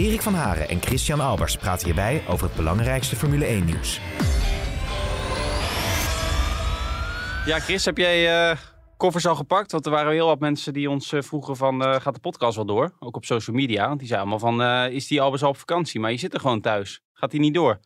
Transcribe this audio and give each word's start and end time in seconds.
Erik 0.00 0.22
van 0.22 0.34
Haren 0.34 0.68
en 0.68 0.82
Christian 0.82 1.20
Albers 1.20 1.56
praten 1.56 1.86
hierbij 1.86 2.22
over 2.28 2.46
het 2.46 2.56
belangrijkste 2.56 3.16
Formule 3.16 3.46
1-nieuws. 3.46 4.00
Ja, 7.46 7.58
Chris, 7.58 7.84
heb 7.84 7.96
jij 7.96 8.50
uh, 8.50 8.58
koffers 8.96 9.26
al 9.26 9.34
gepakt? 9.34 9.72
Want 9.72 9.86
er 9.86 9.92
waren 9.92 10.12
heel 10.12 10.26
wat 10.26 10.40
mensen 10.40 10.72
die 10.72 10.90
ons 10.90 11.12
uh, 11.12 11.22
vroegen 11.22 11.56
van, 11.56 11.82
uh, 11.82 12.00
gaat 12.00 12.14
de 12.14 12.20
podcast 12.20 12.56
wel 12.56 12.66
door? 12.66 12.96
Ook 12.98 13.16
op 13.16 13.24
social 13.24 13.56
media. 13.56 13.86
Want 13.86 13.98
die 13.98 14.08
zeiden 14.08 14.30
allemaal 14.30 14.58
van, 14.58 14.92
is 14.92 15.06
die 15.06 15.20
Albers 15.20 15.42
al 15.42 15.48
op 15.48 15.56
vakantie? 15.56 16.00
Maar 16.00 16.10
je 16.10 16.18
zit 16.18 16.34
er 16.34 16.40
gewoon 16.40 16.60
thuis. 16.60 17.02
Gaat 17.12 17.30
hij 17.30 17.40
niet 17.40 17.54
door? 17.54 17.80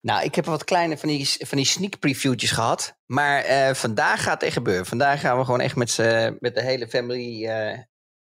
Nou, 0.00 0.24
ik 0.24 0.34
heb 0.34 0.44
wat 0.44 0.64
kleine 0.64 0.98
van 0.98 1.08
die, 1.08 1.26
van 1.38 1.58
die 1.58 1.66
sneak 1.66 1.98
previewtjes 1.98 2.50
gehad. 2.50 2.98
Maar 3.06 3.44
vandaag 3.76 4.22
gaat 4.22 4.32
het 4.32 4.42
echt 4.42 4.52
gebeuren. 4.52 4.86
Vandaag 4.86 5.20
gaan 5.20 5.38
we 5.38 5.44
gewoon 5.44 5.60
echt 5.60 5.76
met, 5.76 5.96
met 6.40 6.54
de 6.54 6.62
hele 6.62 6.88
family 6.88 7.44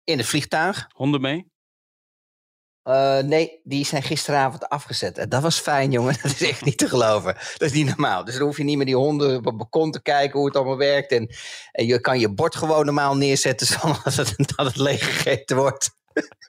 in 0.05 0.19
het 0.19 0.27
vliegtuig. 0.27 0.87
Honden 0.95 1.20
mee? 1.20 1.52
Uh, 2.85 3.19
nee, 3.19 3.61
die 3.65 3.85
zijn 3.85 4.03
gisteravond 4.03 4.69
afgezet. 4.69 5.27
Dat 5.29 5.43
was 5.43 5.59
fijn, 5.59 5.91
jongen. 5.91 6.15
Dat 6.23 6.33
is 6.33 6.43
echt 6.43 6.65
niet 6.65 6.79
te 6.79 6.89
geloven. 6.89 7.35
Dat 7.35 7.61
is 7.61 7.73
niet 7.73 7.87
normaal. 7.87 8.25
Dus 8.25 8.34
dan 8.34 8.47
hoef 8.47 8.56
je 8.56 8.65
niet 8.65 8.77
meer 8.77 8.87
die 8.87 8.97
honden 8.97 9.37
op 9.37 9.45
het 9.45 9.56
balkon 9.56 9.91
te 9.91 10.03
kijken 10.03 10.39
hoe 10.39 10.47
het 10.47 10.56
allemaal 10.56 10.77
werkt. 10.77 11.12
En, 11.12 11.31
en 11.73 11.87
je 11.87 12.01
kan 12.01 12.19
je 12.19 12.33
bord 12.33 12.56
gewoon 12.56 12.84
normaal 12.84 13.17
neerzetten 13.17 13.67
zonder 13.81 14.01
dat 14.05 14.17
het, 14.17 14.53
dat 14.56 14.67
het 14.67 14.77
leeggegeten 14.77 15.56
wordt. 15.56 15.91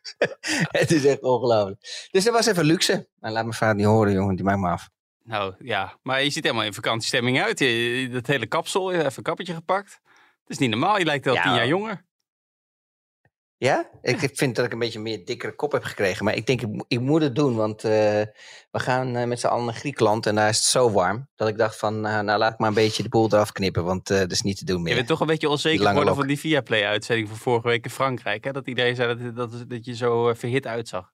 het 0.80 0.92
is 0.92 1.06
echt 1.06 1.22
ongelooflijk. 1.22 2.08
Dus 2.12 2.24
dat 2.24 2.34
was 2.34 2.46
even 2.46 2.66
luxe. 2.66 3.08
Maar 3.20 3.32
laat 3.32 3.46
me 3.46 3.54
vader 3.54 3.76
niet 3.76 3.86
horen, 3.86 4.14
jongen. 4.14 4.36
Die 4.36 4.46
maakt 4.46 4.60
me 4.60 4.70
af. 4.70 4.90
Nou 5.24 5.54
ja, 5.60 5.98
maar 6.02 6.24
je 6.24 6.30
ziet 6.30 6.44
helemaal 6.44 6.66
in 6.66 6.74
vakantiestemming 6.74 7.42
uit. 7.42 7.60
Je, 7.60 8.10
dat 8.12 8.28
hele 8.28 8.48
kapsel, 8.48 8.92
je 8.92 8.98
even 8.98 9.14
een 9.16 9.24
kappetje 9.24 9.54
gepakt. 9.54 10.00
Het 10.42 10.52
is 10.52 10.58
niet 10.58 10.70
normaal. 10.70 10.98
Je 10.98 11.06
lijkt 11.06 11.26
wel 11.26 11.34
ja, 11.34 11.42
tien 11.42 11.54
jaar 11.54 11.68
jonger. 11.68 12.06
Ja? 13.64 13.90
Ik 14.02 14.30
vind 14.34 14.56
dat 14.56 14.66
ik 14.66 14.74
een 14.74 14.80
beetje 14.80 15.00
meer 15.00 15.26
dikkere 15.26 15.56
kop 15.56 15.72
heb 15.72 15.84
gekregen. 15.84 16.26
Maar 16.26 16.36
ik 16.36 16.46
denk, 16.46 16.62
ik, 16.62 16.84
ik 16.88 17.00
moet 17.00 17.22
het 17.22 17.36
doen. 17.36 17.56
Want 17.56 17.86
uh, 17.86 17.92
we 17.92 18.80
gaan 18.80 19.18
uh, 19.18 19.24
met 19.24 19.40
z'n 19.40 19.48
allen 19.48 19.66
naar 19.66 19.74
Griekenland. 19.74 20.26
En 20.26 20.36
daar 20.36 20.50
is 20.50 20.58
het 20.58 20.66
zo 20.66 20.92
warm. 20.92 21.28
Dat 21.36 21.48
ik 21.48 21.58
dacht 21.58 21.78
van, 21.78 22.06
uh, 22.06 22.20
nou 22.20 22.40
laat 22.40 22.54
ik 22.54 22.60
maar 22.60 22.68
een 22.68 22.74
beetje 22.74 23.04
de 23.04 23.10
boel 23.10 23.26
eraf 23.26 23.52
knippen. 23.52 23.84
Want 23.84 24.08
dat 24.08 24.32
is 24.32 24.42
niet 24.42 24.58
te 24.58 24.66
doen 24.66 24.82
meer. 24.82 24.90
Je 24.90 24.96
bent 24.96 25.08
toch 25.08 25.20
een 25.20 25.28
beetje 25.28 25.50
onzeker 25.50 25.88
geworden 25.88 26.16
van 26.16 26.28
die 26.28 26.40
Viaplay-uitzending 26.40 27.28
van 27.28 27.38
vorige 27.38 27.68
week 27.68 27.84
in 27.84 27.90
Frankrijk. 27.90 28.44
Hè? 28.44 28.52
Dat 28.52 28.68
iedereen 28.68 28.96
zei 28.96 29.16
dat, 29.16 29.36
dat, 29.36 29.70
dat 29.70 29.86
je 29.86 29.96
zo 29.96 30.34
verhit 30.34 30.68
uitzag. 30.68 31.12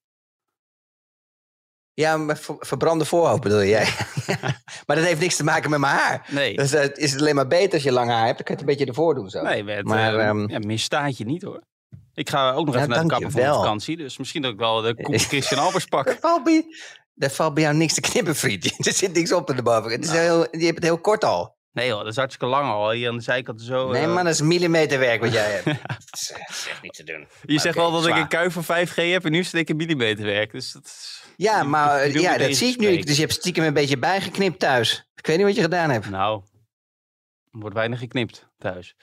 Ja, 1.93 2.17
met 2.17 2.47
verbrande 2.59 3.05
voorhoofd 3.05 3.41
bedoel 3.41 3.63
jij. 3.63 3.87
maar 4.85 4.95
dat 4.95 5.05
heeft 5.05 5.19
niks 5.19 5.35
te 5.35 5.43
maken 5.43 5.69
met 5.69 5.79
mijn 5.79 5.93
haar. 5.93 6.27
Nee. 6.31 6.55
Dus 6.55 6.73
is 6.73 7.11
het 7.11 7.21
alleen 7.21 7.35
maar 7.35 7.47
beter 7.47 7.73
als 7.73 7.83
je 7.83 7.91
lang 7.91 8.09
haar 8.09 8.25
hebt. 8.25 8.37
Dan 8.37 8.45
kan 8.45 8.55
je 8.55 8.61
het 8.61 8.69
een 8.69 8.75
beetje 8.75 8.85
ervoor 8.85 9.15
doen 9.15 9.29
zo. 9.29 9.41
Nee, 9.41 9.83
maar 9.83 10.29
um, 10.29 10.49
ja, 10.49 10.59
misstaat 10.59 11.17
je 11.17 11.25
niet 11.25 11.41
hoor. 11.41 11.67
Ik 12.19 12.29
ga 12.29 12.51
ook 12.51 12.65
nog 12.65 12.75
even 12.75 12.89
naar 12.89 13.01
de 13.01 13.07
kapper 13.07 13.31
voor 13.31 13.41
vakantie. 13.41 13.97
Dus 13.97 14.17
misschien 14.17 14.41
dat 14.41 14.51
ik 14.51 14.59
wel 14.59 14.81
de 14.81 14.95
Christian 15.29 15.59
Albers 15.59 15.85
pak. 15.85 16.17
bij, 16.43 16.65
dat 17.13 17.31
valt 17.31 17.53
bij 17.53 17.63
jou 17.63 17.75
niks 17.75 17.93
te 17.93 18.01
knippen, 18.01 18.35
vriend. 18.35 18.65
Er 18.87 18.93
zit 18.93 19.13
niks 19.13 19.31
op 19.31 19.49
in 19.49 19.55
de 19.55 19.61
boven. 19.61 19.91
Het 19.91 20.03
is 20.03 20.11
nou. 20.11 20.21
heel, 20.21 20.47
je 20.51 20.65
hebt 20.65 20.75
het 20.75 20.83
heel 20.83 20.99
kort 20.99 21.23
al. 21.23 21.57
Nee 21.71 21.91
hoor, 21.91 21.99
dat 21.99 22.11
is 22.11 22.15
hartstikke 22.15 22.45
lang 22.45 22.71
al. 22.71 22.91
Hier 22.91 23.09
aan 23.09 23.17
de 23.17 23.23
zijkant 23.23 23.61
zo... 23.61 23.91
Nee 23.91 24.05
uh... 24.05 24.13
man, 24.13 24.23
dat 24.23 24.33
is 24.33 24.41
millimeterwerk 24.41 25.21
wat 25.21 25.33
jij 25.33 25.51
hebt. 25.55 25.65
dat 25.65 26.07
is 26.11 26.33
echt 26.69 26.81
niet 26.81 26.93
te 26.93 27.03
doen. 27.03 27.19
Je 27.19 27.25
maar 27.53 27.59
zegt 27.59 27.75
okay, 27.75 27.91
wel 27.91 28.01
dat 28.01 28.09
ik 28.09 28.15
een 28.15 28.27
kuif 28.27 28.53
van 28.53 28.87
5G 28.87 28.93
heb 28.95 29.25
en 29.25 29.31
nu 29.31 29.43
zit 29.43 29.53
ik 29.53 29.69
in 29.69 29.75
millimeterwerk. 29.75 30.51
Dus 30.51 30.71
dat 30.71 31.21
Ja, 31.35 31.63
maar 31.63 32.09
ja, 32.09 32.37
dat 32.37 32.55
zie 32.55 32.69
ik 32.69 32.79
nu. 32.79 33.01
Dus 33.01 33.15
je 33.15 33.21
hebt 33.21 33.33
stiekem 33.33 33.63
een 33.63 33.73
beetje 33.73 33.97
bijgeknipt 33.97 34.59
thuis. 34.59 35.09
Ik 35.15 35.27
weet 35.27 35.37
niet 35.37 35.45
wat 35.45 35.55
je 35.55 35.61
gedaan 35.61 35.89
hebt. 35.89 36.09
Nou, 36.09 36.41
er 37.51 37.59
wordt 37.59 37.75
weinig 37.75 37.99
geknipt 37.99 38.49
thuis. 38.57 38.95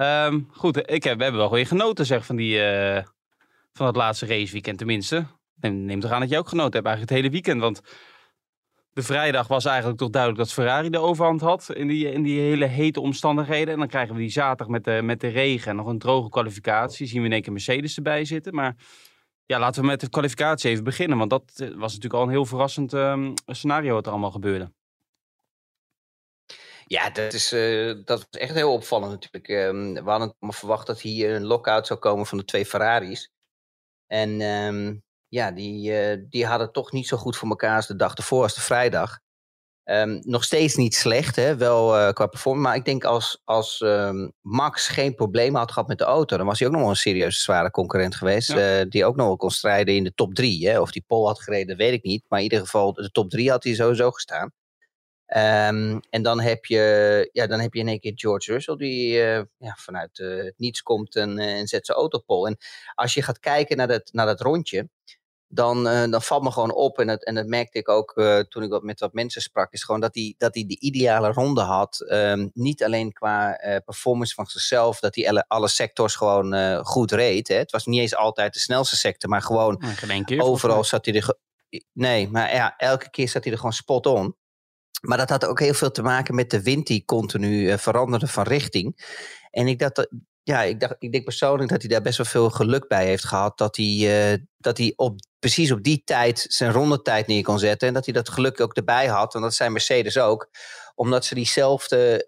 Um, 0.00 0.48
goed, 0.50 0.90
ik 0.90 1.04
heb, 1.04 1.16
we 1.16 1.22
hebben 1.22 1.40
wel 1.40 1.50
weer 1.50 1.66
genoten 1.66 2.06
zeg, 2.06 2.26
van, 2.26 2.36
die, 2.36 2.56
uh, 2.56 3.02
van 3.72 3.86
het 3.86 3.96
laatste 3.96 4.26
raceweekend 4.26 4.78
tenminste. 4.78 5.26
Neem, 5.54 5.84
neem 5.84 6.00
toch 6.00 6.10
aan 6.10 6.20
dat 6.20 6.30
je 6.30 6.38
ook 6.38 6.48
genoten 6.48 6.72
hebt 6.72 6.86
eigenlijk 6.86 7.10
het 7.10 7.20
hele 7.20 7.42
weekend. 7.42 7.60
Want 7.60 7.80
de 8.92 9.02
vrijdag 9.02 9.48
was 9.48 9.64
eigenlijk 9.64 9.98
toch 9.98 10.10
duidelijk 10.10 10.42
dat 10.42 10.52
Ferrari 10.52 10.90
de 10.90 10.98
overhand 10.98 11.40
had 11.40 11.70
in 11.74 11.86
die, 11.86 12.12
in 12.12 12.22
die 12.22 12.40
hele 12.40 12.66
hete 12.66 13.00
omstandigheden. 13.00 13.72
En 13.72 13.78
dan 13.78 13.88
krijgen 13.88 14.14
we 14.14 14.20
die 14.20 14.30
zaterdag 14.30 14.68
met 14.68 14.84
de, 14.84 15.00
met 15.02 15.20
de 15.20 15.28
regen 15.28 15.70
en 15.70 15.76
nog 15.76 15.86
een 15.86 15.98
droge 15.98 16.28
kwalificatie. 16.28 17.06
Zien 17.06 17.20
we 17.20 17.26
in 17.26 17.32
één 17.32 17.42
keer 17.42 17.52
Mercedes 17.52 17.96
erbij 17.96 18.24
zitten. 18.24 18.54
Maar 18.54 18.76
ja, 19.46 19.58
laten 19.58 19.80
we 19.80 19.86
met 19.86 20.00
de 20.00 20.08
kwalificatie 20.08 20.70
even 20.70 20.84
beginnen. 20.84 21.18
Want 21.18 21.30
dat 21.30 21.42
was 21.56 21.94
natuurlijk 21.94 22.14
al 22.14 22.22
een 22.22 22.28
heel 22.28 22.46
verrassend 22.46 22.92
um, 22.92 23.34
scenario 23.46 23.94
wat 23.94 24.06
er 24.06 24.12
allemaal 24.12 24.30
gebeurde. 24.30 24.72
Ja, 26.92 27.10
dat, 27.10 27.32
is, 27.32 27.52
uh, 27.52 27.94
dat 28.04 28.18
was 28.18 28.40
echt 28.40 28.54
heel 28.54 28.72
opvallend 28.72 29.12
natuurlijk. 29.12 29.48
Um, 29.48 29.94
we 30.04 30.10
hadden 30.10 30.34
verwacht 30.38 30.86
dat 30.86 31.00
hier 31.00 31.34
een 31.34 31.44
lockout 31.44 31.86
zou 31.86 31.98
komen 31.98 32.26
van 32.26 32.38
de 32.38 32.44
twee 32.44 32.66
Ferraris. 32.66 33.30
En 34.06 34.40
um, 34.40 35.02
ja, 35.28 35.50
die, 35.50 35.92
uh, 35.92 36.24
die 36.28 36.46
hadden 36.46 36.72
toch 36.72 36.92
niet 36.92 37.06
zo 37.06 37.16
goed 37.16 37.36
voor 37.36 37.48
elkaar 37.48 37.76
als 37.76 37.86
de 37.86 37.96
dag 37.96 38.14
ervoor, 38.14 38.42
als 38.42 38.54
de 38.54 38.60
vrijdag. 38.60 39.18
Um, 39.84 40.20
nog 40.24 40.44
steeds 40.44 40.74
niet 40.74 40.94
slecht, 40.94 41.36
hè? 41.36 41.56
wel 41.56 41.98
uh, 41.98 42.12
qua 42.12 42.26
performance. 42.26 42.68
Maar 42.68 42.76
ik 42.76 42.84
denk 42.84 43.04
als, 43.04 43.40
als 43.44 43.84
Max 44.40 44.88
geen 44.88 45.14
probleem 45.14 45.54
had 45.54 45.72
gehad 45.72 45.88
met 45.88 45.98
de 45.98 46.04
auto, 46.04 46.36
dan 46.36 46.46
was 46.46 46.58
hij 46.58 46.68
ook 46.68 46.74
nog 46.74 46.82
wel 46.82 46.90
een 46.90 46.96
serieuze 46.96 47.40
zware 47.40 47.70
concurrent 47.70 48.14
geweest. 48.14 48.52
Ja. 48.52 48.84
die 48.84 49.04
ook 49.04 49.16
nog 49.16 49.26
wel 49.26 49.36
kon 49.36 49.50
strijden 49.50 49.94
in 49.94 50.04
de 50.04 50.14
top 50.14 50.34
drie. 50.34 50.68
Hè? 50.68 50.80
Of 50.80 50.90
die 50.90 51.04
Pol 51.06 51.26
had 51.26 51.42
gereden, 51.42 51.76
weet 51.76 51.92
ik 51.92 52.02
niet. 52.02 52.24
Maar 52.28 52.38
in 52.38 52.44
ieder 52.44 52.60
geval, 52.60 52.92
de 52.92 53.10
top 53.10 53.30
drie 53.30 53.50
had 53.50 53.64
hij 53.64 53.74
sowieso 53.74 54.10
gestaan. 54.10 54.52
Um, 55.26 56.00
en 56.10 56.22
dan 56.22 56.40
heb, 56.40 56.64
je, 56.64 57.28
ja, 57.32 57.46
dan 57.46 57.60
heb 57.60 57.74
je 57.74 57.80
in 57.80 57.88
één 57.88 58.00
keer 58.00 58.12
George 58.14 58.52
Russell, 58.52 58.76
die 58.76 59.16
uh, 59.16 59.42
ja, 59.58 59.76
vanuit 59.78 60.18
uh, 60.18 60.44
het 60.44 60.54
niets 60.56 60.82
komt 60.82 61.16
en, 61.16 61.38
uh, 61.38 61.58
en 61.58 61.66
zet 61.66 61.86
zijn 61.86 61.98
auto 61.98 62.18
op 62.18 62.26
pol. 62.26 62.46
En 62.46 62.56
als 62.94 63.14
je 63.14 63.22
gaat 63.22 63.38
kijken 63.38 63.76
naar 63.76 63.88
dat, 63.88 64.12
naar 64.12 64.26
dat 64.26 64.40
rondje, 64.40 64.88
dan, 65.46 65.84
dan 65.84 66.22
valt 66.22 66.42
me 66.42 66.50
gewoon 66.50 66.74
op, 66.74 66.98
en 66.98 67.06
dat, 67.06 67.24
en 67.24 67.34
dat 67.34 67.46
merkte 67.46 67.78
ik 67.78 67.88
ook 67.88 68.12
toen 68.48 68.62
ik 68.62 68.70
wat 68.70 68.82
met 68.82 69.00
wat 69.00 69.12
mensen 69.12 69.42
sprak, 69.42 69.72
is 69.72 69.84
gewoon 69.84 70.00
dat 70.00 70.14
hij, 70.14 70.34
dat 70.38 70.54
hij 70.54 70.66
de 70.66 70.80
ideale 70.80 71.32
ronde 71.32 71.60
had. 71.60 72.04
Um, 72.08 72.50
niet 72.54 72.84
alleen 72.84 73.12
qua 73.12 73.60
performance 73.84 74.34
van 74.34 74.46
zichzelf, 74.46 75.00
dat 75.00 75.14
hij 75.14 75.28
alle, 75.28 75.44
alle 75.48 75.68
sectors 75.68 76.14
gewoon 76.14 76.84
goed 76.84 77.12
reed. 77.12 77.48
Hè. 77.48 77.54
Het 77.54 77.70
was 77.70 77.86
niet 77.86 78.00
eens 78.00 78.16
altijd 78.16 78.52
de 78.52 78.60
snelste 78.60 78.96
sector, 78.96 79.30
maar 79.30 79.42
gewoon 79.42 79.82
keer, 80.24 80.42
overal 80.42 80.84
zat 80.84 81.04
hij 81.04 81.14
er. 81.14 81.34
Nee, 81.92 82.28
maar 82.28 82.54
ja, 82.54 82.76
elke 82.76 83.10
keer 83.10 83.28
zat 83.28 83.42
hij 83.42 83.52
er 83.52 83.58
gewoon 83.58 83.72
spot 83.72 84.06
on. 84.06 84.36
Maar 85.02 85.18
dat 85.18 85.30
had 85.30 85.46
ook 85.46 85.60
heel 85.60 85.74
veel 85.74 85.90
te 85.90 86.02
maken 86.02 86.34
met 86.34 86.50
de 86.50 86.62
wind 86.62 86.86
die 86.86 87.04
continu 87.04 87.70
uh, 87.70 87.76
veranderde 87.76 88.26
van 88.26 88.44
richting. 88.44 89.16
En 89.50 89.66
ik 89.66 89.78
dacht, 89.78 90.08
ja, 90.42 90.62
ik, 90.62 90.80
dacht, 90.80 90.94
ik 90.98 91.12
denk 91.12 91.24
persoonlijk 91.24 91.70
dat 91.70 91.80
hij 91.80 91.90
daar 91.90 92.02
best 92.02 92.16
wel 92.16 92.26
veel 92.26 92.50
geluk 92.50 92.88
bij 92.88 93.06
heeft 93.06 93.24
gehad. 93.24 93.58
Dat 93.58 93.76
hij, 93.76 94.32
uh, 94.32 94.38
dat 94.58 94.78
hij 94.78 94.92
op, 94.96 95.20
precies 95.38 95.72
op 95.72 95.82
die 95.82 96.02
tijd 96.04 96.46
zijn 96.48 96.72
rondetijd 96.72 97.26
neer 97.26 97.42
kon 97.42 97.58
zetten. 97.58 97.88
En 97.88 97.94
dat 97.94 98.04
hij 98.04 98.14
dat 98.14 98.28
geluk 98.28 98.60
ook 98.60 98.74
erbij 98.74 99.06
had. 99.06 99.32
Want 99.32 99.44
dat 99.44 99.54
zijn 99.54 99.72
Mercedes 99.72 100.18
ook 100.18 100.48
omdat 100.94 101.24
ze 101.24 101.34
diezelfde 101.34 102.22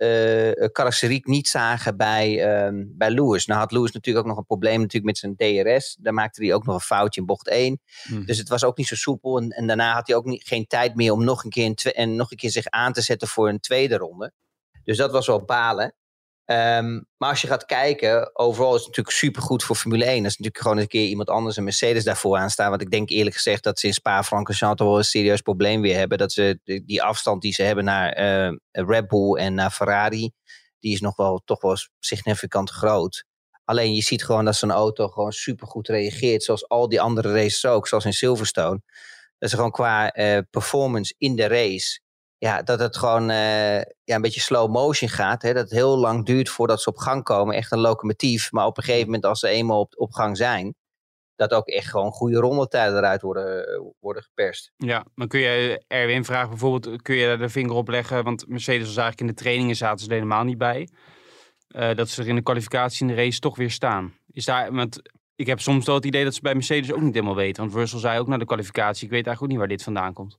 uh, 0.58 0.68
karakteriek 0.72 1.26
niet 1.26 1.48
zagen 1.48 1.96
bij, 1.96 2.30
uh, 2.66 2.84
bij 2.86 3.10
Lewis. 3.10 3.46
Nou 3.46 3.60
had 3.60 3.72
Lewis 3.72 3.92
natuurlijk 3.92 4.24
ook 4.24 4.30
nog 4.30 4.40
een 4.40 4.46
probleem 4.46 4.80
natuurlijk 4.80 5.04
met 5.04 5.18
zijn 5.18 5.36
DRS. 5.36 5.96
Daar 6.00 6.14
maakte 6.14 6.44
hij 6.44 6.54
ook 6.54 6.64
nog 6.64 6.74
een 6.74 6.80
foutje 6.80 7.20
in 7.20 7.26
bocht 7.26 7.48
1. 7.48 7.80
Hmm. 8.02 8.26
Dus 8.26 8.38
het 8.38 8.48
was 8.48 8.64
ook 8.64 8.76
niet 8.76 8.86
zo 8.86 8.94
soepel. 8.94 9.38
En, 9.38 9.50
en 9.50 9.66
daarna 9.66 9.94
had 9.94 10.06
hij 10.06 10.16
ook 10.16 10.24
niet, 10.24 10.46
geen 10.46 10.66
tijd 10.66 10.94
meer 10.94 11.12
om 11.12 11.24
nog 11.24 11.44
een, 11.44 11.50
keer 11.50 11.92
en 11.94 12.16
nog 12.16 12.30
een 12.30 12.36
keer 12.36 12.50
zich 12.50 12.66
aan 12.66 12.92
te 12.92 13.00
zetten 13.00 13.28
voor 13.28 13.48
een 13.48 13.60
tweede 13.60 13.96
ronde. 13.96 14.32
Dus 14.84 14.96
dat 14.96 15.10
was 15.10 15.26
wel 15.26 15.44
balen. 15.44 15.94
Um, 16.46 17.06
maar 17.16 17.28
als 17.28 17.40
je 17.40 17.46
gaat 17.46 17.64
kijken, 17.64 18.36
overal 18.38 18.74
is 18.74 18.78
het 18.78 18.86
natuurlijk 18.86 19.16
supergoed 19.16 19.62
voor 19.64 19.76
Formule 19.76 20.04
1. 20.04 20.22
Dat 20.22 20.30
is 20.30 20.38
natuurlijk 20.38 20.64
gewoon 20.64 20.78
een 20.78 20.88
keer 20.88 21.06
iemand 21.06 21.28
anders 21.28 21.56
een 21.56 21.64
Mercedes 21.64 22.04
daarvoor 22.04 22.36
aanstaan. 22.36 22.70
Want 22.70 22.82
ik 22.82 22.90
denk 22.90 23.10
eerlijk 23.10 23.36
gezegd 23.36 23.62
dat 23.62 23.78
ze 23.78 23.86
in 23.86 23.94
Spa-Francorchamps 23.94 24.76
toch 24.76 24.88
wel 24.88 24.98
een 24.98 25.04
serieus 25.04 25.40
probleem 25.40 25.80
weer 25.80 25.96
hebben. 25.96 26.18
Dat 26.18 26.32
ze 26.32 26.60
die 26.84 27.02
afstand 27.02 27.42
die 27.42 27.52
ze 27.52 27.62
hebben 27.62 27.84
naar 27.84 28.20
uh, 28.20 28.56
Red 28.70 29.08
Bull 29.08 29.34
en 29.34 29.54
naar 29.54 29.70
Ferrari, 29.70 30.32
die 30.78 30.92
is 30.92 31.00
nog 31.00 31.16
wel 31.16 31.42
toch 31.44 31.60
wel 31.60 31.76
significant 31.98 32.70
groot. 32.70 33.24
Alleen 33.64 33.94
je 33.94 34.02
ziet 34.02 34.24
gewoon 34.24 34.44
dat 34.44 34.56
zo'n 34.56 34.70
auto 34.70 35.08
gewoon 35.08 35.32
supergoed 35.32 35.88
reageert. 35.88 36.42
Zoals 36.42 36.68
al 36.68 36.88
die 36.88 37.00
andere 37.00 37.32
races 37.32 37.66
ook, 37.66 37.88
zoals 37.88 38.04
in 38.04 38.12
Silverstone. 38.12 38.82
Dat 39.38 39.50
ze 39.50 39.56
gewoon 39.56 39.70
qua 39.70 40.16
uh, 40.16 40.38
performance 40.50 41.14
in 41.18 41.36
de 41.36 41.46
race 41.46 42.00
ja, 42.44 42.62
dat 42.62 42.78
het 42.78 42.96
gewoon 42.96 43.30
uh, 43.30 43.76
ja, 43.76 44.14
een 44.14 44.20
beetje 44.20 44.40
slow 44.40 44.70
motion 44.70 45.08
gaat. 45.08 45.42
Hè? 45.42 45.52
Dat 45.52 45.62
het 45.62 45.72
heel 45.72 45.98
lang 45.98 46.26
duurt 46.26 46.48
voordat 46.48 46.82
ze 46.82 46.88
op 46.88 46.96
gang 46.96 47.22
komen. 47.22 47.54
Echt 47.54 47.72
een 47.72 47.78
locomotief. 47.78 48.52
Maar 48.52 48.66
op 48.66 48.76
een 48.76 48.82
gegeven 48.82 49.04
moment, 49.04 49.24
als 49.24 49.40
ze 49.40 49.48
eenmaal 49.48 49.80
op, 49.80 49.92
op 49.96 50.12
gang 50.12 50.36
zijn, 50.36 50.74
dat 51.36 51.52
ook 51.52 51.66
echt 51.66 51.90
gewoon 51.90 52.10
goede 52.10 52.38
rondetijden 52.38 52.96
eruit 52.96 53.22
worden, 53.22 53.82
worden 54.00 54.22
geperst. 54.22 54.72
Ja, 54.76 55.04
maar 55.14 55.26
kun 55.26 55.40
je 55.40 55.84
Erwin 55.86 56.24
vragen 56.24 56.48
bijvoorbeeld, 56.48 57.02
kun 57.02 57.14
je 57.14 57.26
daar 57.26 57.38
de 57.38 57.48
vinger 57.48 57.74
op 57.74 57.88
leggen? 57.88 58.24
Want 58.24 58.48
Mercedes 58.48 58.86
was 58.86 58.96
eigenlijk 58.96 59.20
in 59.20 59.26
de 59.26 59.42
trainingen 59.42 59.76
zaten 59.76 59.98
ze 59.98 60.06
er 60.06 60.14
helemaal 60.14 60.44
niet 60.44 60.58
bij. 60.58 60.88
Uh, 61.68 61.94
dat 61.94 62.08
ze 62.08 62.22
er 62.22 62.28
in 62.28 62.34
de 62.34 62.42
kwalificatie 62.42 63.08
in 63.08 63.14
de 63.14 63.22
race 63.22 63.38
toch 63.38 63.56
weer 63.56 63.70
staan. 63.70 64.14
Is 64.30 64.44
daar, 64.44 64.72
want 64.72 65.00
ik 65.36 65.46
heb 65.46 65.60
soms 65.60 65.86
wel 65.86 65.94
het 65.94 66.04
idee 66.04 66.24
dat 66.24 66.34
ze 66.34 66.40
bij 66.40 66.54
Mercedes 66.54 66.92
ook 66.92 67.00
niet 67.00 67.14
helemaal 67.14 67.36
weten. 67.36 67.62
Want 67.62 67.74
Russell 67.74 67.98
zei 67.98 68.18
ook 68.18 68.28
naar 68.28 68.38
de 68.38 68.46
kwalificatie, 68.46 69.04
ik 69.04 69.10
weet 69.10 69.26
eigenlijk 69.26 69.42
ook 69.42 69.48
niet 69.48 69.58
waar 69.58 69.76
dit 69.76 69.82
vandaan 69.82 70.12
komt. 70.12 70.38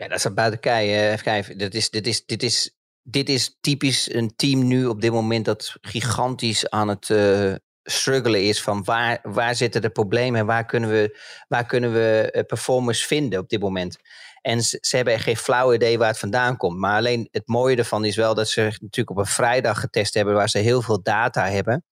Ja, 0.00 0.08
dat 0.08 0.18
is 0.18 0.34
buiten 0.34 0.60
kijken. 0.60 1.58
Dit 1.58 1.74
is, 1.74 1.90
dit, 1.90 2.06
is, 2.06 2.26
dit, 2.26 2.42
is, 2.42 2.76
dit 3.02 3.28
is 3.28 3.56
typisch 3.60 4.12
een 4.14 4.36
team 4.36 4.66
nu 4.66 4.86
op 4.86 5.00
dit 5.00 5.12
moment 5.12 5.44
dat 5.44 5.76
gigantisch 5.80 6.70
aan 6.70 6.88
het 6.88 7.08
uh, 7.08 7.54
struggelen 7.82 8.42
is. 8.42 8.62
Van 8.62 8.84
waar, 8.84 9.18
waar 9.22 9.54
zitten 9.54 9.82
de 9.82 9.90
problemen 9.90 10.40
en 10.40 10.46
waar 10.46 10.66
kunnen 10.66 10.90
we, 10.90 11.18
waar 11.48 11.66
kunnen 11.66 11.92
we 11.92 12.32
uh, 12.32 12.42
performers 12.42 13.06
vinden 13.06 13.38
op 13.38 13.48
dit 13.48 13.60
moment. 13.60 13.96
En 14.42 14.62
ze, 14.62 14.96
hebben 14.96 15.20
geen 15.20 15.36
flauw 15.36 15.72
idee 15.72 15.98
waar 15.98 16.08
het 16.08 16.18
vandaan 16.18 16.56
komt. 16.56 16.78
Maar 16.78 16.96
alleen 16.96 17.28
het 17.30 17.48
mooie 17.48 17.76
ervan 17.76 18.04
is 18.04 18.16
wel 18.16 18.34
dat 18.34 18.48
ze 18.48 18.60
natuurlijk 18.62 19.10
op 19.10 19.16
een 19.16 19.26
vrijdag 19.26 19.80
getest 19.80 20.14
hebben 20.14 20.34
waar 20.34 20.48
ze 20.48 20.58
heel 20.58 20.82
veel 20.82 21.02
data 21.02 21.48
hebben. 21.48 21.84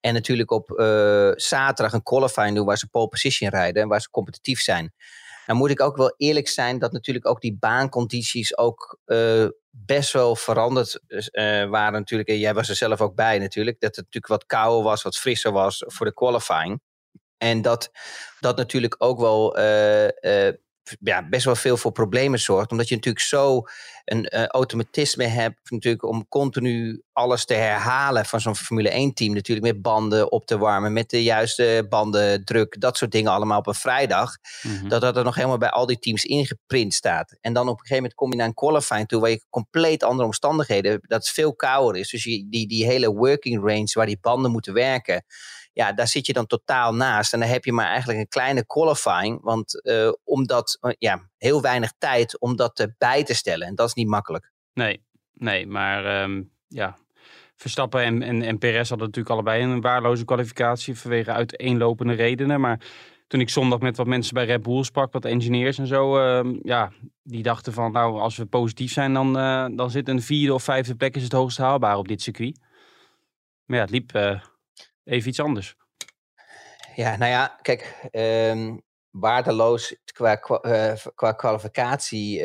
En 0.00 0.14
natuurlijk 0.14 0.50
op 0.50 0.72
zaterdag 1.36 1.92
een 1.92 2.02
qualifying 2.02 2.56
doen 2.56 2.66
waar 2.66 2.78
ze 2.78 2.88
pole 2.88 3.08
position 3.08 3.50
rijden 3.50 3.82
en 3.82 3.88
waar 3.88 4.00
ze 4.00 4.10
competitief 4.10 4.60
zijn. 4.60 4.92
Nou 5.46 5.58
moet 5.58 5.70
ik 5.70 5.80
ook 5.80 5.96
wel 5.96 6.14
eerlijk 6.16 6.48
zijn 6.48 6.78
dat 6.78 6.92
natuurlijk 6.92 7.26
ook 7.26 7.40
die 7.40 7.56
baancondities 7.60 8.58
ook 8.58 8.98
uh, 9.06 9.46
best 9.70 10.12
wel 10.12 10.36
veranderd 10.36 11.00
uh, 11.06 11.22
waren 11.68 11.92
natuurlijk. 11.92 12.28
En 12.28 12.38
jij 12.38 12.54
was 12.54 12.68
er 12.68 12.76
zelf 12.76 13.00
ook 13.00 13.14
bij 13.14 13.38
natuurlijk. 13.38 13.80
Dat 13.80 13.96
het 13.96 14.04
natuurlijk 14.04 14.32
wat 14.32 14.46
kouder 14.46 14.82
was, 14.82 15.02
wat 15.02 15.16
frisser 15.16 15.52
was 15.52 15.84
voor 15.86 16.06
de 16.06 16.14
qualifying. 16.14 16.80
En 17.38 17.62
dat 17.62 17.90
dat 18.40 18.56
natuurlijk 18.56 18.94
ook 18.98 19.20
wel 19.20 19.56
ja, 21.00 21.28
best 21.28 21.44
wel 21.44 21.56
veel 21.56 21.76
voor 21.76 21.92
problemen 21.92 22.38
zorgt. 22.38 22.70
Omdat 22.70 22.88
je 22.88 22.94
natuurlijk 22.94 23.24
zo 23.24 23.62
een 24.04 24.28
uh, 24.34 24.46
automatisme 24.46 25.24
hebt 25.24 25.70
natuurlijk 25.70 26.04
om 26.04 26.28
continu 26.28 27.02
alles 27.12 27.44
te 27.44 27.54
herhalen 27.54 28.26
van 28.26 28.40
zo'n 28.40 28.56
Formule 28.56 28.90
1 28.90 29.14
team. 29.14 29.34
Natuurlijk 29.34 29.66
met 29.66 29.82
banden 29.82 30.32
op 30.32 30.46
te 30.46 30.58
warmen, 30.58 30.92
met 30.92 31.10
de 31.10 31.22
juiste 31.22 31.86
bandendruk, 31.88 32.80
dat 32.80 32.96
soort 32.96 33.10
dingen 33.10 33.32
allemaal 33.32 33.58
op 33.58 33.66
een 33.66 33.74
vrijdag. 33.74 34.36
Mhm. 34.62 34.88
Dat 34.88 35.00
dat 35.00 35.16
er 35.16 35.24
nog 35.24 35.34
helemaal 35.34 35.58
bij 35.58 35.70
al 35.70 35.86
die 35.86 35.98
teams 35.98 36.24
ingeprint 36.24 36.94
staat. 36.94 37.36
En 37.40 37.52
dan 37.52 37.62
op 37.62 37.72
een 37.72 37.78
gegeven 37.78 37.96
moment 37.96 38.14
kom 38.14 38.30
je 38.30 38.36
naar 38.36 38.46
een 38.46 38.54
qualifying 38.54 39.08
toe 39.08 39.20
waar 39.20 39.30
je 39.30 39.44
compleet 39.50 40.02
andere 40.02 40.26
omstandigheden 40.26 40.90
hebt. 40.90 41.08
Dat 41.08 41.18
het 41.18 41.34
veel 41.34 41.54
kouder 41.54 42.00
is. 42.00 42.10
Dus 42.10 42.24
je, 42.24 42.46
die, 42.48 42.68
die 42.68 42.84
hele 42.84 43.12
working 43.12 43.64
range 43.64 43.90
waar 43.92 44.06
die 44.06 44.18
banden 44.20 44.50
moeten 44.50 44.72
werken 44.72 45.24
ja, 45.74 45.92
daar 45.92 46.08
zit 46.08 46.26
je 46.26 46.32
dan 46.32 46.46
totaal 46.46 46.94
naast. 46.94 47.32
En 47.32 47.40
dan 47.40 47.48
heb 47.48 47.64
je 47.64 47.72
maar 47.72 47.86
eigenlijk 47.86 48.18
een 48.18 48.28
kleine 48.28 48.66
qualifying. 48.66 49.42
Want 49.42 49.80
uh, 49.82 50.12
omdat, 50.24 50.78
uh, 50.80 50.92
ja, 50.98 51.28
heel 51.36 51.60
weinig 51.60 51.92
tijd 51.98 52.40
om 52.40 52.56
dat 52.56 52.88
bij 52.98 53.24
te 53.24 53.34
stellen. 53.34 53.66
En 53.66 53.74
dat 53.74 53.88
is 53.88 53.94
niet 53.94 54.08
makkelijk. 54.08 54.52
Nee, 54.72 55.04
nee, 55.32 55.66
maar 55.66 56.22
um, 56.22 56.50
ja. 56.68 56.96
Verstappen 57.56 58.02
en, 58.02 58.22
en, 58.22 58.42
en 58.42 58.58
Perez 58.58 58.88
hadden 58.88 59.06
natuurlijk 59.06 59.34
allebei 59.34 59.62
een 59.62 59.80
waarloze 59.80 60.24
kwalificatie 60.24 60.98
vanwege 60.98 61.32
uiteenlopende 61.32 62.12
redenen. 62.12 62.60
Maar 62.60 62.80
toen 63.26 63.40
ik 63.40 63.50
zondag 63.50 63.80
met 63.80 63.96
wat 63.96 64.06
mensen 64.06 64.34
bij 64.34 64.44
Red 64.44 64.62
Bull 64.62 64.82
sprak, 64.82 65.12
wat 65.12 65.24
engineers 65.24 65.78
en 65.78 65.86
zo, 65.86 66.18
uh, 66.18 66.54
ja, 66.62 66.92
die 67.22 67.42
dachten 67.42 67.72
van, 67.72 67.92
nou, 67.92 68.20
als 68.20 68.36
we 68.36 68.46
positief 68.46 68.92
zijn, 68.92 69.12
dan, 69.12 69.38
uh, 69.38 69.66
dan 69.76 69.90
zit 69.90 70.08
een 70.08 70.22
vierde 70.22 70.54
of 70.54 70.62
vijfde 70.62 70.94
plek 70.94 71.16
is 71.16 71.22
het 71.22 71.32
hoogst 71.32 71.58
haalbaar 71.58 71.96
op 71.96 72.08
dit 72.08 72.22
circuit. 72.22 72.60
Maar 73.64 73.76
ja, 73.76 73.82
het 73.82 73.92
liep 73.92 74.12
even 75.04 75.28
iets 75.28 75.40
anders. 75.40 75.74
Ja, 76.94 77.16
nou 77.16 77.30
ja, 77.30 77.58
kijk, 77.62 78.08
um, 78.12 78.82
waardeloos 79.10 79.96
qua, 80.12 80.36
qua, 80.36 80.96
qua 81.14 81.32
kwalificatie 81.32 82.42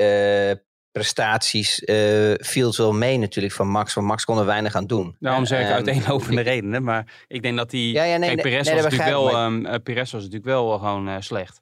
prestaties 0.91 1.81
uh, 1.81 2.33
viel 2.37 2.75
wel 2.75 2.93
mee 2.93 3.17
natuurlijk 3.17 3.53
van 3.53 3.67
Max. 3.67 3.93
Want 3.93 4.07
Max 4.07 4.25
kon 4.25 4.37
er 4.37 4.45
weinig 4.45 4.75
aan 4.75 4.87
doen. 4.87 5.15
Daarom 5.19 5.45
zeg 5.45 5.59
ik 5.59 5.67
um, 5.67 5.73
uiteenlopende 5.73 6.41
redenen. 6.41 6.83
Maar 6.83 7.25
ik 7.27 7.41
denk 7.41 7.57
dat 7.57 7.69
die... 7.69 7.93
Ja, 7.93 8.03
ja, 8.03 8.17
nee, 8.17 8.29
kijk, 8.29 8.41
Perez, 8.41 8.67
nee, 8.67 8.81
was 8.81 8.91
nee, 8.91 8.99
natuurlijk 8.99 9.31
wel, 9.31 9.45
um, 9.45 9.65
uh, 9.65 9.75
Perez 9.83 10.11
was 10.11 10.21
natuurlijk 10.21 10.45
wel 10.45 10.79
gewoon 10.79 11.09
uh, 11.09 11.15
slecht. 11.19 11.61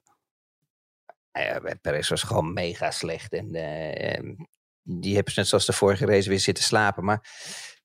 Ja, 1.32 1.62
Perez 1.82 2.10
was 2.10 2.24
gewoon 2.24 2.54
mega 2.54 2.92
slecht. 2.92 3.34
En 3.34 3.56
um, 4.20 4.48
die 4.84 5.16
hebben 5.16 5.34
net 5.36 5.48
zoals 5.48 5.66
de 5.66 5.74
vorige 5.74 6.06
race 6.06 6.30
weer 6.30 6.40
zitten 6.40 6.64
slapen. 6.64 7.04
Maar 7.04 7.30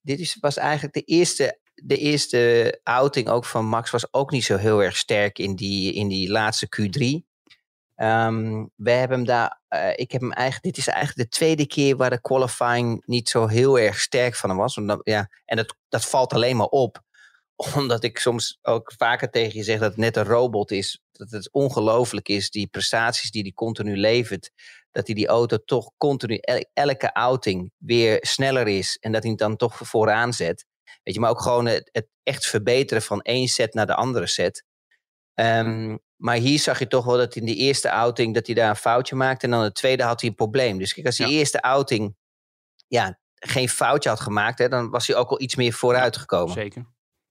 dit 0.01 0.19
is, 0.19 0.37
was 0.41 0.57
eigenlijk 0.57 0.95
de 0.95 1.03
eerste, 1.03 1.61
de 1.75 1.97
eerste 1.97 2.81
outing 2.83 3.29
ook 3.29 3.45
van 3.45 3.67
Max. 3.67 3.91
Was 3.91 4.13
ook 4.13 4.31
niet 4.31 4.45
zo 4.45 4.57
heel 4.57 4.83
erg 4.83 4.97
sterk 4.97 5.39
in 5.39 5.55
die, 5.55 5.93
in 5.93 6.09
die 6.09 6.31
laatste 6.31 6.67
Q3. 6.67 7.31
Um, 7.97 8.71
we 8.77 8.91
hebben 8.91 9.17
hem 9.17 9.27
daar, 9.27 9.61
uh, 9.69 9.91
ik 9.95 10.13
heb 10.13 10.21
hem 10.21 10.33
eigenlijk, 10.33 10.75
dit 10.75 10.87
is 10.87 10.93
eigenlijk 10.93 11.31
de 11.31 11.37
tweede 11.37 11.67
keer 11.67 11.97
waar 11.97 12.11
de 12.11 12.21
qualifying 12.21 13.03
niet 13.07 13.29
zo 13.29 13.47
heel 13.47 13.79
erg 13.79 14.01
sterk 14.01 14.35
van 14.35 14.49
hem 14.49 14.59
was. 14.59 14.79
Ja, 15.03 15.31
en 15.45 15.57
dat, 15.57 15.77
dat 15.89 16.05
valt 16.05 16.33
alleen 16.33 16.57
maar 16.57 16.67
op, 16.67 17.03
omdat 17.77 18.05
ik 18.05 18.19
soms 18.19 18.59
ook 18.63 18.93
vaker 18.97 19.31
tegen 19.31 19.59
je 19.59 19.65
zeg 19.65 19.79
dat 19.79 19.91
het 19.91 19.99
net 19.99 20.17
een 20.17 20.25
robot 20.25 20.71
is. 20.71 21.03
Dat 21.13 21.31
het 21.31 21.53
ongelooflijk 21.53 22.29
is, 22.29 22.51
die 22.51 22.67
prestaties 22.67 23.31
die 23.31 23.43
hij 23.43 23.53
continu 23.53 23.97
levert. 23.97 24.51
Dat 24.91 25.07
hij 25.07 25.15
die 25.15 25.27
auto 25.27 25.59
toch 25.65 25.91
continu, 25.97 26.41
elke 26.73 27.15
outing 27.15 27.73
weer 27.77 28.19
sneller 28.21 28.69
is. 28.69 28.97
En 29.01 29.13
dat 29.13 29.23
hij 29.23 29.31
het 29.31 29.41
dan 29.41 29.57
toch 29.57 29.77
vooraan 29.77 30.33
zet. 30.33 30.67
Weet 31.03 31.15
je, 31.15 31.21
maar 31.21 31.31
ook 31.31 31.41
gewoon 31.41 31.67
het, 31.67 31.89
het 31.93 32.07
echt 32.23 32.47
verbeteren 32.47 33.03
van 33.03 33.21
één 33.21 33.49
set 33.49 33.75
naar 33.75 33.87
de 33.87 33.95
andere 33.95 34.27
set. 34.27 34.65
Um, 35.35 36.01
maar 36.17 36.37
hier 36.37 36.59
zag 36.59 36.79
je 36.79 36.87
toch 36.87 37.05
wel 37.05 37.17
dat 37.17 37.37
in 37.37 37.45
de 37.45 37.55
eerste 37.55 37.91
outing 37.91 38.35
dat 38.35 38.47
hij 38.47 38.55
daar 38.55 38.69
een 38.69 38.77
foutje 38.77 39.15
maakte. 39.15 39.45
En 39.45 39.51
dan 39.51 39.63
de 39.63 39.73
tweede 39.73 40.03
had 40.03 40.21
hij 40.21 40.31
een 40.31 40.37
probleem. 40.37 40.79
Dus 40.79 40.95
kijk, 40.95 41.07
als 41.07 41.17
die 41.17 41.29
eerste 41.29 41.63
outing 41.63 42.17
ja, 42.87 43.19
geen 43.35 43.69
foutje 43.69 44.09
had 44.09 44.21
gemaakt, 44.21 44.59
hè, 44.59 44.69
dan 44.69 44.91
was 44.91 45.07
hij 45.07 45.17
ook 45.17 45.31
al 45.31 45.41
iets 45.41 45.57
meer 45.57 45.73
vooruit 45.73 46.17
gekomen. 46.17 46.53
Zeker. 46.53 46.87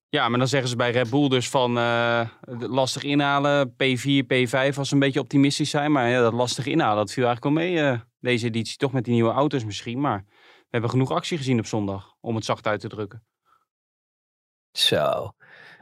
Ja, 0.10 0.30
maar 0.30 0.40
dan 0.40 0.48
zeggen 0.48 0.70
ze 0.70 0.76
bij 0.76 0.92
Red 0.92 1.10
Bull 1.10 1.28
dus 1.28 1.50
van 1.50 1.78
uh, 1.78 2.28
lastig 2.60 3.04
inhalen. 3.04 3.70
P4, 3.72 4.24
P5 4.24 4.78
als 4.78 4.88
ze 4.88 4.94
een 4.94 5.00
beetje 5.00 5.20
optimistisch 5.20 5.70
zijn. 5.70 5.92
Maar 5.92 6.10
ja, 6.10 6.22
dat 6.22 6.34
lastig 6.34 6.66
inhalen, 6.66 6.98
dat 6.98 7.12
viel 7.12 7.26
eigenlijk 7.26 7.56
wel 7.56 7.66
mee 7.66 7.76
uh, 7.76 8.00
deze 8.20 8.46
editie. 8.46 8.78
Toch 8.78 8.92
met 8.92 9.04
die 9.04 9.14
nieuwe 9.14 9.32
auto's 9.32 9.64
misschien. 9.64 10.00
Maar 10.00 10.26
we 10.28 10.68
hebben 10.70 10.90
genoeg 10.90 11.12
actie 11.12 11.38
gezien 11.38 11.60
op 11.60 11.66
zondag, 11.66 12.16
om 12.20 12.36
het 12.36 12.46
zacht 12.46 12.68
uit 12.68 12.80
te 12.80 12.88
drukken. 12.88 13.24
Zo. 14.72 15.32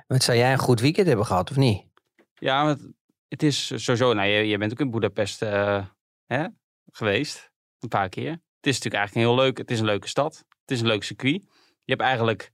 Wat 0.07 0.23
zou 0.23 0.37
jij 0.37 0.51
een 0.51 0.57
goed 0.57 0.79
weekend 0.79 1.07
hebben 1.07 1.25
gehad, 1.25 1.49
of 1.49 1.55
niet? 1.55 1.85
Ja, 2.33 2.77
het 3.27 3.43
is 3.43 3.65
sowieso, 3.65 4.13
nou, 4.13 4.27
je, 4.27 4.47
je 4.47 4.57
bent 4.57 4.71
ook 4.71 4.79
in 4.79 4.91
Boedapest 4.91 5.41
uh, 5.41 5.85
hè, 6.25 6.45
geweest, 6.91 7.51
een 7.79 7.89
paar 7.89 8.09
keer. 8.09 8.31
Het 8.31 8.67
is 8.67 8.73
natuurlijk 8.73 8.95
eigenlijk 8.95 9.15
een 9.15 9.33
heel 9.33 9.45
leuk, 9.45 9.57
het 9.57 9.71
is 9.71 9.79
een 9.79 9.85
leuke 9.85 10.07
stad. 10.07 10.45
Het 10.61 10.77
is 10.77 10.81
een 10.81 10.87
leuk 10.87 11.03
circuit. 11.03 11.41
Je 11.83 11.95
hebt 11.95 12.01
eigenlijk, 12.01 12.51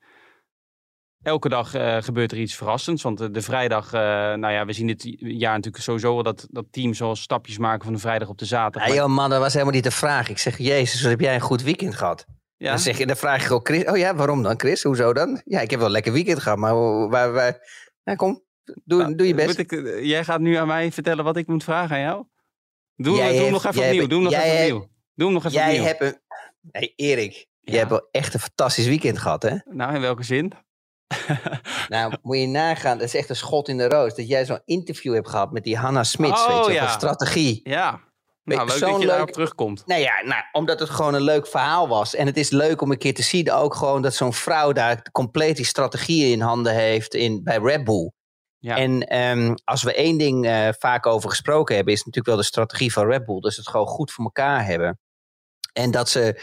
elke 1.21 1.50
dag 1.50 1.75
uh, 1.75 2.01
gebeurt 2.01 2.31
er 2.31 2.38
iets 2.38 2.55
verrassends. 2.55 3.03
Want 3.03 3.17
de, 3.17 3.31
de 3.31 3.41
vrijdag, 3.41 3.86
uh, 3.86 4.00
nou 4.33 4.50
ja, 4.50 4.65
we 4.65 4.74
zien 4.74 4.88
dit 4.88 5.03
jaar 5.17 5.55
natuurlijk 5.55 5.83
sowieso 5.83 6.13
wel 6.13 6.24
dat, 6.24 6.48
dat 6.50 6.65
teams 6.71 6.98
zoals 6.98 7.21
stapjes 7.21 7.57
maken 7.57 7.83
van 7.83 7.93
de 7.93 8.00
vrijdag 8.00 8.27
op 8.29 8.38
de 8.38 8.45
zaterdag. 8.45 8.89
Ja, 8.89 8.95
joh, 8.95 9.09
man, 9.09 9.29
dat 9.29 9.39
was 9.39 9.53
helemaal 9.53 9.74
niet 9.74 9.83
de 9.83 9.91
vraag. 9.91 10.29
Ik 10.29 10.38
zeg, 10.38 10.57
jezus, 10.57 11.01
wat 11.01 11.12
heb 11.12 11.19
jij 11.19 11.36
een 11.36 11.41
goed 11.41 11.62
weekend 11.62 11.95
gehad? 11.95 12.25
Ja? 12.57 12.69
Dan, 12.69 12.79
zeg 12.79 12.97
je, 12.97 13.05
dan 13.05 13.15
vraag 13.15 13.43
je 13.43 13.53
ook 13.53 13.67
Chris, 13.67 13.85
oh 13.85 13.97
ja, 13.97 14.15
waarom 14.15 14.43
dan 14.43 14.59
Chris? 14.59 14.83
Hoezo 14.83 15.13
dan? 15.13 15.41
Ja, 15.45 15.59
ik 15.59 15.69
heb 15.69 15.79
wel 15.79 15.88
een 15.88 15.93
lekker 15.93 16.13
weekend 16.13 16.39
gehad, 16.39 16.57
maar 16.57 16.75
waar, 17.09 17.33
waar, 17.33 17.57
nou, 18.03 18.17
kom, 18.17 18.45
Doe, 18.83 19.01
nou, 19.01 19.15
doe 19.15 19.27
je 19.27 19.33
best. 19.33 19.57
Ik, 19.57 19.71
eh, 19.71 20.03
jij 20.03 20.24
gaat 20.24 20.39
nu 20.39 20.55
aan 20.55 20.67
mij 20.67 20.91
vertellen 20.91 21.24
wat 21.24 21.38
ik 21.38 21.47
moet 21.47 21.63
vragen 21.63 21.95
aan 21.95 22.01
jou? 22.01 22.25
Doe, 22.95 23.15
doe 23.15 23.24
hem 23.24 23.51
nog 23.51 23.65
even 23.65 23.83
opnieuw. 23.83 24.07
Doe 24.07 24.24
hem 24.24 24.31
nog 24.31 24.41
even 24.41 24.62
opnieuw. 24.62 24.89
Doe 25.15 25.25
hem 25.25 25.33
nog 25.33 25.45
even 25.45 25.57
jij 25.57 25.69
opnieuw. 25.69 25.83
Hebt 25.83 26.01
een, 26.01 26.19
hey 26.71 26.93
Erik, 26.95 27.33
ja. 27.33 27.71
je 27.71 27.77
hebt 27.77 27.89
wel 27.89 28.07
echt 28.12 28.33
een 28.33 28.39
fantastisch 28.39 28.88
weekend 28.88 29.17
gehad, 29.17 29.43
hè? 29.43 29.55
Nou, 29.65 29.95
in 29.95 30.01
welke 30.01 30.24
zin? 30.24 30.51
nou, 31.89 32.17
moet 32.21 32.38
je 32.38 32.47
nagaan. 32.47 32.97
Dat 32.97 33.07
is 33.07 33.15
echt 33.15 33.29
een 33.29 33.35
schot 33.35 33.67
in 33.67 33.77
de 33.77 33.88
roos. 33.88 34.15
Dat 34.15 34.27
jij 34.27 34.45
zo'n 34.45 34.62
interview 34.65 35.13
hebt 35.13 35.29
gehad 35.29 35.51
met 35.51 35.63
die 35.63 35.77
Hanna 35.77 36.03
Smits, 36.03 36.45
oh, 36.45 36.57
weet 36.57 36.65
je, 36.65 36.74
ja. 36.74 36.88
strategie. 36.88 37.59
Ja. 37.63 38.01
Nou, 38.45 38.67
leuk 38.67 38.79
dat 38.79 39.01
je 39.01 39.07
daarop 39.07 39.31
terugkomt. 39.31 39.83
Nou 39.85 40.01
ja, 40.01 40.21
nou, 40.23 40.43
omdat 40.51 40.79
het 40.79 40.89
gewoon 40.89 41.13
een 41.13 41.21
leuk 41.21 41.47
verhaal 41.47 41.87
was. 41.87 42.15
En 42.15 42.25
het 42.25 42.37
is 42.37 42.49
leuk 42.49 42.81
om 42.81 42.91
een 42.91 42.97
keer 42.97 43.13
te 43.13 43.23
zien 43.23 43.51
ook 43.51 43.75
gewoon 43.75 44.01
dat 44.01 44.13
zo'n 44.13 44.33
vrouw 44.33 44.71
daar 44.71 45.01
compleet 45.11 45.55
die 45.55 45.65
strategieën 45.65 46.31
in 46.31 46.41
handen 46.41 46.73
heeft 46.73 47.13
in, 47.13 47.43
bij 47.43 47.57
Red 47.57 47.83
Bull. 47.83 48.11
Ja. 48.57 48.77
En 48.77 49.17
um, 49.17 49.55
als 49.63 49.83
we 49.83 49.93
één 49.93 50.17
ding 50.17 50.45
uh, 50.45 50.69
vaak 50.79 51.05
over 51.05 51.29
gesproken 51.29 51.75
hebben, 51.75 51.93
is 51.93 51.99
natuurlijk 51.99 52.27
wel 52.27 52.37
de 52.37 52.43
strategie 52.43 52.93
van 52.93 53.07
Red 53.07 53.25
Bull. 53.25 53.39
Dus 53.39 53.57
het 53.57 53.67
gewoon 53.67 53.87
goed 53.87 54.11
voor 54.11 54.23
elkaar 54.23 54.65
hebben. 54.65 54.99
En 55.73 55.91
dat 55.91 56.09
ze 56.09 56.41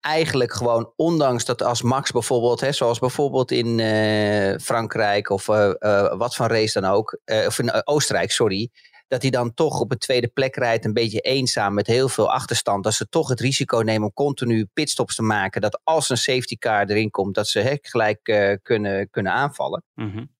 eigenlijk 0.00 0.52
gewoon, 0.52 0.92
ondanks 0.96 1.44
dat 1.44 1.62
als 1.62 1.82
Max 1.82 2.10
bijvoorbeeld, 2.10 2.60
hè, 2.60 2.72
zoals 2.72 2.98
bijvoorbeeld 2.98 3.50
in 3.50 3.78
uh, 3.78 4.58
Frankrijk 4.58 5.30
of 5.30 5.48
uh, 5.48 5.72
wat 6.16 6.36
van 6.36 6.46
race 6.46 6.80
dan 6.80 6.90
ook, 6.90 7.18
of 7.46 7.58
in 7.58 7.86
Oostenrijk, 7.86 8.30
sorry, 8.30 8.70
dat 9.08 9.22
hij 9.22 9.30
dan 9.30 9.54
toch 9.54 9.80
op 9.80 9.90
een 9.92 9.98
tweede 9.98 10.28
plek 10.28 10.56
rijdt, 10.56 10.84
een 10.84 10.92
beetje 10.92 11.20
eenzaam 11.20 11.74
met 11.74 11.86
heel 11.86 12.08
veel 12.08 12.32
achterstand. 12.32 12.84
Dat 12.84 12.94
ze 12.94 13.08
toch 13.08 13.28
het 13.28 13.40
risico 13.40 13.78
nemen 13.78 14.06
om 14.06 14.12
continu 14.12 14.66
pitstops 14.72 15.14
te 15.14 15.22
maken. 15.22 15.60
Dat 15.60 15.80
als 15.84 16.08
een 16.08 16.16
safety 16.18 16.56
car 16.56 16.86
erin 16.86 17.10
komt, 17.10 17.34
dat 17.34 17.48
ze 17.48 17.60
hè, 17.60 17.74
gelijk 17.80 18.22
kunnen, 18.62 19.10
kunnen 19.10 19.32
aanvallen. 19.32 19.84
Mm 19.94 20.34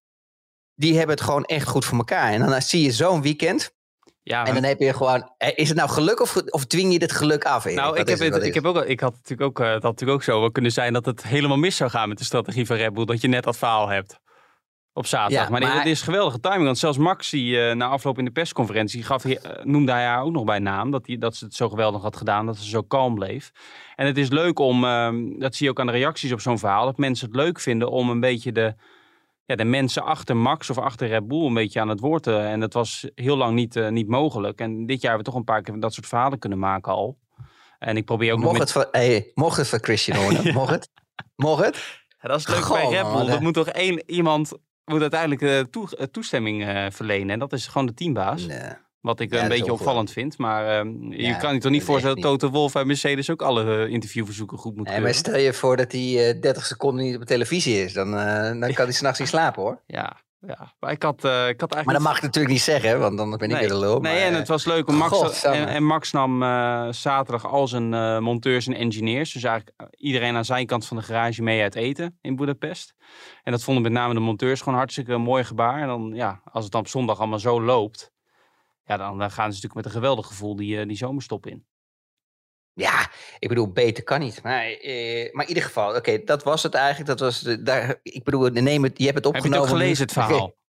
die 0.79 0.97
hebben 0.97 1.17
het 1.17 1.25
gewoon 1.25 1.45
echt 1.45 1.69
goed 1.69 1.85
voor 1.85 1.99
elkaar. 1.99 2.33
En 2.33 2.41
dan 2.47 2.63
zie 2.63 2.83
je 2.83 2.93
zo'n 2.93 3.23
weekend. 3.23 3.75
Ja, 4.23 4.47
En 4.47 4.55
dan 4.55 4.63
heb 4.63 4.79
je 4.79 4.93
gewoon. 4.93 5.31
eh, 5.39 5.51
Is 5.55 5.69
het 5.69 5.77
nou 5.77 5.91
geluk 5.91 6.21
of, 6.21 6.37
of 6.37 6.65
dwing 6.65 6.93
je 6.93 6.99
het 6.99 7.13
geluk 7.13 7.45
af? 7.45 7.65
Erik? 7.65 7.77
Nou, 7.77 7.99
ik 7.99 8.09
heb, 8.09 8.19
het? 8.19 8.43
ik 8.43 8.55
heb 8.55 8.65
ook, 8.65 8.85
ik 8.85 9.01
had 9.01 9.13
natuurlijk 9.13 9.41
ook, 9.43 9.61
eh, 9.61 9.67
het 9.73 9.83
had 9.83 9.93
natuurlijk 9.93 10.19
ook 10.19 10.25
zo 10.25 10.41
wel 10.41 10.51
kunnen 10.51 10.73
zijn 10.73 10.93
dat 10.93 11.07
het 11.07 11.23
helemaal 11.23 11.57
mis 11.57 11.77
zou 11.77 11.91
gaan 11.91 12.09
met 12.09 12.19
de 12.19 12.25
strategie 12.25 12.67
van 12.67 12.77
Red 12.77 12.93
Bull. 12.95 13.05
Dat 13.05 13.21
je 13.21 13.29
net 13.29 13.45
dat 13.45 13.57
verhaal 13.57 13.89
hebt 13.89 14.19
op 14.97 15.07
zaterdag. 15.07 15.45
Ja, 15.45 15.51
maar, 15.51 15.61
nee, 15.61 15.69
maar- 15.69 15.79
het 15.79 15.87
is 15.87 16.03
geweldige 16.03 16.41
timing. 16.41 16.65
Want 16.65 16.79
zelfs 16.79 16.99
Max, 16.99 17.31
die 17.31 17.61
eh, 17.61 17.75
na 17.75 17.87
afloop 17.87 18.19
in 18.19 18.25
de 18.25 18.31
persconferentie, 18.31 19.03
gaf, 19.03 19.23
hij, 19.23 19.39
eh, 19.39 19.65
noemde 19.65 19.93
hij 19.93 20.05
haar 20.05 20.23
ook 20.23 20.33
nog 20.33 20.45
bij 20.45 20.59
naam. 20.59 20.91
Dat, 20.91 21.05
die, 21.05 21.19
dat 21.19 21.37
ze 21.37 21.45
het 21.45 21.55
zo 21.55 21.69
geweldig 21.69 22.03
had 22.03 22.17
gedaan, 22.17 22.47
dat 22.47 22.57
ze 22.57 22.69
zo 22.69 22.83
kalm 22.83 23.15
bleef. 23.15 23.53
En 23.97 24.07
het 24.07 24.19
is 24.19 24.29
leuk 24.29 24.59
om, 24.59 24.85
ehm, 24.85 25.39
dat 25.39 25.55
zie 25.55 25.65
je 25.65 25.71
ook 25.71 25.81
aan 25.81 25.87
de 25.87 25.93
reacties 25.93 26.33
op 26.33 26.41
zo'n 26.41 26.59
verhaal, 26.59 26.85
dat 26.85 26.97
mensen 26.97 27.27
het 27.27 27.37
leuk 27.37 27.61
vinden 27.61 27.91
om 27.91 28.11
een 28.11 28.21
beetje 28.21 28.53
de, 28.53 28.75
ja, 29.47 29.55
de 29.57 29.65
mensen 29.65 30.05
achter 30.05 30.37
Max 30.37 30.71
of 30.71 30.79
achter 30.79 31.09
Red 31.09 31.29
Bull 31.29 31.47
een 31.47 31.55
beetje 31.55 31.81
aan 31.81 31.89
het 31.89 32.01
woord 32.01 32.23
te. 32.23 32.37
En 32.37 32.61
dat 32.61 32.73
was 32.73 33.09
heel 33.15 33.37
lang 33.37 33.55
niet, 33.55 33.77
eh, 33.77 33.89
niet 33.89 34.09
mogelijk. 34.09 34.61
En 34.61 34.87
dit 34.87 35.01
jaar 35.01 35.13
hebben 35.13 35.19
we 35.19 35.31
toch 35.31 35.35
een 35.35 35.55
paar 35.55 35.63
keer 35.63 35.81
dat 35.81 35.95
soort 35.95 36.07
verhalen 36.07 36.39
kunnen 36.39 36.59
maken 36.59 36.93
al. 36.93 37.19
En 37.79 37.97
ik 37.97 38.05
probeer 38.05 38.33
ook 38.33 38.39
nog 38.39 38.47
Mocht 38.47 38.59
met... 38.59 38.75
het, 38.75 38.83
van, 38.83 39.01
hey, 39.01 39.31
mocht 39.35 39.57
het 39.57 39.69
van 39.69 39.79
Christian 39.83 40.19
Horner? 40.23 40.53
Mocht 40.53 40.71
het? 40.71 40.91
Mocht 41.37 41.65
het? 41.65 42.05
Ja, 42.21 42.29
dat 42.29 42.39
is 42.39 42.47
leuk 42.49 42.65
Goh, 42.65 42.77
bij 42.77 42.89
Red 42.89 43.13
Bull. 43.13 43.27
Dat 43.27 43.41
moet 43.41 43.55
toch 43.55 43.69
één 43.69 44.11
iemand 44.11 44.53
moet 44.87 45.01
uiteindelijk 45.01 45.43
eh, 45.43 45.61
toe- 45.61 45.97
eh, 45.97 46.07
toestemming 46.07 46.65
eh, 46.67 46.87
verlenen. 46.91 47.31
En 47.31 47.39
dat 47.39 47.53
is 47.53 47.67
gewoon 47.67 47.87
de 47.87 47.95
teambaas. 47.95 48.47
Nee. 48.47 48.59
Wat 49.01 49.21
ik 49.21 49.33
Ja, 49.35 49.43
een 49.43 49.49
beetje 49.49 49.73
opvallend 49.73 50.11
vind. 50.13 50.39
Maar 50.39 50.79
ehm, 50.79 51.13
je 51.13 51.37
kan 51.37 51.55
je 51.55 51.61
toch 51.61 51.71
niet 51.73 51.83
voorstellen 51.83 52.21
dat 52.21 52.25
Toto 52.41 52.51
Wolff 52.51 52.75
bij 52.75 52.85
Mercedes 52.85 53.31
ook 53.31 53.43
alle 53.43 53.89
interviewverzoeken 53.89 54.59
goed 54.59 54.77
moet 54.77 54.89
Nee, 54.89 55.01
maar 55.01 55.15
stel 55.15 55.37
je 55.39 55.53
voor 55.53 55.77
dat 55.77 55.93
hij 55.93 56.29
eh 56.35 56.41
30 56.41 56.67
seconden 56.67 57.05
niet 57.05 57.17
op 57.17 57.25
televisie 57.25 57.83
is. 57.85 57.93
Dan, 57.93 58.11
dan 58.61 58.73
kan 58.73 58.85
hij 58.85 58.93
s'nachts 58.93 59.19
niet 59.19 59.29
slapen 59.29 59.63
hoor. 59.63 59.83
Ja, 59.87 60.17
ja. 60.47 60.75
Maar 60.81 60.91
ik 60.91 61.03
had, 61.03 61.25
eh, 61.25 61.49
ik 61.49 61.61
had 61.61 61.73
eigenlijk... 61.73 61.85
Maar 61.85 61.95
dat 61.95 62.03
mag 62.03 62.17
ik 62.17 62.23
natuurlijk 62.23 62.55
niet 62.55 62.63
zeggen, 62.63 63.01
want 63.01 63.17
dan 63.17 63.31
ben 63.31 63.41
ik 63.41 63.49
Nee. 63.49 63.59
weer 63.59 63.69
de 63.69 63.79
lul. 63.79 64.01
Nee, 64.01 64.13
maar, 64.15 64.23
en 64.23 64.33
eh, 64.33 64.39
het 64.39 64.49
was 64.49 64.65
leuk. 64.65 64.91
Max, 64.91 65.45
en, 65.45 65.69
en 65.69 65.85
Max 65.85 66.13
nam 66.13 66.43
eh, 66.43 66.89
zaterdag 66.91 67.47
al 67.47 67.69
zijn 67.69 67.95
eh, 67.95 68.19
monteurs 68.19 68.67
en 68.67 68.75
engineers. 68.75 69.33
Dus 69.33 69.43
eigenlijk 69.43 69.77
iedereen 69.91 70.37
aan 70.37 70.45
zijn 70.45 70.67
kant 70.67 70.87
van 70.87 70.97
de 70.97 71.03
garage 71.03 71.43
mee 71.43 71.63
uit 71.63 71.75
eten 71.75 72.19
in 72.21 72.37
Budapest. 72.37 72.95
En 73.43 73.53
dat 73.53 73.63
vonden 73.63 73.83
met 73.83 73.93
name 73.93 74.15
de 74.15 74.21
monteurs 74.21 74.61
gewoon 74.61 74.79
hartstikke 74.79 75.13
een 75.13 75.21
mooi 75.21 75.45
gebaar. 75.45 75.81
En 75.81 75.87
dan, 75.87 76.13
ja, 76.15 76.41
als 76.45 76.63
het 76.63 76.73
dan 76.73 76.81
op 76.81 76.89
zondag 76.89 77.19
allemaal 77.19 77.39
zo 77.39 77.63
loopt. 77.63 78.13
Ja, 78.85 78.97
dan, 78.97 79.19
dan 79.19 79.31
gaan 79.31 79.53
ze 79.53 79.55
natuurlijk 79.55 79.75
met 79.75 79.85
een 79.85 79.91
geweldig 79.91 80.27
gevoel 80.27 80.57
die, 80.57 80.87
die 80.87 80.97
zomerstop 80.97 81.47
in. 81.47 81.67
Ja, 82.79 83.11
ik 83.39 83.49
bedoel, 83.49 83.73
beter 83.73 84.05
kan 84.05 84.21
niet. 84.21 84.43
Maar, 84.43 84.65
eh, 84.67 85.33
maar 85.33 85.43
in 85.43 85.49
ieder 85.49 85.63
geval, 85.63 85.97
oké, 85.97 86.19
dat 86.25 86.43
was 86.43 86.63
het 86.63 86.75
eigenlijk. 86.75 87.07
Dat 87.09 87.21
was 87.21 87.41
de, 87.41 87.63
daar, 87.63 87.99
ik 88.03 88.25
bedoel, 88.25 88.49
neem 88.49 88.83
het, 88.83 88.99
je 88.99 89.05
hebt 89.05 89.17
het 89.17 89.25
Heb 89.25 89.35
je 89.35 89.39
opgenomen. 89.41 89.69
het 89.69 89.79
gelezen, 89.79 90.03
het 90.05 90.13
verhaal? 90.13 90.55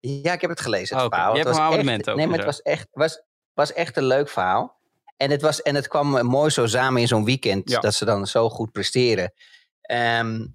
Ja, 0.00 0.32
ik 0.32 0.40
heb 0.40 0.50
het 0.50 0.60
gelezen, 0.60 0.96
het 0.96 1.04
Oké, 1.06 1.14
verhaal. 1.14 1.32
je 1.32 1.38
Het 1.38 1.46
hebt 1.46 1.58
was 1.58 1.66
een 1.66 1.72
echt- 1.72 1.80
abonnement 1.80 2.10
ook 2.10 2.16
Nee, 2.16 2.26
maar 2.26 2.36
het 2.36 2.46
was 2.46 2.62
echt, 2.62 2.88
was, 2.92 3.22
was 3.54 3.72
echt 3.72 3.96
een 3.96 4.04
leuk 4.04 4.28
verhaal. 4.28 4.78
En 5.16 5.30
het, 5.30 5.42
was, 5.42 5.62
en 5.62 5.74
het 5.74 5.88
kwam 5.88 6.16
eh, 6.16 6.22
mooi 6.22 6.50
zo 6.50 6.66
samen 6.66 7.00
in 7.00 7.08
zo'n 7.08 7.24
weekend, 7.24 7.70
Ja. 7.70 7.80
dat 7.80 7.94
ze 7.94 8.04
dan 8.04 8.26
zo 8.26 8.48
goed 8.50 8.72
presteren. 8.72 9.32
Ehm, 9.80 10.46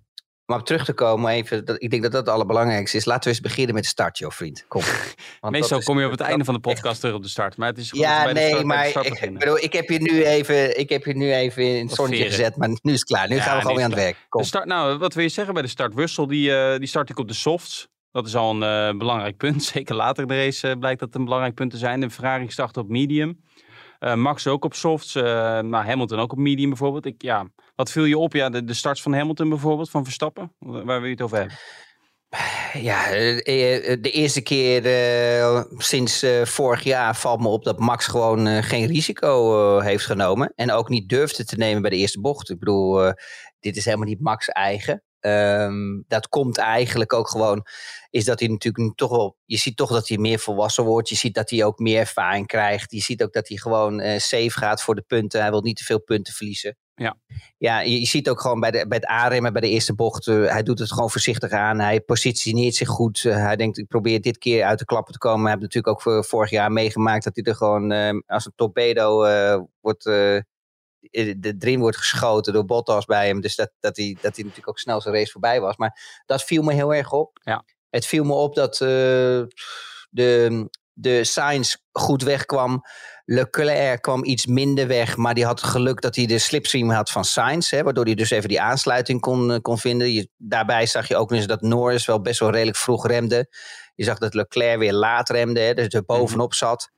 maar 0.46 0.58
om 0.58 0.64
terug 0.64 0.86
te 0.86 0.94
komen, 0.94 1.32
even, 1.32 1.66
dat, 1.66 1.76
ik 1.82 1.90
denk 1.90 2.04
dat 2.04 2.12
dat 2.12 2.26
het 2.26 2.34
allerbelangrijkste 2.34 2.98
is. 2.98 3.06
Laten 3.06 3.24
we 3.24 3.30
eens 3.30 3.40
beginnen 3.40 3.74
met 3.74 3.84
de 3.84 3.90
start, 3.90 4.18
joh, 4.18 4.32
vriend. 4.32 4.66
Kom. 4.68 4.82
Want 5.42 5.54
Meestal 5.54 5.80
kom 5.80 6.00
je 6.00 6.06
op 6.06 6.12
het 6.12 6.20
einde 6.20 6.44
van 6.46 6.54
de 6.54 6.60
echt- 6.64 6.74
podcast 6.76 7.00
terug 7.00 7.16
op 7.16 7.24
de 7.24 7.30
start. 7.30 7.58
Maar 7.58 7.68
het 7.68 7.78
is 7.78 7.90
goed 7.90 8.00
we 8.00 8.06
Ja, 8.06 8.24
bij 8.24 8.34
de 8.34 8.40
nee, 8.40 8.48
start, 8.48 8.62
de 8.62 8.68
maar 8.68 8.86
start 8.86 9.06
ik, 9.06 9.12
beginnen. 9.12 9.40
bedoel, 9.40 9.58
ik 9.58 9.74
heb 9.74 9.90
je 9.90 10.00
nu 10.02 10.24
even, 10.24 10.80
ik 10.80 10.90
heb 10.90 11.06
je 11.06 11.16
nu 11.16 11.34
even 11.34 11.64
in 11.64 11.86
het 11.86 11.96
zonnetje 11.96 12.24
gezet, 12.26 12.56
maar 12.58 12.68
nu 12.70 12.78
is 12.82 12.92
het 12.92 13.04
klaar. 13.04 13.28
Nu 13.30 13.36
Ja, 13.36 13.42
gaan 13.42 13.56
we 13.56 13.62
gewoon 13.62 13.76
weer 13.76 13.86
aan 13.86 13.92
het 13.92 14.00
het 14.00 14.10
werk. 14.10 14.26
Kom. 14.30 14.42
De 14.42 14.48
start, 14.48 14.66
nou, 14.66 14.98
wat 14.98 15.14
wil 15.14 15.24
je 15.24 15.30
zeggen 15.30 15.54
bij 15.54 15.64
de 15.64 15.70
start? 15.70 15.96
Russell, 15.96 16.26
die, 16.28 16.56
eh, 16.58 16.78
die 16.80 16.88
start 16.88 17.10
ik 17.10 17.20
op 17.20 17.28
de 17.28 17.34
softs. 17.34 17.88
Dat 18.12 18.28
is 18.28 18.36
al 18.36 18.62
een 18.62 18.92
eh, 18.92 18.98
belangrijk 18.98 19.38
punt. 19.38 19.64
Zeker 19.74 19.96
later 19.96 20.22
in 20.22 20.28
de 20.28 20.36
race 20.44 20.68
eh, 20.70 20.78
blijkt 20.80 21.00
dat 21.00 21.16
een 21.16 21.24
belangrijk 21.24 21.56
punt 21.56 21.72
te 21.72 21.78
zijn. 21.78 22.00
De 22.00 22.10
Ferrari 22.10 22.50
start 22.52 22.78
op 22.78 22.90
medium. 22.90 23.44
Eh, 24.06 24.16
Max 24.16 24.48
ook 24.48 24.66
op 24.66 24.74
softs. 24.74 25.16
eh 25.16 25.24
Hamilton 25.72 26.20
ook 26.20 26.32
op 26.32 26.38
medium 26.38 26.70
bijvoorbeeld. 26.70 27.06
Ik, 27.06 27.22
ja, 27.22 27.48
wat 27.76 27.92
viel 27.92 28.04
je 28.04 28.18
op? 28.18 28.34
Ja, 28.34 28.50
de, 28.50 28.64
de 28.64 28.74
starts 28.74 29.02
van 29.02 29.14
Hamilton 29.14 29.50
bijvoorbeeld, 29.50 29.90
van 29.90 30.04
Verstappen. 30.04 30.54
Waar 30.60 30.86
wil 30.86 31.04
je 31.04 31.10
het 31.10 31.22
over 31.22 31.38
hebben? 31.38 31.58
Ja, 32.74 33.06
eh, 33.06 34.02
de 34.02 34.12
eerste 34.12 34.42
keer 34.42 34.82
sinds 35.78 36.26
vorig 36.44 36.84
jaar 36.84 37.16
valt 37.16 37.42
me 37.42 37.48
op 37.48 37.64
dat 37.64 37.80
Max 37.80 38.08
gewoon 38.08 38.64
geen 38.64 38.86
risico 38.88 39.80
heeft 39.80 40.06
genomen. 40.06 40.54
En 40.56 40.72
ook 40.72 40.90
niet 40.90 41.10
durfde 41.10 41.46
te 41.46 41.56
nemen 41.56 41.82
bij 41.82 41.92
de 41.92 41.98
eerste 41.98 42.22
bocht. 42.22 42.50
Ik 42.50 42.60
bedoel, 42.60 43.14
dit 43.60 43.78
is 43.78 43.86
helemaal 43.86 44.08
niet 44.08 44.22
Max 44.22 44.48
eigen. 44.48 45.04
Ehm, 45.26 46.02
dat 46.08 46.28
komt 46.30 46.58
eigenlijk 46.58 47.14
ook 47.14 47.30
gewoon, 47.30 47.66
is 48.10 48.26
dat 48.26 48.40
hij 48.40 48.50
natuurlijk 48.50 48.84
nu 48.84 48.92
toch 48.96 49.10
wel, 49.10 49.38
je 49.46 49.58
ziet 49.58 49.78
toch 49.78 49.90
dat 49.92 50.08
hij 50.08 50.18
meer 50.18 50.40
volwassen 50.40 50.84
wordt. 50.84 51.10
Je 51.10 51.16
ziet 51.16 51.34
dat 51.34 51.50
hij 51.50 51.64
ook 51.64 51.80
meer 51.80 52.00
ervaring 52.00 52.48
krijgt. 52.48 52.92
Je 52.92 53.02
ziet 53.02 53.24
ook 53.24 53.34
dat 53.34 53.48
hij 53.48 53.58
gewoon 53.58 54.00
eh, 54.00 54.20
safe 54.20 54.52
gaat 54.52 54.82
voor 54.82 54.96
de 54.96 55.02
punten. 55.08 55.42
Hij 55.42 55.50
wil 55.50 55.62
niet 55.62 55.78
te 55.78 55.84
veel 55.84 56.02
punten 56.02 56.34
verliezen. 56.34 56.78
Ja. 56.96 57.18
Ja, 57.58 57.80
je, 57.80 58.00
je 58.00 58.06
ziet 58.06 58.30
ook 58.30 58.42
gewoon 58.42 58.60
bij, 58.60 58.72
de, 58.72 58.88
bij 58.88 58.98
het 58.98 59.08
aanremmen 59.08 59.54
bij 59.54 59.62
de 59.62 59.70
eerste 59.70 59.96
bocht. 59.96 60.28
eh, 60.28 60.46
hij 60.46 60.64
doet 60.64 60.80
het 60.80 60.92
gewoon 60.92 61.10
voorzichtig 61.10 61.52
aan. 61.52 61.80
Hij 61.80 62.02
positioneert 62.02 62.76
zich 62.76 62.88
goed. 62.88 63.26
Eh, 63.26 63.36
hij 63.36 63.56
denkt, 63.56 63.78
ik 63.78 63.88
probeer 63.88 64.22
dit 64.22 64.38
keer 64.38 64.64
uit 64.64 64.80
de 64.80 64.86
klappen 64.86 65.14
te 65.14 65.20
komen. 65.20 65.44
We 65.44 65.50
hebben 65.50 65.66
natuurlijk 65.66 65.94
ook 65.96 66.02
voor, 66.02 66.26
vorig 66.26 66.50
jaar 66.50 66.72
meegemaakt 66.72 67.24
dat 67.24 67.36
hij 67.36 67.44
er 67.44 67.56
gewoon 67.56 67.92
eh, 67.92 68.20
als 68.26 68.46
een 68.46 68.54
torpedo 68.56 69.18
wordt, 69.82 70.06
de 71.12 71.56
erin 71.60 71.80
wordt 71.80 71.98
geschoten 71.98 72.54
door 72.54 72.66
Bottas 72.66 73.06
bij 73.06 73.28
hem. 73.28 73.42
Dus 73.42 73.56
dat, 73.56 73.72
dat, 73.80 73.98
hij, 73.98 74.18
dat 74.22 74.36
hij 74.36 74.44
natuurlijk 74.44 74.70
ook 74.70 74.80
snel 74.80 75.02
zijn 75.02 75.16
race 75.16 75.32
voorbij 75.32 75.62
was. 75.62 75.78
Maar 75.78 76.22
dat 76.26 76.44
viel 76.44 76.64
me 76.64 76.74
heel 76.74 76.94
erg 76.94 77.12
op. 77.12 77.40
Ja. 77.44 77.64
Het 77.90 78.06
viel 78.06 78.24
me 78.24 78.34
op 78.34 78.56
dat 78.56 78.74
eh, 78.74 79.44
de, 80.10 80.70
de 80.94 81.24
Sainz 81.24 81.76
goed 81.92 82.24
wegkwam. 82.24 82.82
Leclerc 83.26 84.02
kwam 84.02 84.26
iets 84.26 84.46
minder 84.46 84.88
weg, 84.88 85.18
maar 85.18 85.34
die 85.34 85.46
had 85.46 85.64
geluk 85.64 86.02
dat 86.02 86.16
hij 86.16 86.26
de 86.26 86.40
slipstream 86.40 86.90
had 86.90 87.10
van 87.10 87.26
Sainz. 87.26 87.72
Hè, 87.72 87.84
waardoor 87.84 88.06
hij 88.06 88.16
dus 88.16 88.30
even 88.30 88.50
die 88.50 88.62
aansluiting 88.62 89.22
kon, 89.22 89.52
eh, 89.52 89.60
kon 89.62 89.78
vinden. 89.78 90.12
Je, 90.12 90.30
daarbij 90.38 90.86
zag 90.86 91.08
je 91.08 91.18
ook 91.18 91.32
eens 91.32 91.48
dat 91.48 91.62
Norris 91.62 92.06
wel 92.06 92.22
best 92.22 92.40
wel 92.40 92.52
redelijk 92.52 92.78
vroeg 92.78 93.08
remde. 93.08 93.50
Je 93.96 94.04
zag 94.04 94.18
dat 94.18 94.34
Leclerc 94.34 94.80
weer 94.80 94.94
laat 94.94 95.30
remde, 95.30 95.60
hè, 95.60 95.74
dus 95.74 95.88
er 95.88 96.06
bovenop 96.06 96.54
zat. 96.54 96.92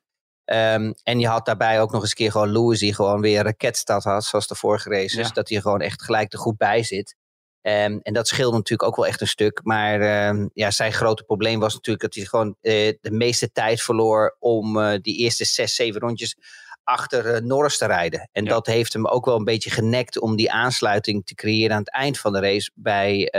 Ehm, 0.47 0.91
en 1.03 1.19
je 1.19 1.27
had 1.27 1.45
daarbij 1.45 1.81
ook 1.81 1.91
nog 1.91 2.01
eens 2.01 2.09
een 2.09 2.15
keer 2.15 2.31
gewoon 2.31 2.51
Lewis 2.51 2.79
die 2.79 2.93
gewoon 2.93 3.21
weer 3.21 3.43
raketstad 3.43 4.03
had, 4.03 4.25
zoals 4.25 4.47
de 4.47 4.55
vorige 4.55 4.89
races. 4.89 5.27
Ja. 5.27 5.33
Dat 5.33 5.49
hij 5.49 5.61
gewoon 5.61 5.81
echt 5.81 6.03
gelijk 6.03 6.33
er 6.33 6.39
goed 6.39 6.57
bij 6.57 6.83
zit. 6.83 7.15
Ehm, 7.61 7.97
en 8.01 8.13
dat 8.13 8.27
scheelde 8.27 8.55
natuurlijk 8.57 8.89
ook 8.89 8.95
wel 8.95 9.07
echt 9.07 9.21
een 9.21 9.27
stuk. 9.27 9.59
Maar 9.63 10.01
ehm, 10.01 10.47
ja, 10.53 10.71
zijn 10.71 10.93
grote 10.93 11.23
probleem 11.23 11.59
was 11.59 11.73
natuurlijk 11.73 12.03
dat 12.03 12.15
hij 12.15 12.25
gewoon 12.25 12.55
eh, 12.61 12.93
de 13.01 13.11
meeste 13.11 13.51
tijd 13.51 13.81
verloor 13.81 14.35
om 14.39 14.79
eh, 14.79 14.99
die 15.01 15.17
eerste 15.17 15.45
zes, 15.45 15.75
zeven 15.75 16.01
rondjes 16.01 16.35
achter 16.83 17.33
eh, 17.33 17.41
Norris 17.41 17.77
te 17.77 17.85
rijden. 17.85 18.29
En 18.31 18.43
Ja. 18.43 18.49
dat 18.49 18.65
heeft 18.65 18.93
hem 18.93 19.07
ook 19.07 19.25
wel 19.25 19.35
een 19.35 19.43
beetje 19.43 19.69
genekt 19.69 20.19
om 20.19 20.35
die 20.35 20.51
aansluiting 20.51 21.25
te 21.25 21.35
creëren 21.35 21.71
aan 21.75 21.79
het 21.83 21.91
eind 21.93 22.19
van 22.19 22.33
de 22.33 22.39
race 22.39 22.71
bij, 22.73 23.29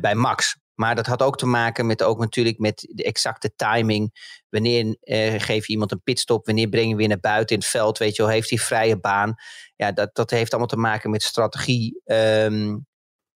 bij 0.00 0.14
Max. 0.14 0.56
Maar 0.78 0.94
dat 0.94 1.06
had 1.06 1.22
ook 1.22 1.38
te 1.38 1.46
maken 1.46 1.86
met 1.86 2.02
ook 2.02 2.18
natuurlijk 2.18 2.58
met 2.58 2.88
de 2.90 3.02
exacte 3.02 3.54
timing. 3.56 4.12
Wanneer 4.48 4.96
eh, 5.00 5.34
geef 5.40 5.66
je 5.66 5.72
iemand 5.72 5.92
een 5.92 6.02
pitstop? 6.02 6.46
Wanneer 6.46 6.68
breng 6.68 6.90
je 6.90 6.96
weer 6.96 7.08
naar 7.08 7.20
buiten 7.20 7.56
in 7.56 7.62
het 7.62 7.70
veld? 7.70 7.98
Weet 7.98 8.16
je 8.16 8.22
wel, 8.22 8.30
heeft 8.30 8.50
hij 8.50 8.58
vrije 8.58 9.00
baan? 9.00 9.34
Ja, 9.76 9.92
dat, 9.92 10.14
dat 10.14 10.30
heeft 10.30 10.50
allemaal 10.50 10.68
te 10.68 10.76
maken 10.76 11.10
met 11.10 11.22
strategie. 11.22 12.00
Ehm, 12.04 12.76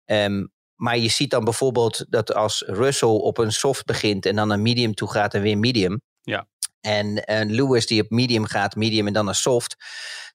ehm, 0.05 0.45
maar 0.75 0.97
je 0.97 1.09
ziet 1.09 1.31
dan 1.31 1.43
bijvoorbeeld 1.43 2.05
dat 2.09 2.33
als 2.33 2.63
Russell 2.67 3.07
op 3.09 3.37
een 3.37 3.51
soft 3.51 3.85
begint 3.85 4.25
en 4.25 4.35
dan 4.35 4.49
een 4.49 4.61
medium 4.61 4.93
toe 4.93 5.11
gaat 5.11 5.33
en 5.33 5.41
weer 5.41 5.57
medium. 5.57 6.01
Ja. 6.21 6.47
En 6.81 7.23
Lewis 7.51 7.85
die 7.85 8.01
op 8.01 8.09
medium 8.09 8.45
gaat, 8.45 8.75
medium 8.75 9.07
en 9.07 9.13
dan 9.13 9.27
een 9.27 9.35
soft. 9.35 9.75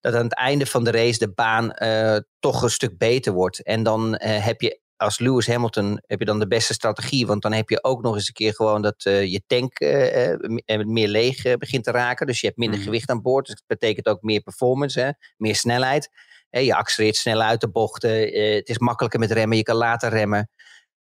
Dat 0.01 0.15
aan 0.15 0.25
het 0.25 0.35
einde 0.35 0.67
van 0.67 0.85
de 0.85 0.91
race 0.91 1.19
de 1.19 1.33
baan 1.33 1.73
eh, 1.73 2.17
toch 2.39 2.63
een 2.63 2.71
stuk 2.71 2.99
beter 2.99 3.33
wordt. 3.33 3.63
En 3.63 3.83
dan 3.83 4.17
eh, 4.17 4.45
heb 4.45 4.61
je 4.61 4.83
als 4.97 5.19
Lewis 5.19 5.47
Hamilton 5.47 6.03
heb 6.07 6.19
je 6.19 6.25
dan 6.25 6.39
de 6.39 6.47
beste 6.47 6.73
strategie. 6.73 7.27
Want 7.27 7.43
dan 7.43 7.53
heb 7.53 7.69
je 7.69 7.85
ook 7.85 8.03
nog 8.03 8.15
eens 8.15 8.27
een 8.29 8.35
keer 8.35 8.55
gewoon 8.55 8.83
dat 8.83 9.05
eh, 9.05 9.25
je 9.33 9.43
tank 9.47 9.79
eh, 9.79 10.85
meer 10.85 11.09
leeg 11.09 11.57
begint 11.57 11.85
te 11.85 11.91
raken. 11.91 12.27
Dus 12.27 12.41
je 12.41 12.47
hebt 12.47 12.59
minder 12.59 12.79
Mhm. 12.79 12.87
gewicht 12.87 13.11
aan 13.11 13.23
boord. 13.23 13.47
Dus 13.47 13.55
dat 13.55 13.79
betekent 13.79 14.07
ook 14.07 14.23
meer 14.23 14.41
performance, 14.41 15.01
hè? 15.01 15.11
meer 15.37 15.55
snelheid. 15.57 16.09
Hè, 16.51 16.61
je 16.61 16.75
accelereert 16.75 17.17
sneller 17.17 17.47
uit 17.47 17.61
de 17.61 17.71
bochten. 17.71 18.11
het 18.55 18.69
is 18.69 18.79
makkelijker 18.79 19.21
met 19.21 19.31
remmen. 19.33 19.57
Je 19.57 19.63
kan 19.63 19.77
later 19.77 20.11
remmen. 20.11 20.49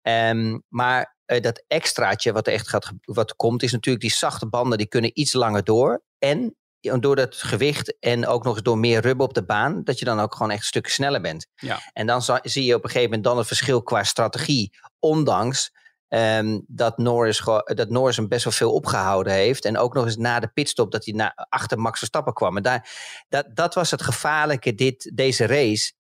Ehm, 0.03 0.59
maar 0.69 1.17
dat 1.27 1.65
extraatje 1.67 2.33
wat 2.33 2.47
er 2.47 2.53
echt 2.53 2.69
gaat, 2.69 2.93
wat 3.01 3.37
komt, 3.37 3.63
is 3.63 3.73
natuurlijk 3.73 4.05
die 4.05 4.15
zachte 4.15 4.49
banden. 4.49 4.79
Die 4.79 4.89
kunnen 4.89 5.11
iets 5.21 5.33
langer 5.33 5.65
door. 5.65 6.03
En 6.19 6.57
door 6.81 7.17
dat 7.17 7.37
gewicht 7.37 7.99
en 7.99 8.27
ook 8.27 8.45
nog 8.45 8.55
eens 8.55 8.63
door 8.63 8.79
meer 8.79 9.01
rubber 9.01 9.27
op 9.27 9.35
de 9.35 9.45
baan, 9.45 9.85
dat 9.85 9.99
je 9.99 10.05
dan 10.05 10.21
ook 10.21 10.35
gewoon 10.35 10.51
echt 10.51 10.65
stukken 10.65 10.93
sneller 10.93 11.21
bent. 11.21 11.47
Ja. 11.55 11.81
En 11.93 12.07
dan 12.07 12.23
zie 12.43 12.65
je 12.65 12.75
op 12.75 12.85
een 12.85 12.91
gegeven 12.91 13.09
moment 13.09 13.25
dan 13.25 13.39
het 13.39 13.47
verschil 13.47 13.83
qua 13.83 14.03
strategie. 14.03 14.73
Ondanks 14.99 15.73
ehm, 16.09 16.61
dat, 16.67 16.99
Norris, 16.99 17.43
dat 17.65 17.89
Norris 17.89 18.17
hem 18.17 18.29
best 18.29 18.45
wel 18.45 18.53
veel 18.53 18.73
opgehouden 18.73 19.33
heeft. 19.33 19.65
En 19.65 19.79
ook 19.79 19.95
nog 19.95 20.05
eens 20.05 20.17
na 20.17 20.41
de 20.41 20.49
pitstop 20.49 20.93
dat 20.93 21.05
hij 21.05 21.15
na, 21.15 21.47
achter 21.49 21.79
Max 21.79 21.99
Verstappen 21.99 22.33
kwam. 22.33 22.57
En 22.57 22.63
daar, 22.63 22.91
dat, 23.29 23.47
dat 23.55 23.75
was 23.75 23.91
het 23.91 24.03
gevaarlijke 24.03 24.75
dit, 24.75 25.11
deze 25.15 25.47
race. 25.47 25.93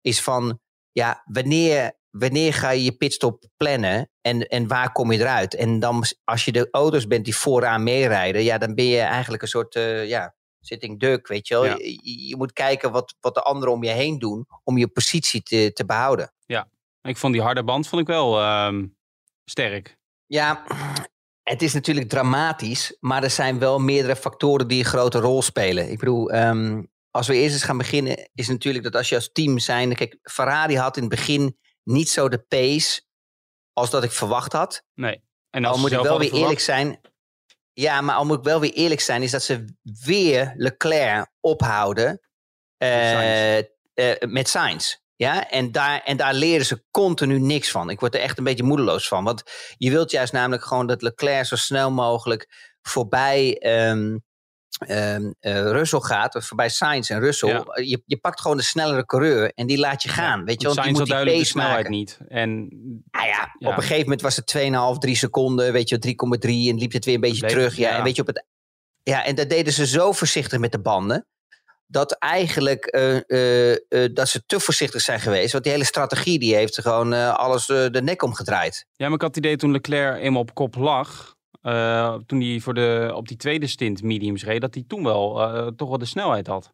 Is 0.00 0.22
van, 0.22 0.60
ja, 0.92 1.22
wanneer, 1.24 1.96
wanneer 2.18 2.54
ga 2.54 2.70
je 2.70 2.84
je 2.84 2.92
pitstop 2.92 3.44
plannen 3.56 4.10
en, 4.20 4.48
en 4.48 4.68
waar 4.68 4.92
kom 4.92 5.12
je 5.12 5.18
eruit? 5.18 5.54
En 5.54 5.80
dan, 5.80 6.04
als 6.24 6.44
je 6.44 6.52
de 6.52 6.68
auto's 6.70 7.06
bent 7.06 7.24
die 7.24 7.36
vooraan 7.36 7.82
meerijden, 7.82 8.42
ja, 8.42 8.58
dan 8.58 8.74
ben 8.74 8.84
je 8.84 9.00
eigenlijk 9.00 9.42
een 9.42 9.48
soort 9.48 9.74
uh, 9.74 10.08
ja, 10.08 10.34
sitting 10.60 11.00
duck, 11.00 11.26
weet 11.26 11.48
je 11.48 11.54
wel. 11.54 11.64
Je, 11.64 12.26
je, 12.28 12.36
moet 12.36 12.52
kijken 12.52 12.92
wat, 12.92 13.14
wat 13.20 13.34
de 13.34 13.42
anderen 13.42 13.74
om 13.74 13.84
je 13.84 13.90
heen 13.90 14.18
doen 14.18 14.46
om 14.64 14.78
je 14.78 14.88
positie 14.88 15.42
te, 15.42 15.70
te 15.72 15.84
behouden. 15.84 16.32
Ja, 16.46 16.68
ik 17.02 17.16
vond 17.16 17.32
die 17.32 17.42
harde 17.42 17.64
band 17.64 17.88
vond 17.88 18.02
ik 18.02 18.08
wel 18.08 18.40
uh, 18.40 18.82
sterk. 19.44 19.96
Ja, 20.26 20.64
het 21.42 21.62
is 21.62 21.72
natuurlijk 21.72 22.08
dramatisch, 22.08 22.96
maar 23.00 23.22
er 23.22 23.30
zijn 23.30 23.58
wel 23.58 23.78
meerdere 23.78 24.16
factoren 24.16 24.68
die 24.68 24.78
een 24.78 24.84
grote 24.84 25.18
rol 25.18 25.42
spelen. 25.42 25.90
Ik 25.90 25.98
bedoel, 25.98 26.34
um, 26.34 26.90
als 27.10 27.26
we 27.26 27.34
eerst 27.34 27.54
eens 27.54 27.62
gaan 27.62 27.78
beginnen, 27.78 28.30
is 28.34 28.48
natuurlijk 28.48 28.84
dat 28.84 28.94
als 28.94 29.08
je 29.08 29.14
als 29.14 29.32
team 29.32 29.58
zijn. 29.58 29.94
Kijk, 29.94 30.18
Ferrari 30.22 30.76
had 30.76 30.96
in 30.96 31.02
het 31.02 31.10
begin 31.10 31.56
niet 31.88 32.08
zo 32.10 32.28
de 32.28 32.38
pace 32.38 33.02
als 33.72 33.90
dat 33.90 34.04
ik 34.04 34.12
verwacht 34.12 34.52
had. 34.52 34.82
Nee. 34.94 35.22
En 35.50 35.64
als 35.64 35.74
al 35.74 35.80
moet 35.80 35.92
ik 35.92 36.00
wel 36.00 36.18
weer 36.18 36.32
eerlijk 36.32 36.60
zijn. 36.60 37.00
Ja, 37.72 38.00
maar 38.00 38.14
al 38.14 38.24
moet 38.24 38.38
ik 38.38 38.44
wel 38.44 38.60
weer 38.60 38.72
eerlijk 38.72 39.00
zijn, 39.00 39.22
is 39.22 39.30
dat 39.30 39.42
ze 39.42 39.64
weer 40.04 40.52
Leclerc 40.56 41.30
ophouden 41.40 42.20
uh, 42.78 43.58
uh, 43.58 43.62
met 44.18 44.48
Sainz. 44.48 44.96
Ja, 45.16 45.50
en 45.50 45.72
daar, 45.72 46.02
en 46.02 46.16
daar 46.16 46.34
leren 46.34 46.66
ze 46.66 46.84
continu 46.90 47.38
niks 47.38 47.70
van. 47.70 47.90
Ik 47.90 48.00
word 48.00 48.14
er 48.14 48.20
echt 48.20 48.38
een 48.38 48.44
beetje 48.44 48.62
moedeloos 48.62 49.08
van. 49.08 49.24
Want 49.24 49.42
je 49.76 49.90
wilt 49.90 50.10
juist 50.10 50.32
namelijk 50.32 50.64
gewoon 50.64 50.86
dat 50.86 51.02
Leclerc 51.02 51.46
zo 51.46 51.56
snel 51.56 51.90
mogelijk 51.90 52.74
voorbij 52.82 53.62
um, 53.90 54.24
um, 54.88 55.34
uh, 55.40 55.60
Russell 55.60 56.00
gaat, 56.00 56.34
of 56.34 56.44
voorbij 56.44 56.68
Sainz 56.68 57.10
en 57.10 57.20
Russell. 57.20 57.64
Je, 57.74 58.02
je 58.06 58.16
pakt 58.16 58.40
gewoon 58.40 58.56
de 58.56 58.62
snellere 58.62 59.06
coureur 59.06 59.52
en 59.54 59.66
die 59.66 59.78
laat 59.78 60.02
je 60.02 60.08
gaan. 60.08 60.44
weet 60.44 60.60
je, 60.60 60.66
want 60.66 60.78
Sainz 60.78 60.90
die 60.90 60.98
moet 60.98 61.88
niet. 61.88 62.18
En, 62.28 62.68
ah 63.10 63.24
ja, 63.24 63.54
ja, 63.58 63.68
op 63.68 63.76
een 63.76 63.82
gegeven 63.82 64.02
moment 64.02 64.20
was 64.20 64.36
het 64.36 64.56
2,5, 64.94 64.98
3 64.98 65.16
seconden, 65.16 65.72
weet 65.72 65.88
je, 65.88 65.96
3,3 66.06 66.48
en 66.50 66.78
liep 66.78 66.92
het 66.92 67.04
weer 67.04 67.14
een 67.14 67.20
beetje 67.20 67.46
terug. 67.46 67.76
Ja, 67.76 67.96
en 67.96 68.02
weet 68.02 68.16
je, 68.16 68.20
op 68.20 68.28
het, 68.28 68.44
ja, 69.02 69.24
en 69.24 69.34
dat 69.34 69.48
deden 69.48 69.72
ze 69.72 69.86
zo 69.86 70.12
voorzichtig 70.12 70.58
met 70.58 70.72
de 70.72 70.80
banden 70.80 71.26
dat 71.90 72.12
eigenlijk 72.12 72.96
uh, 72.96 73.76
uh, 73.88 74.14
dat 74.14 74.28
ze 74.28 74.42
te 74.46 74.60
voorzichtig 74.60 75.00
zijn 75.00 75.20
geweest. 75.20 75.52
Want 75.52 75.64
die 75.64 75.72
hele 75.72 75.84
strategie 75.84 76.38
die 76.38 76.54
heeft 76.54 76.80
gewoon 76.80 77.36
alles 77.36 77.66
de 77.66 78.00
nek 78.02 78.22
omgedraaid. 78.22 78.86
Ja, 78.92 79.04
maar 79.06 79.14
ik 79.14 79.20
had 79.20 79.34
het 79.34 79.44
idee 79.44 79.56
toen 79.56 79.72
Leclerc 79.72 80.20
eenmaal 80.20 80.40
op 80.40 80.54
kop 80.54 80.74
lag. 80.74 81.36
Toen 82.26 82.40
hij 82.40 82.60
voor 82.60 82.74
de, 82.74 83.12
op 83.14 83.28
die 83.28 83.36
tweede 83.36 83.66
stint 83.66 84.02
mediums 84.02 84.44
reed, 84.44 84.60
dat 84.60 84.74
hij 84.74 84.84
toen 84.86 85.04
wel 85.04 85.72
toch 85.76 85.88
wel 85.88 85.98
de 85.98 86.04
snelheid 86.04 86.46
had. 86.46 86.72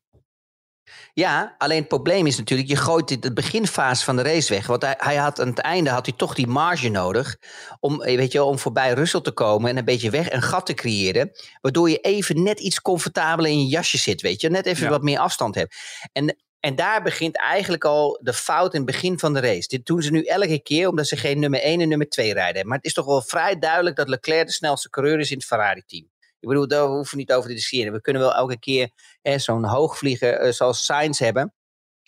Ja, 1.15 1.55
alleen 1.59 1.79
het 1.79 1.89
probleem 1.89 2.27
is 2.27 2.37
natuurlijk, 2.37 2.69
je 2.69 2.77
gooit 2.77 3.09
dit 3.09 3.23
de 3.23 3.33
beginfase 3.33 4.05
van 4.05 4.17
de 4.17 4.23
race 4.23 4.55
weg. 4.55 4.67
Want 4.67 4.83
hij, 4.83 4.95
hij, 4.99 5.17
had 5.17 5.41
aan 5.41 5.49
het 5.49 5.59
einde 5.59 5.91
had 5.91 6.07
hij 6.07 6.15
toch 6.17 6.35
die 6.35 6.47
marge 6.47 6.89
nodig 6.89 7.37
om, 7.81 8.03
eh, 8.03 8.17
weet 8.17 8.33
je, 8.33 8.43
om 8.43 8.59
voorbij 8.59 8.93
Russell 8.93 9.21
te 9.21 9.33
komen 9.33 9.71
en 9.71 9.77
een 9.77 9.85
beetje 9.85 10.11
weg 10.11 10.31
een 10.31 10.43
gat 10.43 10.67
te 10.67 10.75
creëren. 10.75 11.31
Waardoor 11.61 11.91
je 11.91 11.99
even 11.99 12.43
net 12.43 12.61
iets 12.61 12.81
comfortabeler 12.81 13.51
in 13.51 13.61
je 13.61 13.69
jasje 13.69 13.99
zit, 13.99 14.21
weet 14.21 14.41
je. 14.41 14.51
Net 14.51 14.67
even 14.67 14.89
wat 14.89 15.03
meer 15.03 15.19
afstand 15.19 15.55
hebt. 15.55 15.77
En, 16.13 16.37
en 16.65 16.75
daar 16.75 17.03
begint 17.03 17.37
eigenlijk 17.37 17.85
al 17.85 18.19
de 18.23 18.33
fout 18.33 18.75
in 18.75 18.81
het 18.81 18.91
begin 18.91 19.19
van 19.19 19.33
de 19.33 19.41
race. 19.41 19.69
Dit 19.69 19.87
doen 19.87 20.03
ze 20.03 20.11
nu 20.11 20.23
elke 20.23 20.63
keer 20.63 20.89
omdat 20.89 21.07
ze 21.07 21.17
geen 21.17 21.39
nummer 21.39 21.61
1 21.61 21.81
en 21.81 21.89
nummer 21.89 22.09
2 22.09 22.33
rijden. 22.33 22.67
Maar 22.67 22.77
het 22.77 22.87
is 22.87 22.93
toch 22.93 23.07
wel 23.07 23.23
vrij 23.23 23.59
duidelijk 23.59 23.97
dat 23.97 24.09
Leclerc 24.09 24.47
de 24.47 24.53
snelste 24.53 24.91
coureur 24.91 25.19
is 25.19 25.31
in 25.31 25.37
het 25.37 25.47
Ferrari-team. 25.47 26.09
Ik 26.41 26.49
bedoel, 26.49 26.69
daar 26.69 26.87
hoeven 26.87 27.11
we 27.11 27.17
niet 27.17 27.33
over 27.33 27.49
te 27.49 27.55
discussiëren. 27.55 27.93
We 27.93 28.01
kunnen 28.01 28.23
wel 28.23 28.35
elke 28.35 28.59
keer 28.59 28.91
zo'n 29.23 29.65
hoogvlieger 29.65 30.47
uh, 30.47 30.53
zoals 30.53 30.85
Sainz 30.85 31.19
hebben. 31.19 31.55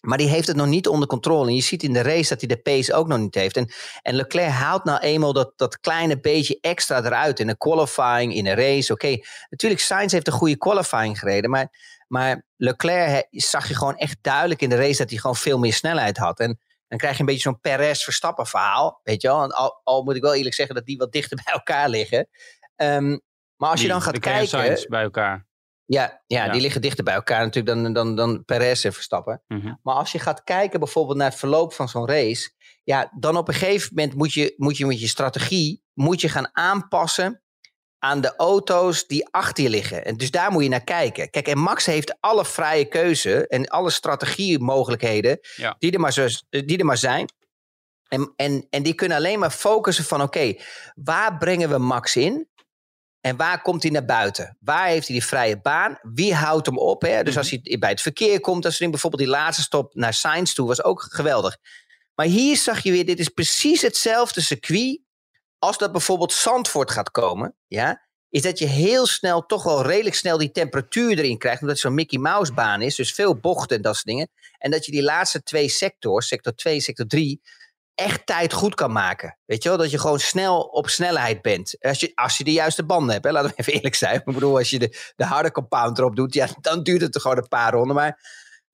Maar 0.01 0.19
die 0.19 0.29
heeft 0.29 0.47
het 0.47 0.57
nog 0.57 0.67
niet 0.67 0.89
onder 0.89 1.09
controle. 1.09 1.49
En 1.49 1.55
je 1.55 1.63
ziet 1.63 1.83
in 1.83 1.93
de 1.93 2.03
race 2.03 2.29
dat 2.29 2.41
hij 2.41 2.49
de 2.49 2.63
pace 2.63 2.95
ook 2.95 3.09
nog 3.09 3.19
niet 3.19 3.35
heeft. 3.35 3.57
En, 3.57 3.73
en 4.03 4.15
Leclerc 4.15 4.51
haalt 4.51 4.85
nou 4.85 5.01
eenmaal 5.01 5.33
dat, 5.33 5.53
dat 5.57 5.81
kleine 5.81 6.21
beetje 6.21 6.59
extra 6.61 7.05
eruit. 7.05 7.41
In 7.41 7.49
een 7.49 7.57
qualifying, 7.57 8.35
in 8.35 8.47
een 8.47 8.55
race. 8.55 8.93
Oké, 8.93 9.19
natuurlijk 9.51 9.81
Sainz 9.81 10.13
heeft 10.13 10.27
een 10.27 10.33
goede 10.33 10.57
qualifying 10.57 11.19
gereden. 11.19 11.51
Maar, 11.51 11.96
maar 12.07 12.45
Leclerc 12.57 13.27
zag 13.31 13.69
je 13.69 13.75
gewoon 13.75 13.97
echt 13.97 14.19
duidelijk 14.21 14.63
in 14.63 14.69
de 14.69 14.77
race 14.77 14.99
dat 14.99 15.11
hij 15.11 15.19
gewoon 15.19 15.37
veel 15.37 15.59
meer 15.59 15.73
snelheid 15.73 16.17
had. 16.17 16.41
En 16.41 16.59
dan 16.89 16.99
krijg 16.99 17.15
je 17.15 17.21
een 17.21 17.27
beetje 17.27 17.43
zo'n 17.43 17.61
Perez-Verstappen 17.61 18.47
verhaal. 18.47 19.01
Weet 19.03 19.23
je 19.23 19.29
wel? 19.29 19.43
En 19.43 19.51
al, 19.51 19.81
al, 19.85 20.03
moet 20.03 20.17
ik 20.17 20.23
wel 20.23 20.35
eerlijk 20.35 20.55
zeggen 20.55 20.75
dat 20.75 20.87
die 20.87 20.97
wat 20.97 21.13
dichter 21.13 21.37
bij 21.45 21.55
elkaar 21.55 21.89
liggen. 21.89 22.29
Um, 22.77 23.21
maar 23.57 23.71
als 23.71 23.83
je 23.83 23.89
dan 23.89 24.03
gaat 24.03 24.19
kijken. 24.19 24.87
bij 24.89 25.03
elkaar. 25.03 25.47
Ja, 25.85 26.23
ja, 26.27 26.49
die 26.49 26.61
liggen 26.61 26.81
dichter 26.81 27.05
bij 27.05 27.15
elkaar 27.15 27.45
natuurlijk 27.45 27.83
dan, 27.83 27.93
dan, 27.93 28.17
dan 28.17 28.45
Perez 28.45 28.85
en 28.85 28.93
Verstappen. 28.93 29.43
Mhm. 29.47 29.75
Maar 29.83 29.95
als 29.95 30.13
je 30.13 30.19
gaat 30.19 30.45
kijken 30.45 30.79
bijvoorbeeld 30.81 31.19
naar 31.19 31.31
het 31.31 31.39
verloop 31.39 31.73
van 31.73 31.89
zo'n 31.89 32.09
race. 32.09 32.51
Ja, 32.85 33.13
dan 33.19 33.37
op 33.37 33.49
een 33.49 33.55
gegeven 33.55 33.91
moment 33.95 34.15
moet 34.15 34.33
je, 34.33 34.55
moet 34.57 34.77
je 34.77 34.87
met 34.87 35.01
je 35.01 35.09
strategie 35.09 35.85
moet 35.93 36.21
je 36.21 36.29
gaan 36.29 36.49
aanpassen 36.53 37.43
aan 37.99 38.21
de 38.21 38.37
auto's 38.37 39.07
die 39.07 39.29
achter 39.31 39.65
je 39.65 39.71
liggen. 39.71 40.05
En 40.05 40.17
dus 40.17 40.31
daar 40.31 40.53
moet 40.53 40.63
je 40.63 40.69
naar 40.69 40.85
kijken. 40.85 41.31
Kijk, 41.31 41.49
en 41.49 41.59
Max 41.59 41.87
heeft 41.87 42.17
alle 42.21 42.45
vrije 42.45 42.85
keuze 42.85 43.47
en 43.47 43.69
alle 43.69 43.91
strategiemogelijkheden 43.91 45.41
die, 45.79 45.93
er 45.93 46.01
maar 46.01 46.13
zo, 46.13 46.27
die 46.49 46.79
er 46.79 46.85
maar 46.85 46.99
zijn. 46.99 47.29
En, 48.09 48.33
en, 48.37 48.67
en 48.71 48.83
die 48.83 48.95
kunnen 48.95 49.17
alleen 49.17 49.39
maar 49.39 49.51
focussen 49.51 50.05
van 50.05 50.23
oké, 50.23 50.55
waar 50.95 51.37
brengen 51.37 51.69
we 51.69 51.79
Max 51.79 52.17
in? 52.17 52.49
En 53.21 53.37
waar 53.37 53.63
komt 53.63 53.83
hij 53.83 53.93
naar 53.93 54.05
buiten? 54.05 54.57
Waar 54.61 54.87
heeft 54.87 55.07
hij 55.07 55.17
die 55.17 55.27
vrije 55.27 55.61
baan? 55.61 55.99
Wie 56.03 56.35
houdt 56.35 56.67
hem 56.67 56.79
op? 56.79 57.03
Hè? 57.03 57.23
Dus 57.23 57.37
als 57.37 57.53
mhm. 57.53 57.61
hij 57.63 57.79
bij 57.79 57.91
het 57.91 58.01
verkeer 58.01 58.41
komt, 58.41 58.65
als 58.65 58.79
hij 58.79 58.91
bijvoorbeeld 58.91 59.23
die 59.23 59.31
laatste 59.31 59.63
stop 59.63 59.95
naar 59.95 60.15
Sainz 60.15 60.53
toe, 60.53 60.67
was 60.67 60.85
ook 60.85 61.07
geweldig. 61.11 61.57
Maar 62.15 62.27
hier 62.27 62.57
zag 62.57 62.83
je 62.83 62.93
weer, 62.93 63.07
dit 63.07 63.19
is 63.19 63.29
precies 63.29 63.83
hetzelfde 63.83 64.41
circuit 64.41 65.01
als 65.67 65.79
dat 65.79 65.93
bijvoorbeeld 65.93 66.33
Zandvoort 66.33 66.91
gaat 66.91 67.11
komen. 67.11 67.55
Ja? 67.67 68.05
Is 68.29 68.43
dat 68.43 68.59
je 68.59 68.67
heel 68.67 69.07
snel, 69.07 69.47
toch 69.47 69.63
wel 69.63 69.83
redelijk 69.87 70.15
snel 70.15 70.39
die 70.39 70.51
temperatuur 70.51 71.19
erin 71.19 71.39
krijgt. 71.39 71.61
Omdat 71.61 71.77
het 71.77 71.85
zo'n 71.85 71.95
Mickey 71.95 72.19
Mouse 72.19 72.53
baan 72.53 72.83
is. 72.83 72.95
Dus 72.95 73.13
veel 73.13 73.37
bochten 73.37 73.77
en 73.77 73.83
dat 73.83 73.95
soort 73.95 74.07
dingen. 74.07 74.29
En 74.59 74.71
dat 74.71 74.87
je 74.87 74.93
die 74.93 75.03
laatste 75.03 75.43
twee 75.43 75.69
sectors, 75.69 76.29
sector 76.29 76.55
2, 76.55 76.81
sector 76.81 77.07
3 77.07 77.41
echt 77.95 78.27
tijd 78.27 78.53
goed 78.53 78.75
kan 78.75 78.93
maken. 78.93 79.39
Weet 79.45 79.63
je 79.63 79.69
wel, 79.69 79.79
dat 79.79 79.91
je 79.91 79.99
gewoon 79.99 80.21
snel 80.21 80.61
op 80.61 80.89
snelheid 80.89 81.43
bent. 81.43 81.77
Als 81.81 82.01
je, 82.01 82.13
als 82.15 82.37
je 82.37 82.45
de 82.45 82.53
juiste 82.53 82.85
banden 82.85 83.13
hebt, 83.13 83.25
hè? 83.25 83.31
laten 83.33 83.51
we 83.51 83.57
even 83.57 83.73
eerlijk 83.73 83.95
zijn. 83.95 84.15
Ik 84.15 84.25
bedoel, 84.25 84.57
als 84.57 84.71
je 84.71 84.79
de, 84.79 85.13
de 85.17 85.25
harde 85.25 85.51
compound 85.51 85.99
erop 85.99 86.17
doet, 86.17 86.35
ja, 86.35 86.49
dan 86.61 86.83
duurt 86.83 87.01
het 87.01 87.15
er 87.15 87.21
gewoon 87.21 87.37
een 87.37 87.49
paar 87.49 87.73
ronden. 87.73 87.97
Maar 87.97 88.21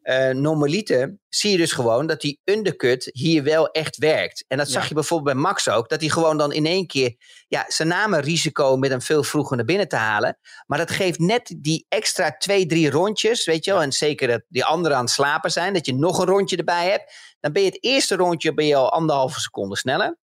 uh, 0.02 0.30
normaliter 0.30 1.16
zie 1.28 1.50
je 1.50 1.56
dus 1.56 1.72
gewoon 1.72 2.06
dat 2.06 2.20
die 2.20 2.40
undercut 2.44 3.10
hier 3.12 3.42
wel 3.42 3.70
echt 3.70 3.96
werkt. 3.96 4.44
En 4.48 4.58
dat 4.58 4.70
zag 4.70 4.88
je 4.88 4.94
bijvoorbeeld 4.94 5.34
bij 5.34 5.42
Max 5.42 5.68
ook. 5.68 5.88
Dat 5.88 6.00
hij 6.00 6.08
gewoon 6.08 6.38
dan 6.38 6.52
in 6.52 6.66
één 6.66 6.86
keer 6.86 7.14
ja, 7.48 7.64
zijn 7.68 7.88
namen 7.88 8.20
risico 8.20 8.76
met 8.76 8.90
hem 8.90 9.02
veel 9.02 9.22
vroeger 9.22 9.56
naar 9.56 9.64
binnen 9.64 9.88
te 9.88 9.96
halen. 9.96 10.38
Maar 10.66 10.78
dat 10.78 10.90
geeft 10.90 11.18
net 11.18 11.54
die 11.56 11.86
extra 11.88 12.36
twee, 12.36 12.66
drie 12.66 12.90
rondjes. 12.90 13.44
Weet 13.44 13.64
je 13.64 13.72
wel. 13.72 13.82
En 13.82 13.92
zeker 13.92 14.28
dat 14.28 14.42
die 14.48 14.64
anderen 14.64 14.96
aan 14.96 15.04
het 15.04 15.12
slapen 15.12 15.50
zijn. 15.50 15.72
Dat 15.72 15.86
je 15.86 15.94
nog 15.94 16.18
een 16.18 16.26
rondje 16.26 16.56
erbij 16.56 16.90
hebt. 16.90 17.14
Dan 17.40 17.52
ben 17.52 17.62
je 17.62 17.68
het 17.68 17.84
eerste 17.84 18.16
rondje 18.16 18.54
ben 18.54 18.66
je 18.66 18.76
al 18.76 18.92
anderhalve 18.92 19.40
seconde 19.40 19.76
sneller. 19.76 20.18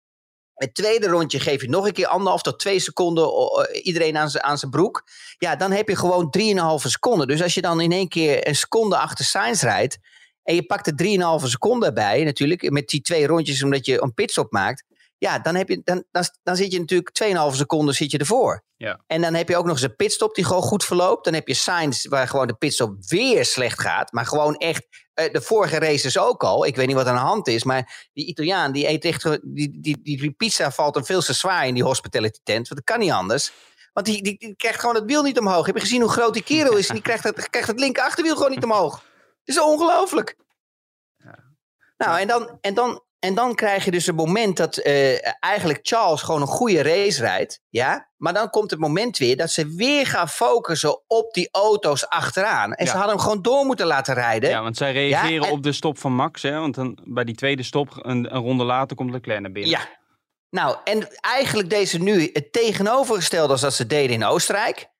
Het 0.54 0.74
tweede 0.74 1.08
rondje 1.08 1.40
geef 1.40 1.60
je 1.60 1.68
nog 1.68 1.86
een 1.86 1.92
keer 1.92 2.06
anderhalf 2.06 2.42
tot 2.42 2.58
twee 2.58 2.78
seconden 2.78 3.30
iedereen 3.82 4.16
aan 4.16 4.30
zijn, 4.30 4.44
aan 4.44 4.58
zijn 4.58 4.70
broek. 4.70 5.02
Ja, 5.38 5.56
dan 5.56 5.70
heb 5.70 5.88
je 5.88 5.96
gewoon 5.96 6.30
drieënhalve 6.30 6.90
seconden. 6.90 7.26
Dus 7.26 7.42
als 7.42 7.54
je 7.54 7.60
dan 7.60 7.80
in 7.80 7.92
één 7.92 8.08
keer 8.08 8.48
een 8.48 8.56
seconde 8.56 8.96
achter 8.96 9.24
Sainz 9.24 9.62
rijdt. 9.62 9.98
En 10.42 10.54
je 10.54 10.66
pakt 10.66 10.86
er 10.86 11.40
3,5 11.40 11.46
seconden 11.46 11.94
bij, 11.94 12.24
natuurlijk, 12.24 12.70
met 12.70 12.88
die 12.88 13.00
twee 13.00 13.26
rondjes 13.26 13.62
omdat 13.62 13.86
je 13.86 14.02
een 14.02 14.14
pitstop 14.14 14.52
maakt. 14.52 14.84
Ja, 15.18 15.38
dan, 15.38 15.54
heb 15.54 15.68
je, 15.68 15.80
dan, 15.84 16.04
dan, 16.10 16.24
dan 16.42 16.56
zit 16.56 16.72
je 16.72 16.78
natuurlijk 16.78 17.10
2,5 17.52 17.56
seconden 17.56 17.94
zit 17.94 18.10
je 18.10 18.18
ervoor. 18.18 18.62
Ja. 18.76 19.00
En 19.06 19.20
dan 19.20 19.34
heb 19.34 19.48
je 19.48 19.56
ook 19.56 19.64
nog 19.64 19.72
eens 19.72 19.82
een 19.82 19.96
pitstop 19.96 20.34
die 20.34 20.44
gewoon 20.44 20.62
goed 20.62 20.84
verloopt. 20.84 21.24
Dan 21.24 21.34
heb 21.34 21.48
je 21.48 21.54
Sainz 21.54 22.06
waar 22.06 22.28
gewoon 22.28 22.46
de 22.46 22.54
pitstop 22.54 22.94
weer 23.06 23.44
slecht 23.44 23.80
gaat. 23.80 24.12
Maar 24.12 24.26
gewoon 24.26 24.56
echt 24.56 24.86
uh, 25.14 25.32
de 25.32 25.40
vorige 25.40 25.78
races 25.78 26.18
ook 26.18 26.42
al. 26.42 26.66
Ik 26.66 26.76
weet 26.76 26.86
niet 26.86 26.96
wat 26.96 27.06
aan 27.06 27.14
de 27.14 27.20
hand 27.20 27.48
is. 27.48 27.64
Maar 27.64 28.08
die 28.12 28.26
Italiaan 28.26 28.72
die 28.72 28.88
eet 28.88 29.04
echt. 29.04 29.22
Die, 29.42 29.80
die, 29.80 30.00
die, 30.02 30.30
pizza 30.30 30.70
valt 30.70 30.94
hem 30.94 31.04
veel 31.04 31.22
te 31.22 31.32
zwaar 31.32 31.66
in 31.66 31.74
die 31.74 31.84
hospitality 31.84 32.38
tent. 32.42 32.68
Want 32.68 32.86
dat 32.86 32.96
kan 32.96 32.98
niet 32.98 33.12
anders. 33.12 33.52
Want 33.92 34.06
die, 34.06 34.22
die, 34.22 34.38
die, 34.38 34.56
krijgt 34.56 34.80
gewoon 34.80 34.94
het 34.94 35.04
wiel 35.04 35.22
niet 35.22 35.38
omhoog. 35.38 35.66
Heb 35.66 35.74
je 35.74 35.80
gezien 35.80 36.00
hoe 36.00 36.10
groot 36.10 36.34
die 36.34 36.42
kerel 36.42 36.76
is? 36.76 36.88
En 36.88 36.94
die 36.94 37.02
krijgt 37.02 37.24
het, 37.24 37.50
krijgt 37.50 37.68
het 37.68 37.80
linker 37.80 38.02
achterwiel 38.02 38.36
gewoon 38.36 38.50
niet 38.50 38.64
omhoog. 38.64 38.94
Het 39.44 39.56
is 39.56 39.60
ongelooflijk. 39.60 40.36
Nou, 41.96 42.20
en 42.20 42.28
dan, 42.28 42.58
en 42.60 42.74
dan 42.74 43.02
en 43.24 43.34
dan 43.34 43.54
krijg 43.54 43.84
je 43.84 43.90
dus 43.90 44.06
een 44.06 44.14
moment 44.14 44.56
dat 44.56 44.78
uh, 44.78 45.18
eigenlijk 45.40 45.78
Charles 45.82 46.22
gewoon 46.22 46.40
een 46.40 46.46
goede 46.46 46.82
race 46.82 47.20
rijdt. 47.20 47.60
Ja? 47.68 48.08
Maar 48.16 48.32
dan 48.32 48.50
komt 48.50 48.70
het 48.70 48.80
moment 48.80 49.18
weer 49.18 49.36
dat 49.36 49.50
ze 49.50 49.74
weer 49.74 50.06
gaan 50.06 50.28
focussen 50.28 51.02
op 51.06 51.34
die 51.34 51.48
auto's 51.50 52.08
achteraan. 52.08 52.72
En 52.72 52.86
ze 52.86 52.92
hadden 52.92 53.10
hem 53.10 53.18
gewoon 53.18 53.42
door 53.42 53.64
moeten 53.64 53.86
laten 53.86 54.14
rijden. 54.14 54.50
Ja, 54.50 54.62
want 54.62 54.76
zij 54.76 54.92
reageren 54.92 55.50
op 55.50 55.62
de 55.62 55.72
stop 55.72 55.98
van 55.98 56.12
Max. 56.12 56.42
Hè? 56.42 56.58
Want 56.58 56.74
dan, 56.74 56.98
bij 57.04 57.24
die 57.24 57.34
tweede 57.34 57.62
stop, 57.62 57.88
een, 57.96 58.34
een 58.34 58.42
ronde 58.42 58.64
later, 58.64 58.96
komt 58.96 59.10
Leclerc 59.10 59.40
naar 59.40 59.52
binnen. 59.52 59.70
Ja. 59.70 59.88
Nou, 60.50 60.76
en 60.84 61.08
eigenlijk 61.20 61.70
deze 61.70 61.98
nu 61.98 62.30
het 62.32 62.52
tegenovergestelde 62.52 63.52
als 63.52 63.60
dat 63.60 63.74
ze 63.74 63.86
deden 63.86 64.16
in 64.16 64.24
Oostenrijk. 64.24 64.92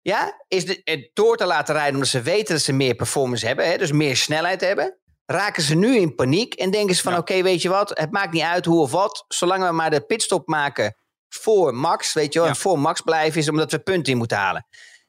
Ja, 0.00 0.44
is 0.48 0.66
de, 0.66 0.80
het 0.84 1.10
door 1.12 1.36
te 1.36 1.46
laten 1.46 1.74
rijden 1.74 1.94
omdat 1.94 2.08
ze 2.08 2.22
weten 2.22 2.54
dat 2.54 2.62
ze 2.62 2.72
meer 2.72 2.94
performance 2.94 3.46
hebben. 3.46 3.68
Hè? 3.68 3.78
Dus 3.78 3.92
meer 3.92 4.16
snelheid 4.16 4.60
hebben 4.60 5.00
raken 5.32 5.62
ze 5.62 5.74
nu 5.74 5.96
in 5.96 6.14
paniek 6.14 6.54
en 6.54 6.70
denken 6.70 6.94
ze 6.94 7.02
van 7.02 7.12
Ja. 7.12 7.18
oké, 7.18 7.42
weet 7.42 7.62
je 7.62 7.68
wat, 7.68 7.98
het 7.98 8.10
maakt 8.10 8.32
niet 8.32 8.42
uit 8.42 8.64
hoe 8.64 8.80
of 8.80 8.90
wat, 8.90 9.24
zolang 9.28 9.66
we 9.66 9.72
maar 9.72 9.90
de 9.90 10.00
pitstop 10.00 10.48
maken 10.48 10.96
voor 11.28 11.74
Max, 11.74 12.12
weet 12.12 12.32
je 12.32 12.38
wel, 12.38 12.48
Ja. 12.48 12.54
en 12.54 12.60
voor 12.60 12.78
Max 12.78 13.00
blijven 13.00 13.40
is 13.40 13.48
omdat 13.48 13.70
we 13.70 13.78
punten 13.78 14.12
in 14.12 14.18
moeten 14.18 14.36
halen. 14.36 14.66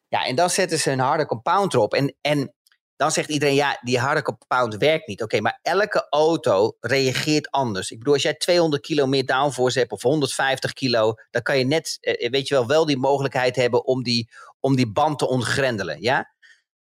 Ja, 0.07 0.25
en 0.25 0.35
dan 0.35 0.49
zetten 0.49 0.79
ze 0.79 0.91
een 0.91 0.99
harde 0.99 1.25
compound 1.25 1.73
erop 1.73 1.93
en, 1.93 2.15
en 2.21 2.53
dan 2.95 3.11
zegt 3.11 3.29
iedereen, 3.29 3.55
ja, 3.55 3.77
die 3.81 3.99
harde 3.99 4.21
compound 4.21 4.75
werkt 4.77 5.07
niet. 5.07 5.21
Oké, 5.23 5.41
maar 5.41 5.59
elke 5.61 6.07
auto 6.09 6.77
reageert 6.79 7.51
anders. 7.51 7.91
Ik 7.91 7.97
bedoel, 7.97 8.13
als 8.13 8.23
jij 8.23 8.33
200 8.33 8.81
kilo 8.81 9.05
meer 9.05 9.25
downforce 9.25 9.79
hebt 9.79 9.91
of 9.91 10.01
150 10.01 10.73
kilo, 10.73 11.13
dan 11.31 11.41
kan 11.41 11.57
je 11.57 11.65
net, 11.65 11.97
eh, 12.01 12.29
weet 12.29 12.47
je 12.47 12.53
wel, 12.53 12.67
wel 12.67 12.85
die 12.85 12.97
mogelijkheid 12.97 13.55
hebben 13.55 13.85
om 13.85 14.03
die, 14.03 14.29
om 14.59 14.75
die 14.75 14.91
band 14.91 15.19
te 15.19 15.27
ontgrendelen, 15.27 16.01
ja? 16.01 16.32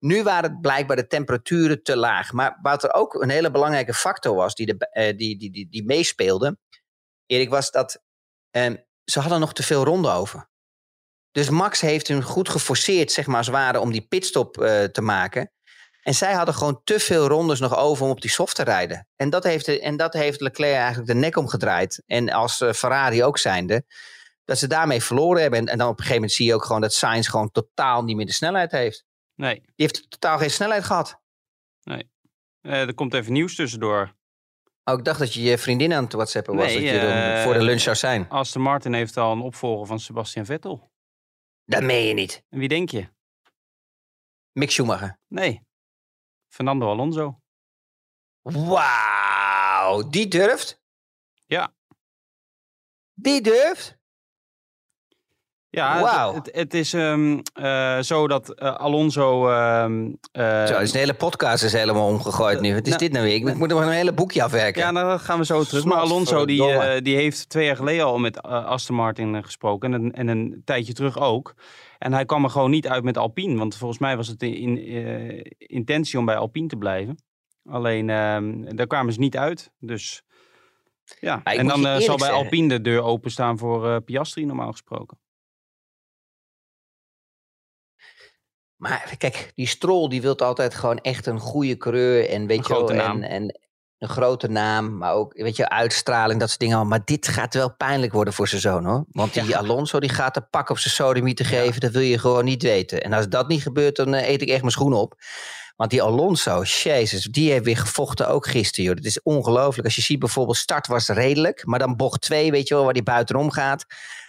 Nu 0.04 0.22
waren 0.22 0.50
het 0.50 0.60
blijkbaar 0.60 0.96
de 0.96 1.06
temperaturen 1.06 1.82
te 1.82 1.96
laag. 1.96 2.32
Maar 2.32 2.58
wat 2.62 2.82
er 2.82 2.92
ook 2.92 3.14
een 3.14 3.28
hele 3.28 3.50
belangrijke 3.50 3.94
factor 3.94 4.34
was 4.34 4.54
die, 4.54 4.66
de, 4.66 4.88
eh, 4.88 5.16
die, 5.16 5.38
die, 5.38 5.68
die, 5.70 5.84
meespeelde, 5.84 6.58
Erik, 7.26 7.50
was 7.50 7.70
dat 7.70 8.02
ehm, 8.50 8.76
ze 9.04 9.20
hadden 9.20 9.40
nog 9.40 9.52
te 9.52 9.62
veel 9.62 9.84
ronden 9.84 10.12
over. 10.12 10.48
Dus 11.30 11.50
Max 11.50 11.80
heeft 11.80 12.08
hun 12.08 12.22
goed 12.22 12.48
geforceerd, 12.48 13.12
zeg 13.12 13.26
maar, 13.26 13.36
als 13.36 13.48
ware, 13.48 13.80
om 13.80 13.92
die 13.92 14.06
pitstop 14.06 14.60
eh, 14.60 14.84
te 14.84 15.00
maken. 15.00 15.52
En 16.02 16.14
zij 16.14 16.32
hadden 16.32 16.54
gewoon 16.54 16.80
te 16.84 17.00
veel 17.00 17.26
rondes 17.26 17.60
nog 17.60 17.76
over 17.76 18.04
om 18.04 18.10
op 18.10 18.20
die 18.20 18.30
soft 18.30 18.56
te 18.56 18.62
rijden. 18.62 19.08
En 19.16 19.30
dat 19.30 19.44
heeft, 19.44 19.78
en 19.78 19.96
dat 19.96 20.12
heeft 20.12 20.40
Leclerc 20.40 20.76
eigenlijk 20.76 21.06
de 21.06 21.14
nek 21.14 21.36
omgedraaid. 21.36 22.02
En 22.06 22.30
als 22.30 22.60
eh, 22.60 22.72
Ferrari 22.72 23.24
ook 23.24 23.38
zijnde, 23.38 23.84
dat 24.44 24.58
ze 24.58 24.66
daarmee 24.66 25.02
verloren 25.02 25.42
hebben. 25.42 25.58
En, 25.58 25.66
en 25.66 25.78
dan 25.78 25.88
op 25.88 25.92
een 25.92 26.04
gegeven 26.04 26.20
moment 26.20 26.32
zie 26.32 26.46
je 26.46 26.54
ook 26.54 26.64
gewoon 26.64 26.80
dat 26.80 26.94
Sainz 26.94 27.30
gewoon 27.30 27.50
totaal 27.50 28.02
niet 28.02 28.16
meer 28.16 28.26
de 28.26 28.32
snelheid 28.32 28.70
heeft. 28.70 29.04
Nee, 29.34 29.60
Die 29.60 29.72
heeft 29.74 30.10
totaal 30.10 30.38
geen 30.38 30.50
snelheid 30.50 30.84
gehad. 30.84 31.20
eh, 31.82 32.00
er 32.60 32.94
komt 32.94 33.14
even 33.14 33.32
nieuws 33.32 33.54
tussendoor. 33.54 34.14
Oh, 34.84 34.98
ik 34.98 35.04
dacht 35.04 35.18
dat 35.18 35.34
je 35.34 35.42
je 35.42 35.58
vriendin 35.58 35.92
aan 35.92 36.04
het 36.04 36.12
whatsappen 36.12 36.54
was. 36.56 36.66
Nee, 36.66 36.74
dat 36.74 36.84
je 36.84 36.98
er 36.98 37.36
eh, 37.36 37.44
voor 37.44 37.52
de 37.54 37.62
lunch 37.62 37.80
zou 37.80 37.96
zijn. 37.96 38.28
Aston 38.28 38.62
Martin 38.62 38.92
heeft 38.92 39.16
al 39.16 39.32
een 39.32 39.40
opvolger 39.40 39.86
van 39.86 40.00
Sebastian 40.00 40.44
Vettel. 40.44 40.92
Dat 41.64 41.82
meen 41.82 42.06
je 42.06 42.14
niet. 42.14 42.44
En 42.48 42.58
wie 42.58 42.68
denk 42.68 42.90
je? 42.90 43.08
Mick 44.52 44.70
Schumacher. 44.70 45.18
Nee, 45.28 45.62
Fernando 46.48 46.90
Alonso. 46.90 47.40
Wauw, 48.42 50.08
die 50.08 50.28
durft? 50.28 50.82
Ja. 51.46 51.74
Die 53.14 53.40
durft? 53.40 53.98
Ja, 55.74 56.32
het, 56.32 56.46
het, 56.46 56.56
het 56.56 56.74
is 56.74 56.92
ehm, 56.92 57.38
eh, 57.54 57.98
zo 58.00 58.28
dat 58.28 58.54
eh, 58.54 58.74
Alonso... 58.74 59.48
ehm, 59.48 60.10
eh, 60.32 60.66
Zo, 60.66 60.78
dus 60.78 60.92
de 60.92 60.98
hele 60.98 61.14
podcast 61.14 61.64
is 61.64 61.72
helemaal 61.72 62.06
omgegooid 62.08 62.60
nu. 62.60 62.74
Wat 62.74 62.82
is 62.82 62.88
nou, 62.88 62.98
dit 62.98 63.12
nou 63.12 63.24
weer? 63.24 63.34
Ik 63.34 63.54
moet 63.58 63.68
nog 63.68 63.80
een 63.80 63.88
hele 63.88 64.12
boekje 64.12 64.42
afwerken. 64.42 64.82
Ja, 64.82 64.90
nou, 64.90 65.08
dat 65.08 65.20
gaan 65.20 65.38
we 65.38 65.44
zo 65.44 65.64
terug. 65.64 65.84
Maar 65.84 65.98
Alonso 65.98 66.44
die, 66.46 67.00
die 67.02 67.16
heeft 67.16 67.48
twee 67.48 67.66
jaar 67.66 67.76
geleden 67.76 68.04
al 68.04 68.18
met 68.18 68.42
Aston 68.42 68.96
Martin 68.96 69.44
gesproken. 69.44 69.94
En, 69.94 70.02
een- 70.02 70.12
en 70.12 70.28
een 70.28 70.62
tijdje 70.64 70.92
terug 70.92 71.18
ook. 71.18 71.54
En 71.98 72.12
hij 72.12 72.24
kwam 72.24 72.44
er 72.44 72.50
gewoon 72.50 72.70
niet 72.70 72.88
uit 72.88 73.04
met 73.04 73.18
Alpine. 73.18 73.58
Want 73.58 73.76
volgens 73.76 74.00
mij 74.00 74.16
was 74.16 74.28
het 74.28 74.42
in, 74.42 74.78
in, 74.78 75.42
intentie 75.58 76.18
om 76.18 76.24
bij 76.24 76.36
Alpine 76.36 76.66
te 76.68 76.76
blijven. 76.76 77.18
Alleen 77.68 78.10
ehm, 78.10 78.76
daar 78.76 78.86
kwamen 78.86 79.12
ze 79.12 79.18
niet 79.18 79.36
uit. 79.36 79.70
Dus 79.78 80.22
ja. 81.20 81.40
En 81.44 81.66
dan 81.66 82.00
zal 82.00 82.16
bij 82.16 82.30
Alpine 82.30 82.68
de 82.68 82.80
deur 82.80 83.02
openstaan 83.02 83.58
voor 83.58 84.00
Piastri 84.00 84.44
normaal 84.44 84.70
gesproken. 84.70 85.18
Maar 88.76 89.14
kijk, 89.18 89.52
die 89.54 89.66
Stroll 89.66 90.08
die 90.08 90.22
wil 90.22 90.38
altijd 90.38 90.74
gewoon 90.74 90.98
echt 90.98 91.26
een 91.26 91.40
goede 91.40 91.76
coureur. 91.76 92.28
En 92.28 92.46
weet 92.46 92.58
Een 92.58 92.64
je 92.66 92.68
wel, 92.68 92.78
grote 92.78 92.92
naam. 92.92 93.22
En, 93.22 93.30
en 93.30 93.58
een 93.98 94.08
grote 94.08 94.48
naam. 94.48 94.96
Maar 94.96 95.12
ook, 95.12 95.32
weet 95.34 95.56
je, 95.56 95.68
uitstraling, 95.68 96.40
dat 96.40 96.48
soort 96.48 96.60
dingen. 96.60 96.88
Maar 96.88 97.04
dit 97.04 97.28
gaat 97.28 97.54
wel 97.54 97.74
pijnlijk 97.74 98.12
worden 98.12 98.34
voor 98.34 98.48
zijn 98.48 98.60
zoon 98.60 98.84
hoor. 98.84 99.04
Want 99.10 99.34
die 99.34 99.44
Ja. 99.44 99.58
Alonso 99.58 100.00
die 100.00 100.08
gaat 100.08 100.36
een 100.36 100.48
pak 100.50 100.68
op 100.68 100.78
zijn 100.78 100.94
sodemie 100.94 101.34
te 101.34 101.44
geven. 101.44 101.80
Dat 101.80 101.92
wil 101.92 102.02
je 102.02 102.18
gewoon 102.18 102.44
niet 102.44 102.62
weten. 102.62 103.02
En 103.02 103.12
als 103.12 103.28
dat 103.28 103.48
niet 103.48 103.62
gebeurt, 103.62 103.96
dan 103.96 104.14
eh, 104.14 104.28
eet 104.28 104.42
ik 104.42 104.48
echt 104.48 104.60
mijn 104.60 104.72
schoen 104.72 104.92
op. 104.92 105.14
Want 105.76 105.90
die 105.90 106.02
Alonso, 106.02 106.62
jezus, 106.62 107.24
die 107.24 107.50
heeft 107.50 107.64
weer 107.64 107.76
gevochten 107.76 108.28
ook 108.28 108.46
gisteren. 108.46 108.84
Joh. 108.84 108.96
Dat 108.96 109.04
is 109.04 109.22
ongelooflijk. 109.22 109.84
Als 109.84 109.96
je 109.96 110.02
ziet 110.02 110.18
bijvoorbeeld, 110.18 110.56
start 110.56 110.86
was 110.86 111.08
redelijk. 111.08 111.66
Maar 111.66 111.78
dan 111.78 111.96
bocht 111.96 112.20
2, 112.20 112.50
weet 112.50 112.68
je 112.68 112.74
wel, 112.74 112.84
waar 112.84 112.92
die 112.92 113.02
buitenom 113.02 113.50
gaat. 113.50 113.86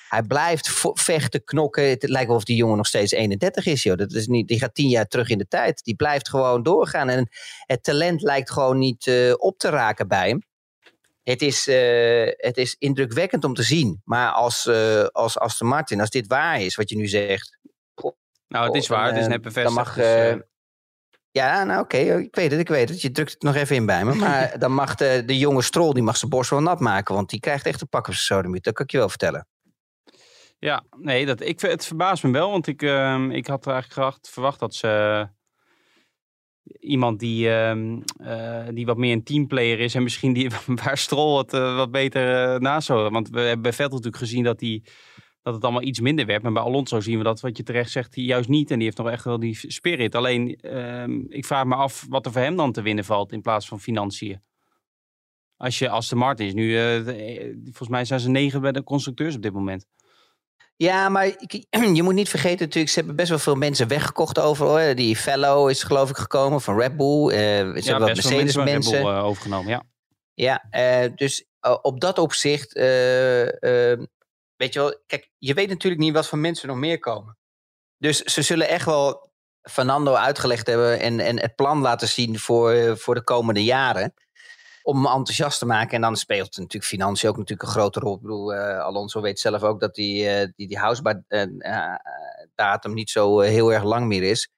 Hij 0.09 0.23
blijft 0.23 0.83
vechten, 0.93 1.43
knokken. 1.43 1.89
Het 1.89 2.09
lijkt 2.09 2.27
wel 2.27 2.35
of 2.35 2.43
die 2.43 2.55
jongen 2.55 2.77
nog 2.77 2.87
steeds 2.87 3.11
31 3.11 3.65
is. 3.65 3.83
Joh. 3.83 3.97
Dat 3.97 4.11
is 4.11 4.27
niet, 4.27 4.47
die 4.47 4.59
gaat 4.59 4.75
tien 4.75 4.89
jaar 4.89 5.07
terug 5.07 5.29
in 5.29 5.37
de 5.37 5.47
tijd. 5.47 5.83
Die 5.83 5.95
blijft 5.95 6.29
gewoon 6.29 6.63
doorgaan. 6.63 7.09
En 7.09 7.29
het 7.65 7.83
talent 7.83 8.21
lijkt 8.21 8.51
gewoon 8.51 8.77
niet 8.77 9.07
eh, 9.07 9.33
op 9.37 9.57
te 9.57 9.69
raken 9.69 10.07
bij 10.07 10.27
hem. 10.27 10.43
Het 11.23 11.41
is, 11.41 11.67
eh, 11.67 12.31
het 12.37 12.57
is 12.57 12.75
indrukwekkend 12.79 13.43
om 13.43 13.53
te 13.53 13.63
zien. 13.63 14.01
Maar 14.03 14.31
als, 14.31 14.67
eh 14.67 15.05
als 15.05 15.37
Aston 15.37 15.67
Martin, 15.67 15.99
als 15.99 16.09
dit 16.09 16.27
waar 16.27 16.61
is 16.61 16.75
wat 16.75 16.89
je 16.89 16.95
nu 16.95 17.07
zegt. 17.07 17.57
Nou, 18.47 18.65
het 18.65 18.75
is 18.75 18.87
waar. 18.87 19.07
Het 19.07 19.17
is 19.17 19.27
net 19.27 19.41
bevestigd. 19.41 19.75
Dan 19.75 19.83
mag, 19.83 19.95
dus, 19.95 20.43
ja, 21.31 21.63
nou 21.63 21.81
oké, 21.81 21.97
ik 21.97 22.35
weet 22.35 22.51
het, 22.51 22.59
ik 22.59 22.67
weet 22.67 22.89
het. 22.89 23.01
Je 23.01 23.11
drukt 23.11 23.31
het 23.31 23.41
nog 23.41 23.55
even 23.55 23.75
in 23.75 23.85
bij 23.85 24.05
me. 24.05 24.15
Maar 24.25 24.59
dan 24.59 24.71
mag 24.71 24.95
de, 24.95 25.23
de 25.25 25.37
jonge 25.37 25.61
Strol, 25.61 25.93
die 25.93 26.03
mag 26.03 26.17
zijn 26.17 26.31
borst 26.31 26.49
wel 26.49 26.61
nat 26.61 26.79
maken. 26.79 27.15
Want 27.15 27.29
die 27.29 27.39
krijgt 27.39 27.65
echt 27.65 27.81
een 27.81 27.89
pak 27.89 28.07
op 28.07 28.13
zijn 28.13 28.25
sodemiet. 28.25 28.63
Dat 28.63 28.73
kan 28.73 28.85
ik 28.85 28.91
je 28.91 28.97
wel 28.97 29.09
vertellen. 29.09 29.47
Ja, 30.59 30.83
nee, 30.97 31.25
dat, 31.25 31.41
ik, 31.41 31.59
het 31.61 31.85
verbaast 31.85 32.23
me 32.23 32.31
wel, 32.31 32.49
want 32.51 32.67
ik, 32.67 32.81
ehm, 32.81 33.31
ik 33.31 33.47
had 33.47 33.67
eigenlijk 33.67 33.93
gedacht, 33.93 34.29
verwacht 34.29 34.59
dat 34.59 34.75
ze 34.75 34.87
eh, 34.87 35.27
iemand 36.79 37.19
die, 37.19 37.49
ehm, 37.49 38.01
eh, 38.17 38.67
die 38.73 38.85
wat 38.85 38.97
meer 38.97 39.13
een 39.13 39.23
teamplayer 39.23 39.79
is 39.79 39.95
en 39.95 40.03
misschien 40.03 40.33
die, 40.33 40.49
waar 40.83 40.97
Stroll 40.97 41.37
het 41.37 41.53
eh, 41.53 41.75
wat 41.75 41.91
beter 41.91 42.53
uh, 42.53 42.59
naast 42.59 42.87
zou. 42.87 43.09
Want 43.09 43.29
we 43.29 43.39
hebben 43.39 43.61
bij 43.61 43.73
Vettel 43.73 43.95
natuurlijk 43.95 44.23
gezien 44.23 44.43
dat, 44.43 44.59
die, 44.59 44.83
dat 45.41 45.53
het 45.53 45.63
allemaal 45.63 45.81
iets 45.81 45.99
minder 45.99 46.25
werd. 46.25 46.43
Maar 46.43 46.51
bij 46.51 46.61
Alonso 46.61 46.99
zien 46.99 47.17
we 47.17 47.23
dat, 47.23 47.39
wat 47.39 47.57
je 47.57 47.63
terecht 47.63 47.91
zegt, 47.91 48.15
juist 48.15 48.49
niet. 48.49 48.71
En 48.71 48.75
die 48.75 48.85
heeft 48.85 48.97
nog 48.97 49.09
echt 49.09 49.23
wel 49.23 49.39
die 49.39 49.57
spirit. 49.71 50.15
Alleen, 50.15 50.55
ehm, 50.55 51.19
ik 51.29 51.45
vraag 51.45 51.65
me 51.65 51.75
af 51.75 52.05
wat 52.09 52.25
er 52.25 52.31
voor 52.31 52.41
hem 52.41 52.55
dan 52.55 52.71
te 52.71 52.81
winnen 52.81 53.05
valt 53.05 53.31
in 53.31 53.41
plaats 53.41 53.67
van 53.67 53.79
financiën. 53.79 54.41
Als 55.57 55.79
je 55.79 55.89
Aston 55.89 56.17
Martin 56.17 56.47
is 56.47 56.53
nu, 56.53 56.69
de- 56.71 57.59
volgens 57.63 57.89
mij 57.89 58.05
zijn 58.05 58.19
ze 58.19 58.29
negen 58.29 58.61
bij 58.61 58.71
de 58.71 58.83
constructeurs 58.83 59.35
op 59.35 59.41
dit 59.41 59.53
moment. 59.53 59.87
Ja, 60.77 61.09
maar 61.09 61.25
je 61.93 62.03
moet 62.03 62.13
niet 62.13 62.29
vergeten 62.29 62.65
natuurlijk, 62.65 62.91
ze 62.91 62.97
hebben 62.97 63.15
best 63.15 63.29
wel 63.29 63.39
veel 63.39 63.55
mensen 63.55 63.87
weggekocht 63.87 64.39
over. 64.39 64.65
Hoor. 64.65 64.95
Die 64.95 65.15
Fellow 65.15 65.69
is 65.69 65.83
geloof 65.83 66.09
ik 66.09 66.17
gekomen 66.17 66.61
van 66.61 66.79
Red 66.79 66.97
Bull. 66.97 67.29
Eh, 67.29 67.37
ze 67.37 67.39
hebben 67.39 67.73
wat 67.73 67.83
best 67.83 67.93
wel 67.93 68.05
Mercedes 68.05 68.53
van 68.53 68.63
Red 68.63 68.73
mensen. 68.73 69.01
Bull, 69.01 69.11
eh, 69.11 69.23
overgenomen, 69.23 69.71
ja. 69.71 69.83
Ja, 70.33 70.65
eh, 70.69 71.11
dus 71.15 71.45
op 71.81 71.99
dat 71.99 72.17
opzicht, 72.17 72.73
weet 72.73 74.73
je 74.73 74.79
wel, 74.79 75.01
kijk, 75.05 75.29
je 75.37 75.53
weet 75.53 75.69
natuurlijk 75.69 76.01
niet 76.01 76.13
wat 76.13 76.27
voor 76.27 76.37
mensen 76.37 76.67
nog 76.67 76.77
meer 76.77 76.99
komen. 76.99 77.37
Dus 77.97 78.21
ze 78.21 78.41
zullen 78.41 78.67
echt 78.67 78.85
wel 78.85 79.31
Fernando 79.61 80.13
uitgelegd 80.13 80.67
hebben 80.67 80.99
en, 80.99 81.19
en 81.19 81.39
het 81.39 81.55
plan 81.55 81.81
laten 81.81 82.07
zien 82.07 82.39
voor, 82.39 82.97
voor 82.97 83.15
de 83.15 83.23
komende 83.23 83.63
jaren. 83.63 84.13
Om 84.85 84.95
hem 84.95 85.05
enthousiast 85.05 85.59
te 85.59 85.65
maken. 85.65 85.95
En 85.95 86.01
dan 86.01 86.15
speelt 86.15 86.57
natuurlijk 86.57 86.85
financiën 86.85 87.29
ook 87.29 87.37
natuurlijk 87.37 87.69
een 87.69 87.75
grote 87.75 87.99
rol. 87.99 88.15
Ik 88.15 88.21
bedoel, 88.21 88.53
eh, 88.53 88.79
Alonso 88.79 89.21
weet 89.21 89.39
zelf 89.39 89.63
ook 89.63 89.79
dat 89.79 89.95
die, 89.95 90.29
eh, 90.29 90.47
die, 90.55 90.67
die 90.67 90.77
housebouw-datum 90.77 92.93
niet 92.93 93.09
zo 93.09 93.41
eh, 93.41 93.49
heel 93.49 93.73
erg 93.73 93.83
lang 93.83 94.07
meer 94.07 94.23
is. 94.23 94.49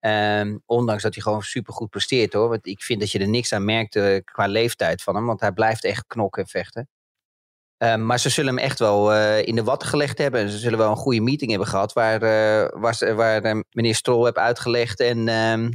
Ehm, 0.00 0.58
ondanks 0.66 1.02
dat 1.02 1.14
hij 1.14 1.22
gewoon 1.22 1.42
supergoed 1.42 1.90
presteert 1.90 2.32
hoor. 2.32 2.48
Want 2.48 2.66
ik 2.66 2.82
vind 2.82 3.00
dat 3.00 3.10
je 3.10 3.18
er 3.18 3.28
niks 3.28 3.52
aan 3.52 3.64
merkt 3.64 3.96
eh, 3.96 4.20
qua 4.24 4.46
leeftijd 4.46 5.02
van 5.02 5.14
hem. 5.14 5.26
Want 5.26 5.40
hij 5.40 5.52
blijft 5.52 5.84
echt 5.84 6.06
knokken 6.06 6.42
en 6.42 6.48
vechten. 6.48 6.88
Ehm, 7.84 8.06
maar 8.06 8.18
ze 8.18 8.28
zullen 8.28 8.54
hem 8.54 8.64
echt 8.64 8.78
wel 8.78 9.12
eh, 9.12 9.46
in 9.46 9.54
de 9.54 9.64
watten 9.64 9.88
gelegd 9.88 10.18
hebben. 10.18 10.40
En 10.40 10.48
ze 10.48 10.58
zullen 10.58 10.78
wel 10.78 10.90
een 10.90 10.96
goede 10.96 11.20
meeting 11.20 11.50
hebben 11.50 11.68
gehad. 11.68 11.92
Waar, 11.92 12.22
eh, 12.22 12.80
waar, 12.80 13.14
waar 13.14 13.42
eh, 13.42 13.60
meneer 13.70 13.94
Strol 13.94 14.24
heeft 14.24 14.36
uitgelegd. 14.36 15.00
En, 15.00 15.28
ehm, 15.28 15.70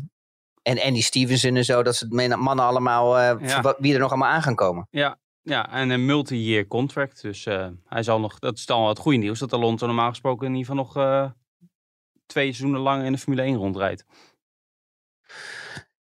en 0.61 0.81
Andy 0.81 1.01
Stevenson 1.01 1.55
en 1.55 1.65
zo. 1.65 1.83
Dat 1.83 1.95
ze 1.95 2.05
het 2.09 2.35
mannen 2.35 2.65
allemaal. 2.65 3.17
eh, 3.19 3.47
Ja. 3.47 3.75
wie 3.77 3.93
er 3.93 3.99
nog 3.99 4.09
allemaal 4.09 4.29
aan 4.31 4.41
gaan 4.41 4.55
komen. 4.55 4.87
Ja, 5.41 5.71
en 5.71 5.89
een 5.89 6.05
multi-year 6.05 6.67
contract. 6.67 7.21
Dus 7.21 7.45
eh, 7.45 7.67
hij 7.85 8.03
zal 8.03 8.19
nog, 8.19 8.39
dat 8.39 8.57
is 8.57 8.65
dan 8.65 8.79
wel 8.79 8.89
het 8.89 8.97
goede 8.97 9.17
nieuws, 9.17 9.39
dat 9.39 9.53
Alonso 9.53 9.85
normaal 9.85 10.09
gesproken 10.09 10.47
in 10.47 10.55
ieder 10.55 10.67
geval 10.75 10.83
nog 10.83 10.97
eh, 10.97 11.29
twee 12.25 12.45
seizoenen 12.45 12.79
lang 12.81 13.03
in 13.05 13.11
de 13.11 13.17
Formule 13.17 13.41
1 13.41 13.55
rondrijdt. 13.55 14.05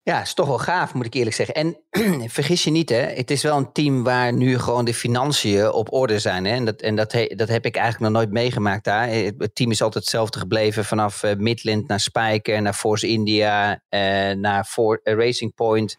Ja, 0.07 0.21
is 0.21 0.35
toch 0.35 0.47
wel 0.47 0.59
gaaf, 0.59 0.95
moet 0.95 1.07
ik 1.07 1.15
eerlijk 1.15 1.37
zeggen. 1.37 1.55
En 1.55 1.77
vergis 2.31 2.65
je 2.65 2.71
niet, 2.71 2.89
hè, 2.89 2.97
het 3.01 3.31
is 3.31 3.43
wel 3.43 3.57
een 3.57 3.73
team 3.73 4.03
waar 4.03 4.33
nu 4.33 4.59
gewoon 4.59 4.85
de 4.85 4.95
financiën 4.95 5.71
op 5.73 5.93
orde 5.93 6.19
zijn. 6.19 6.45
Hè? 6.45 6.55
En, 6.55 6.65
dat, 6.65 6.81
en 6.81 6.97
dat, 6.97 7.13
he- 7.13 7.33
dat 7.37 7.49
heb 7.49 7.67
ik 7.67 7.77
eigenlijk 7.77 8.13
nog 8.13 8.23
nooit 8.23 8.33
meegemaakt 8.35 8.85
daar. 8.85 9.09
Het, 9.09 9.35
het 9.39 9.55
team 9.55 9.71
is 9.71 9.83
altijd 9.83 10.05
hetzelfde 10.05 10.39
gebleven 10.39 10.85
vanaf 10.85 11.23
eh, 11.23 11.37
Midland 11.37 11.89
naar 11.89 12.01
Spijker, 12.01 12.63
naar 12.63 12.73
Force 12.75 13.07
India, 13.09 13.83
eh, 13.89 14.01
naar 14.31 14.65
For, 14.65 15.01
eh, 15.03 15.15
Racing 15.15 15.55
Point, 15.55 15.99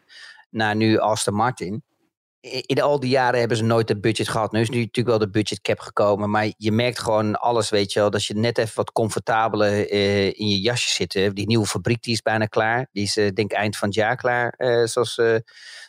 naar 0.49 0.75
nu 0.75 0.97
Aston 0.97 1.33
Martin. 1.33 1.83
In 2.49 2.81
al 2.81 2.99
die 2.99 3.09
jaren 3.09 3.39
hebben 3.39 3.57
ze 3.57 3.63
nooit 3.63 3.87
de 3.87 3.99
budget 3.99 4.27
gehad. 4.27 4.51
Nu 4.51 4.61
is 4.61 4.69
nu 4.69 4.77
natuurlijk 4.77 5.07
wel 5.07 5.17
de 5.17 5.29
budget 5.29 5.61
cap 5.61 5.79
gekomen. 5.79 6.29
Maar 6.29 6.53
je 6.57 6.71
merkt 6.71 6.99
gewoon 6.99 7.35
alles, 7.35 7.69
weet 7.69 7.93
je 7.93 7.99
wel. 7.99 8.09
Dat 8.09 8.25
je 8.25 8.33
net 8.33 8.57
even 8.57 8.75
wat 8.75 8.91
comfortabeler 8.91 9.91
uh, 9.91 10.25
in 10.25 10.47
je 10.47 10.59
jasje 10.59 10.91
zit. 10.91 11.35
Die 11.35 11.47
nieuwe 11.47 11.65
fabriek 11.65 12.01
die 12.01 12.13
is 12.13 12.21
bijna 12.21 12.45
klaar. 12.45 12.87
Die 12.91 13.03
is 13.03 13.17
uh, 13.17 13.29
denk 13.29 13.51
eind 13.51 13.77
van 13.77 13.87
het 13.87 13.97
jaar 13.97 14.15
klaar. 14.15 14.53
Uh, 14.57 14.85
zoals, 14.85 15.13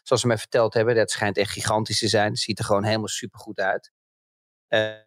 zoals 0.02 0.20
ze 0.20 0.26
mij 0.26 0.38
verteld 0.38 0.74
hebben. 0.74 0.94
Dat 0.94 1.10
schijnt 1.10 1.36
echt 1.36 1.52
gigantisch 1.52 1.98
te 1.98 2.08
zijn. 2.08 2.30
Het 2.30 2.38
ziet 2.38 2.58
er 2.58 2.64
gewoon 2.64 2.84
helemaal 2.84 3.08
super 3.08 3.40
goed 3.40 3.58
uit. 3.58 3.92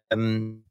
Um, 0.08 0.64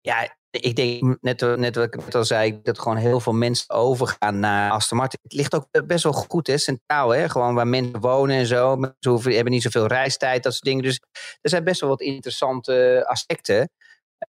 ja, 0.00 0.36
ik 0.60 0.76
denk, 0.76 1.16
net, 1.20 1.40
net 1.56 1.74
wat 1.74 1.84
ik 1.84 1.96
net 1.96 2.14
al 2.14 2.24
zei, 2.24 2.60
dat 2.62 2.78
gewoon 2.78 2.96
heel 2.96 3.20
veel 3.20 3.32
mensen 3.32 3.70
overgaan 3.70 4.38
naar 4.38 4.70
Aston 4.70 4.98
Martin. 4.98 5.18
Het 5.22 5.32
ligt 5.32 5.54
ook 5.54 5.86
best 5.86 6.02
wel 6.02 6.12
goed, 6.12 6.46
hè, 6.46 6.58
centraal, 6.58 7.10
hè? 7.10 7.28
gewoon 7.28 7.54
waar 7.54 7.68
mensen 7.68 8.00
wonen 8.00 8.36
en 8.36 8.46
zo. 8.46 8.78
Ze 8.98 9.08
hoeven, 9.08 9.34
hebben 9.34 9.52
niet 9.52 9.62
zoveel 9.62 9.86
reistijd, 9.86 10.42
dat 10.42 10.52
soort 10.52 10.64
dingen. 10.64 10.82
Dus 10.82 11.00
er 11.40 11.50
zijn 11.50 11.64
best 11.64 11.80
wel 11.80 11.90
wat 11.90 12.00
interessante 12.00 13.04
aspecten. 13.06 13.70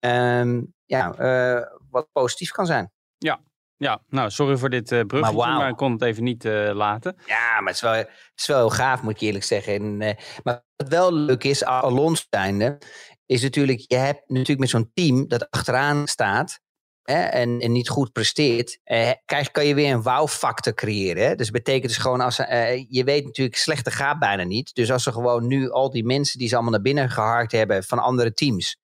Um, 0.00 0.74
ja, 0.84 1.14
uh, 1.18 1.66
wat 1.90 2.08
positief 2.12 2.50
kan 2.50 2.66
zijn. 2.66 2.92
Ja, 3.18 3.40
ja, 3.76 4.00
nou, 4.08 4.30
sorry 4.30 4.56
voor 4.56 4.70
dit 4.70 4.92
uh, 4.92 5.00
bruggetje, 5.00 5.36
maar, 5.36 5.48
wow. 5.48 5.58
maar, 5.58 5.68
ik 5.68 5.76
kon 5.76 5.92
het 5.92 6.02
even 6.02 6.24
niet 6.24 6.44
uh, 6.44 6.70
laten. 6.74 7.16
Ja, 7.26 7.60
maar 7.60 7.66
het 7.66 7.74
is 7.74 7.80
wel, 7.80 7.92
het 7.92 8.10
is 8.36 8.46
wel 8.46 8.58
heel 8.58 8.70
gaaf, 8.70 9.02
moet 9.02 9.14
ik 9.14 9.20
eerlijk 9.20 9.44
zeggen. 9.44 9.74
En, 9.74 10.00
uh, 10.00 10.10
maar 10.42 10.64
wat 10.76 10.88
wel 10.88 11.12
leuk 11.12 11.44
is, 11.44 11.64
Alonso 11.64 12.24
zijnde, 12.30 12.78
is 13.26 13.42
natuurlijk, 13.42 13.84
je 13.86 13.96
hebt 13.96 14.28
natuurlijk 14.28 14.58
met 14.58 14.68
zo'n 14.68 14.90
team 14.94 15.28
dat 15.28 15.50
achteraan 15.50 16.06
staat 16.06 16.60
hè, 17.02 17.22
en, 17.22 17.60
en 17.60 17.72
niet 17.72 17.88
goed 17.88 18.12
presteert, 18.12 18.78
eh, 18.84 19.10
krijg, 19.24 19.50
kan 19.50 19.66
je 19.66 19.74
weer 19.74 19.92
een 19.92 20.02
wow-factor 20.02 20.74
creëren. 20.74 21.26
Hè? 21.26 21.34
Dus 21.34 21.50
betekent 21.50 21.88
dus 21.88 21.96
gewoon, 21.96 22.20
als 22.20 22.38
eh, 22.38 22.84
je 22.88 23.04
weet 23.04 23.24
natuurlijk, 23.24 23.56
slechter 23.56 23.92
gaat 23.92 24.18
bijna 24.18 24.42
niet. 24.42 24.74
Dus 24.74 24.90
als 24.90 25.02
ze 25.02 25.12
gewoon 25.12 25.46
nu 25.46 25.70
al 25.70 25.90
die 25.90 26.04
mensen 26.04 26.38
die 26.38 26.48
ze 26.48 26.54
allemaal 26.54 26.72
naar 26.72 26.82
binnen 26.82 27.10
geharkt 27.10 27.52
hebben 27.52 27.84
van 27.84 27.98
andere 27.98 28.34
teams, 28.34 28.76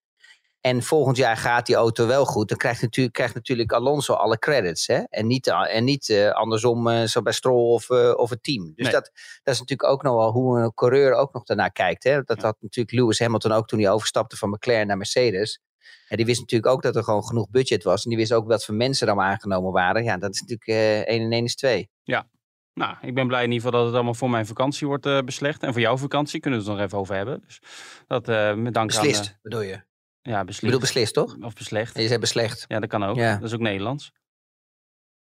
en 0.61 0.83
volgend 0.83 1.16
jaar 1.16 1.37
gaat 1.37 1.66
die 1.66 1.75
auto 1.75 2.07
wel 2.07 2.25
goed. 2.25 2.49
Dan 2.49 2.59
krijgt 2.59 2.83
natuurlijk, 2.83 3.14
krijgt 3.14 3.35
natuurlijk 3.35 3.73
Alonso 3.73 4.12
alle 4.12 4.38
credits. 4.38 4.87
Hè? 4.87 5.03
En 5.09 5.27
niet, 5.27 5.46
en 5.46 5.85
niet 5.85 6.09
uh, 6.09 6.31
andersom 6.31 6.88
uh, 6.88 7.03
zo 7.03 7.23
bij 7.23 7.33
Stroll 7.33 7.73
of, 7.73 7.90
uh, 7.90 8.12
of 8.16 8.31
het 8.31 8.42
team. 8.42 8.73
Dus 8.75 8.90
dat, 8.90 9.11
dat 9.42 9.55
is 9.55 9.59
natuurlijk 9.61 9.88
ook 9.88 10.03
nog 10.03 10.14
wel 10.14 10.31
hoe 10.31 10.61
een 10.61 10.75
coureur 10.75 11.14
ook 11.14 11.33
nog 11.33 11.44
daarnaar 11.44 11.73
kijkt. 11.73 12.05
Hè? 12.05 12.23
Dat 12.23 12.42
had 12.42 12.57
natuurlijk 12.61 12.96
Lewis 12.96 13.18
Hamilton 13.18 13.53
ook 13.53 13.66
toen 13.66 13.81
hij 13.81 13.90
overstapte 13.90 14.37
van 14.37 14.51
McLaren 14.51 14.87
naar 14.87 14.96
Mercedes. 14.96 15.61
En 16.09 16.16
die 16.16 16.27
wist 16.27 16.40
natuurlijk 16.40 16.73
ook 16.73 16.83
dat 16.83 16.96
er 16.96 17.05
gewoon 17.05 17.25
genoeg 17.25 17.51
budget 17.51 17.83
was. 17.83 18.03
En 18.03 18.09
die 18.09 18.18
wist 18.18 18.33
ook 18.33 18.46
wat 18.46 18.64
voor 18.64 18.75
mensen 18.75 19.07
dan 19.07 19.20
aangenomen 19.20 19.73
waren. 19.73 20.05
Ja, 20.05 20.16
dat 20.16 20.35
is 20.35 20.40
natuurlijk 20.40 21.07
1 21.09 21.23
en 21.23 21.33
1 21.33 21.44
is 21.44 21.55
2. 21.55 21.90
Ja, 22.03 22.27
nou, 22.75 22.96
ik 23.01 23.14
ben 23.14 23.27
blij 23.27 23.44
in 23.44 23.53
ieder 23.53 23.64
geval 23.64 23.79
dat 23.79 23.87
het 23.87 23.94
allemaal 23.94 24.14
voor 24.14 24.31
mijn 24.31 24.46
vakantie 24.46 24.87
wordt 24.87 25.07
uh, 25.07 25.18
beslecht. 25.18 25.62
En 25.62 25.73
voor 25.73 25.81
jouw 25.81 25.96
vakantie 25.96 26.40
kunnen 26.40 26.61
we 26.61 26.66
het 26.66 26.75
nog 26.77 26.85
even 26.85 26.99
over 26.99 27.14
hebben. 27.14 27.42
Dus 27.46 27.62
dat 28.07 28.29
uh, 28.29 28.55
met 28.55 28.75
dank 28.75 28.87
Beslist, 28.87 29.18
aan... 29.18 29.27
Uh, 29.27 29.42
bedoel 29.42 29.61
je? 29.61 29.88
Ja, 30.22 30.38
beslist. 30.38 30.59
Ik 30.59 30.64
bedoel 30.64 30.80
beslist, 30.80 31.14
toch? 31.14 31.37
Of 31.40 31.54
beslecht. 31.54 31.96
Je 31.98 32.06
zei 32.06 32.18
beslecht. 32.18 32.64
Ja, 32.68 32.80
dat 32.80 32.88
kan 32.88 33.04
ook. 33.04 33.16
Ja. 33.16 33.35
Dat 33.35 33.48
is 33.48 33.54
ook 33.54 33.61
Nederlands. 33.61 34.12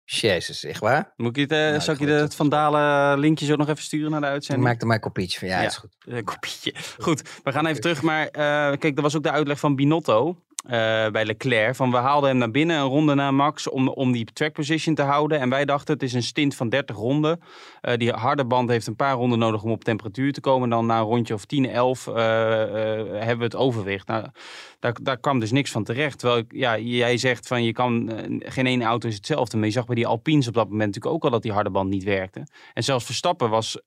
Jezus, 0.04 0.64
echt 0.64 0.80
waar? 0.80 1.14
Moet 1.16 1.38
ik 1.38 1.50
het, 1.50 1.52
uh, 1.52 1.70
nou, 1.70 1.82
zal 1.82 1.94
ik 1.94 2.00
je 2.00 2.08
het 2.08 2.36
Vandalen 2.36 3.20
linkje 3.20 3.46
zo 3.46 3.56
nog 3.56 3.70
even 3.70 3.84
sturen 3.84 4.12
naar 4.12 4.22
de 4.22 4.28
uitzending? 4.28 4.68
Maak 4.68 4.82
er 4.82 4.88
maar 4.88 4.96
een 4.96 5.02
kopietje 5.02 5.40
van. 5.40 5.48
Ja, 5.48 5.62
ja 5.62 5.68
is 5.68 5.76
goed. 5.76 5.96
Een 6.00 6.24
kopietje. 6.24 6.74
Goed, 6.98 7.42
we 7.44 7.52
gaan 7.52 7.66
even 7.66 7.82
terug. 7.82 8.02
Maar 8.02 8.26
uh, 8.26 8.78
kijk, 8.78 8.96
er 8.96 9.02
was 9.02 9.16
ook 9.16 9.24
de 9.24 9.32
uitleg 9.32 9.60
van 9.60 9.76
Binotto. 9.76 10.46
Uh, 10.66 10.72
bij 11.10 11.26
Leclerc. 11.26 11.76
Van 11.76 11.92
we 11.92 11.98
haalden 11.98 12.30
hem 12.30 12.38
naar 12.38 12.52
binnen, 12.52 12.78
een 12.78 12.88
ronde 12.88 13.16
na 13.16 13.32
Max, 13.32 13.70
om, 13.70 13.88
om 13.88 14.12
die 14.12 14.26
track 14.34 14.54
position 14.54 14.96
te 14.96 15.02
houden. 15.02 15.40
En 15.40 15.50
wij 15.50 15.66
dachten, 15.66 15.94
het 15.94 16.04
is 16.04 16.14
een 16.14 16.24
stint 16.24 16.56
van 16.56 16.70
30 16.70 16.96
ronden. 16.96 17.40
Uh, 17.82 17.96
die 17.96 18.12
harde 18.12 18.46
band 18.46 18.70
heeft 18.70 18.88
een 18.88 18.96
paar 18.96 19.14
ronden 19.14 19.40
nodig 19.40 19.64
om 19.64 19.72
op 19.72 19.84
temperatuur 19.84 20.34
te 20.34 20.42
komen. 20.42 20.70
Dan 20.70 20.86
na 20.86 20.98
een 20.98 21.04
rondje 21.04 21.34
of 21.34 21.46
10, 21.46 21.70
11 21.70 22.08
uh, 22.08 22.16
hebben 22.16 23.38
we 23.38 23.44
het 23.44 23.56
overwicht. 23.56 24.08
Nou, 24.08 24.26
daar, 24.80 24.96
daar 25.02 25.18
kwam 25.18 25.40
dus 25.40 25.52
niks 25.52 25.72
van 25.72 25.84
terecht. 25.84 26.20
Terwijl 26.20 26.44
ja, 26.50 26.78
jij 26.78 27.18
zegt 27.18 27.48
van 27.48 27.64
je 27.64 27.72
kan, 27.72 28.12
geen 28.40 28.66
ene 28.66 28.86
auto 28.86 29.08
is 29.08 29.16
hetzelfde. 29.16 29.58
Maar 29.58 29.66
je 29.66 29.72
zag 29.72 29.86
bij 29.86 29.96
die 29.96 30.08
Alpines 30.08 30.48
op 30.48 30.54
dat 30.54 30.70
moment 30.70 30.86
natuurlijk 30.86 31.16
ook 31.16 31.24
al 31.24 31.32
dat 31.32 31.42
die 31.42 31.52
harde 31.52 31.70
band 31.70 31.90
niet 31.90 32.04
werkte. 32.04 32.48
En 32.74 32.84
zelfs 32.84 33.06
Verstappen 33.06 33.50
was 33.50 33.80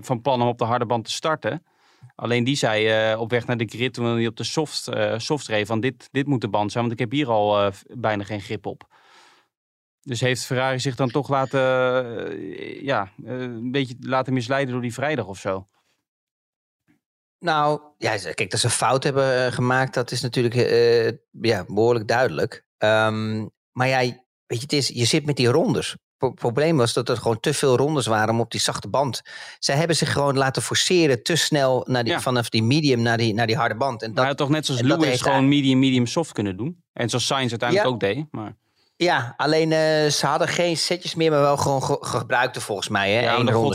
van 0.00 0.20
plan 0.22 0.42
om 0.42 0.48
op 0.48 0.58
de 0.58 0.64
harde 0.64 0.86
band 0.86 1.04
te 1.04 1.12
starten. 1.12 1.62
Alleen 2.14 2.44
die 2.44 2.56
zei 2.56 3.10
uh, 3.12 3.20
op 3.20 3.30
weg 3.30 3.46
naar 3.46 3.56
de 3.56 3.66
grid 3.66 3.94
toen 3.94 4.04
hij 4.04 4.26
op 4.26 4.36
de 4.36 4.44
soft, 4.44 4.88
uh, 4.88 5.18
soft 5.18 5.50
van 5.62 5.80
dit, 5.80 6.08
dit 6.10 6.26
moet 6.26 6.40
de 6.40 6.48
band 6.48 6.72
zijn, 6.72 6.84
want 6.84 7.00
ik 7.00 7.00
heb 7.00 7.12
hier 7.12 7.28
al 7.28 7.66
uh, 7.66 7.72
bijna 7.88 8.24
geen 8.24 8.40
grip 8.40 8.66
op. 8.66 8.94
Dus 10.00 10.20
heeft 10.20 10.44
Ferrari 10.44 10.80
zich 10.80 10.96
dan 10.96 11.10
toch 11.10 11.28
laten, 11.28 11.62
ja, 12.84 13.12
een 13.24 13.70
beetje 13.70 13.96
laten 14.00 14.32
misleiden 14.32 14.72
door 14.72 14.82
die 14.82 14.94
vrijdag 14.94 15.26
of 15.26 15.38
zo? 15.38 15.68
Nou, 17.38 17.80
ja, 17.98 18.16
kijk, 18.34 18.50
dat 18.50 18.60
ze 18.60 18.66
een 18.66 18.72
fout 18.72 19.04
hebben 19.04 19.52
gemaakt, 19.52 19.94
dat 19.94 20.10
is 20.10 20.20
natuurlijk 20.20 20.54
ja, 21.30 21.64
behoorlijk 21.64 22.08
duidelijk. 22.08 22.64
Um, 22.78 23.50
maar 23.72 23.88
ja, 23.88 23.98
weet 24.46 24.58
je, 24.58 24.60
het 24.60 24.72
is, 24.72 24.88
je 24.88 25.04
zit 25.04 25.26
met 25.26 25.36
die 25.36 25.48
rondes 25.48 25.96
het 26.18 26.34
probleem 26.34 26.76
was 26.76 26.92
dat 26.92 27.08
er 27.08 27.16
gewoon 27.16 27.40
te 27.40 27.54
veel 27.54 27.76
rondes 27.76 28.06
waren 28.06 28.34
om 28.34 28.40
op 28.40 28.50
die 28.50 28.60
zachte 28.60 28.88
band. 28.88 29.22
Zij 29.58 29.76
hebben 29.76 29.96
zich 29.96 30.12
gewoon 30.12 30.36
laten 30.36 30.62
forceren 30.62 31.22
te 31.22 31.36
snel 31.36 31.84
naar 31.88 32.04
die, 32.04 32.18
vanaf 32.18 32.48
die 32.48 32.62
medium 32.62 33.02
naar 33.02 33.16
die, 33.16 33.34
naar 33.34 33.46
die 33.46 33.56
harde 33.56 33.76
band. 33.76 34.02
En 34.02 34.14
dat, 34.14 34.24
maar 34.24 34.34
toch 34.34 34.48
net 34.48 34.66
zoals 34.66 34.80
Lewis 34.80 35.20
gewoon 35.20 35.48
medium, 35.48 35.78
medium 35.78 36.06
soft 36.06 36.32
kunnen 36.32 36.56
doen. 36.56 36.82
En 36.92 37.08
zoals 37.08 37.26
Sainz 37.26 37.50
uiteindelijk 37.50 37.88
ook 37.90 38.00
deed. 38.00 38.26
Maar... 38.30 38.56
Ja, 38.98 39.34
alleen 39.36 39.70
uh, 39.70 40.10
ze 40.10 40.26
hadden 40.26 40.48
geen 40.48 40.76
setjes 40.76 41.14
meer, 41.14 41.30
maar 41.30 41.40
wel 41.40 41.56
gewoon 41.56 41.82
ge 41.82 41.96
gebruikte 42.00 42.60
volgens 42.60 42.88
mij. 42.88 43.12
Hè? 43.12 43.20
Ja, 43.20 43.38
Eén 43.38 43.50
ronde. 43.50 43.74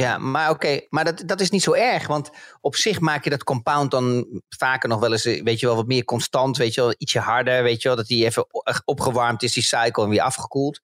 Ja, 0.00 0.18
maar 0.18 0.50
oké, 0.50 0.80
maar 0.88 1.04
dat, 1.04 1.22
dat 1.26 1.40
is 1.40 1.50
niet 1.50 1.62
zo 1.62 1.72
erg. 1.72 2.06
Want 2.06 2.30
op 2.60 2.76
zich 2.76 3.00
maak 3.00 3.24
je 3.24 3.30
dat 3.30 3.44
compound 3.44 3.90
dan 3.90 4.26
vaker 4.48 4.88
nog 4.88 5.00
wel 5.00 5.12
eens, 5.12 5.24
eh, 5.24 5.42
weet 5.42 5.60
je 5.60 5.66
wel, 5.66 5.76
wat 5.76 5.86
meer 5.86 6.04
constant. 6.04 6.56
Weet 6.56 6.74
je 6.74 6.80
wel, 6.80 6.94
ietsje 6.98 7.18
harder, 7.18 7.62
weet 7.62 7.82
je 7.82 7.88
wel, 7.88 7.96
dat 7.96 8.06
die 8.06 8.24
even 8.24 8.46
opgewarmd 8.84 9.42
is, 9.42 9.52
die 9.52 9.62
cycle, 9.62 10.02
en 10.04 10.10
weer 10.10 10.20
afgekoeld. 10.20 10.80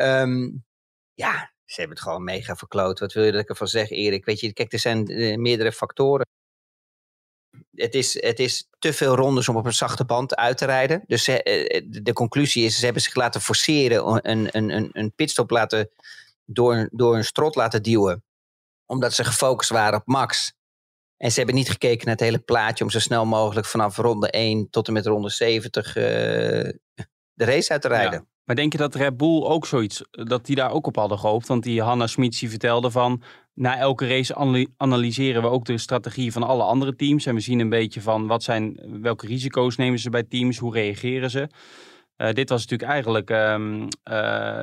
Um, 0.00 0.64
ja, 1.14 1.52
ze 1.64 1.80
hebben 1.80 1.96
het 1.96 2.06
gewoon 2.06 2.24
mega 2.24 2.56
verkloot. 2.56 2.98
Wat 2.98 3.12
wil 3.12 3.24
je 3.24 3.32
dat 3.32 3.40
ik 3.40 3.48
ervan 3.48 3.68
zeg, 3.68 3.90
Erik? 3.90 4.24
Weet 4.24 4.40
je, 4.40 4.52
kijk, 4.52 4.72
er 4.72 4.78
zijn 4.78 5.10
uh, 5.10 5.36
meerdere 5.36 5.72
factoren 5.72 6.26
het 7.78 7.94
is, 7.94 8.22
het 8.22 8.38
is 8.38 8.68
te 8.78 8.92
veel 8.92 9.14
rondes 9.14 9.48
om 9.48 9.56
op 9.56 9.66
een 9.66 9.72
zachte 9.72 10.04
band 10.04 10.36
uit 10.36 10.58
te 10.58 10.64
rijden. 10.64 11.04
Dus 11.06 11.24
de, 11.24 11.42
eh, 11.42 11.82
de 11.88 12.12
conclusie 12.12 12.64
is, 12.64 12.78
ze 12.78 12.84
hebben 12.84 13.02
zich 13.02 13.14
laten 13.14 13.40
forceren, 13.40 14.30
een, 14.30 14.48
een, 14.56 14.70
een, 14.70 14.90
een 14.92 15.12
pitstop 15.14 15.50
laten, 15.50 15.90
door, 16.44 16.88
door 16.92 17.16
een 17.16 17.24
strot 17.24 17.54
laten 17.54 17.82
duwen. 17.82 18.24
Omdat 18.86 19.12
ze 19.12 19.24
gefocust 19.24 19.70
waren 19.70 19.98
op 19.98 20.06
max. 20.06 20.52
En 21.16 21.30
ze 21.30 21.36
hebben 21.36 21.54
niet 21.54 21.70
gekeken 21.70 22.06
naar 22.06 22.14
het 22.14 22.24
hele 22.24 22.38
plaatje 22.38 22.84
om 22.84 22.90
zo 22.90 22.98
snel 22.98 23.26
mogelijk 23.26 23.66
vanaf 23.66 23.96
ronde 23.96 24.30
1 24.30 24.70
tot 24.70 24.86
en 24.86 24.92
met 24.92 25.06
ronde 25.06 25.30
70 25.30 25.96
uh, 25.96 26.02
de 27.32 27.44
race 27.44 27.72
uit 27.72 27.82
te 27.82 27.88
rijden. 27.88 28.18
Ja. 28.18 28.26
Maar 28.44 28.56
denk 28.56 28.72
je 28.72 28.78
dat 28.78 28.94
Red 28.94 29.16
Bull 29.16 29.42
ook 29.42 29.66
zoiets, 29.66 30.02
dat 30.10 30.46
die 30.46 30.56
daar 30.56 30.70
ook 30.70 30.86
op 30.86 30.96
hadden 30.96 31.18
gehoopt? 31.18 31.46
Want 31.46 31.62
die 31.62 31.82
Hanna 31.82 32.06
Smits 32.06 32.38
vertelde 32.38 32.90
van, 32.90 33.22
na 33.58 33.76
elke 33.76 34.06
race 34.06 34.34
analyseren 34.76 35.42
we 35.42 35.48
ook 35.48 35.64
de 35.64 35.78
strategie 35.78 36.32
van 36.32 36.42
alle 36.42 36.62
andere 36.62 36.96
teams. 36.96 37.26
En 37.26 37.34
we 37.34 37.40
zien 37.40 37.60
een 37.60 37.68
beetje 37.68 38.00
van, 38.00 38.26
wat 38.26 38.42
zijn, 38.42 38.80
welke 39.02 39.26
risico's 39.26 39.76
nemen 39.76 39.98
ze 39.98 40.10
bij 40.10 40.22
teams, 40.22 40.58
hoe 40.58 40.72
reageren 40.72 41.30
ze? 41.30 41.48
Uh, 42.16 42.32
dit 42.32 42.48
was 42.48 42.60
natuurlijk 42.60 42.90
eigenlijk 42.90 43.30
um, 43.30 43.82
uh, 43.82 43.88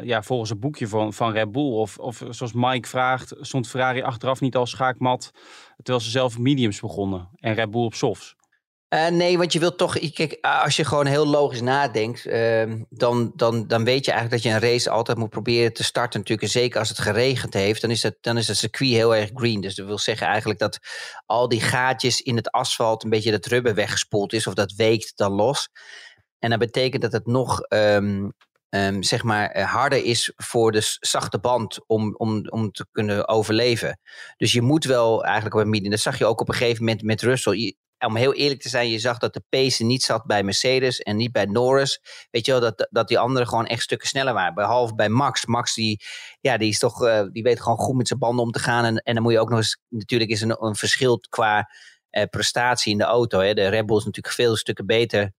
ja, 0.03 0.23
volgens 0.23 0.49
het 0.49 0.59
boekje 0.59 0.87
van, 0.87 1.13
van 1.13 1.31
Red 1.31 1.51
Bull. 1.51 1.71
Of, 1.71 1.97
of 1.97 2.23
zoals 2.29 2.53
Mike 2.53 2.87
vraagt, 2.87 3.33
stond 3.39 3.67
Ferrari 3.67 4.01
achteraf 4.01 4.41
niet 4.41 4.55
al 4.55 4.65
schaakmat. 4.65 5.31
Terwijl 5.75 6.03
ze 6.05 6.09
zelf 6.09 6.39
mediums 6.39 6.79
begonnen 6.79 7.29
en 7.39 7.53
Red 7.53 7.71
Bull 7.71 7.85
op 7.85 7.93
softs. 7.93 8.35
Uh, 8.95 9.07
nee, 9.07 9.37
want 9.37 9.53
je 9.53 9.59
wilt 9.59 9.77
toch, 9.77 10.11
kijk, 10.13 10.37
als 10.41 10.75
je 10.75 10.85
gewoon 10.85 11.05
heel 11.05 11.27
logisch 11.27 11.61
nadenkt, 11.61 12.25
uh, 12.25 12.73
dan, 12.89 13.31
dan, 13.35 13.67
dan 13.67 13.83
weet 13.83 14.05
je 14.05 14.11
eigenlijk 14.11 14.43
dat 14.43 14.51
je 14.51 14.57
een 14.57 14.71
race 14.71 14.89
altijd 14.89 15.17
moet 15.17 15.29
proberen 15.29 15.73
te 15.73 15.83
starten. 15.83 16.19
Natuurlijk, 16.19 16.51
zeker 16.51 16.79
als 16.79 16.89
het 16.89 16.99
geregend 16.99 17.53
heeft, 17.53 17.81
dan 17.81 17.89
is, 17.89 18.03
het, 18.03 18.17
dan 18.21 18.37
is 18.37 18.47
het 18.47 18.57
circuit 18.57 18.91
heel 18.91 19.15
erg 19.15 19.29
green. 19.33 19.61
Dus 19.61 19.75
dat 19.75 19.85
wil 19.85 19.97
zeggen 19.97 20.27
eigenlijk 20.27 20.59
dat 20.59 20.79
al 21.25 21.47
die 21.47 21.61
gaatjes 21.61 22.21
in 22.21 22.35
het 22.35 22.51
asfalt, 22.51 23.03
een 23.03 23.09
beetje 23.09 23.31
dat 23.31 23.45
rubber 23.45 23.75
weggespoeld 23.75 24.33
is, 24.33 24.47
of 24.47 24.53
dat 24.53 24.73
weekt 24.73 25.17
dan 25.17 25.31
los. 25.31 25.69
En 26.39 26.49
dat 26.49 26.59
betekent 26.59 27.01
dat 27.01 27.11
het 27.11 27.25
nog 27.25 27.59
um, 27.69 28.33
um, 28.69 29.03
zeg 29.03 29.23
maar 29.23 29.49
eh, 29.49 29.71
harder 29.71 30.03
is 30.03 30.33
voor 30.35 30.71
de 30.71 30.97
zachte 30.99 31.39
band 31.39 31.79
om, 31.87 32.15
om, 32.17 32.47
om 32.49 32.71
te 32.71 32.85
kunnen 32.91 33.27
overleven. 33.27 33.99
Dus 34.37 34.51
je 34.51 34.61
moet 34.61 34.83
wel 34.83 35.23
eigenlijk 35.23 35.55
op 35.55 35.61
een. 35.61 35.89
Dat 35.89 35.99
zag 35.99 36.17
je 36.17 36.25
ook 36.25 36.41
op 36.41 36.49
een 36.49 36.55
gegeven 36.55 36.83
moment 36.83 37.03
met 37.03 37.21
Russell 37.21 37.75
om 38.05 38.15
heel 38.15 38.33
eerlijk 38.33 38.61
te 38.61 38.69
zijn, 38.69 38.89
je 38.89 38.99
zag 38.99 39.17
dat 39.17 39.33
de 39.33 39.43
pace 39.49 39.83
niet 39.83 40.03
zat 40.03 40.25
bij 40.25 40.43
Mercedes 40.43 40.99
en 40.99 41.15
niet 41.15 41.31
bij 41.31 41.45
Norris. 41.45 42.01
Weet 42.31 42.45
je 42.45 42.51
wel, 42.51 42.61
dat, 42.61 42.87
dat 42.89 43.07
die 43.07 43.19
anderen 43.19 43.47
gewoon 43.47 43.65
echt 43.65 43.81
stukken 43.81 44.07
sneller 44.07 44.33
waren. 44.33 44.53
Behalve 44.53 44.95
bij 44.95 45.09
Max. 45.09 45.45
Max 45.45 45.73
die, 45.73 46.01
ja, 46.41 46.57
die, 46.57 46.69
is 46.69 46.79
toch, 46.79 47.01
uh, 47.03 47.23
die 47.31 47.43
weet 47.43 47.61
gewoon 47.61 47.77
goed 47.77 47.95
met 47.95 48.07
zijn 48.07 48.19
banden 48.19 48.45
om 48.45 48.51
te 48.51 48.59
gaan. 48.59 48.85
En, 48.85 48.97
en 48.97 49.13
dan 49.13 49.23
moet 49.23 49.31
je 49.31 49.39
ook 49.39 49.49
nog 49.49 49.57
eens, 49.57 49.79
natuurlijk 49.89 50.31
is 50.31 50.41
een, 50.41 50.63
een 50.63 50.75
verschil 50.75 51.19
qua 51.29 51.69
uh, 52.11 52.23
prestatie 52.29 52.91
in 52.91 52.97
de 52.97 53.03
auto. 53.03 53.39
Hè. 53.39 53.53
De 53.53 53.67
Red 53.67 53.85
Bull 53.85 53.97
is 53.97 54.05
natuurlijk 54.05 54.35
veel 54.35 54.55
stukken 54.55 54.85
beter 54.85 55.33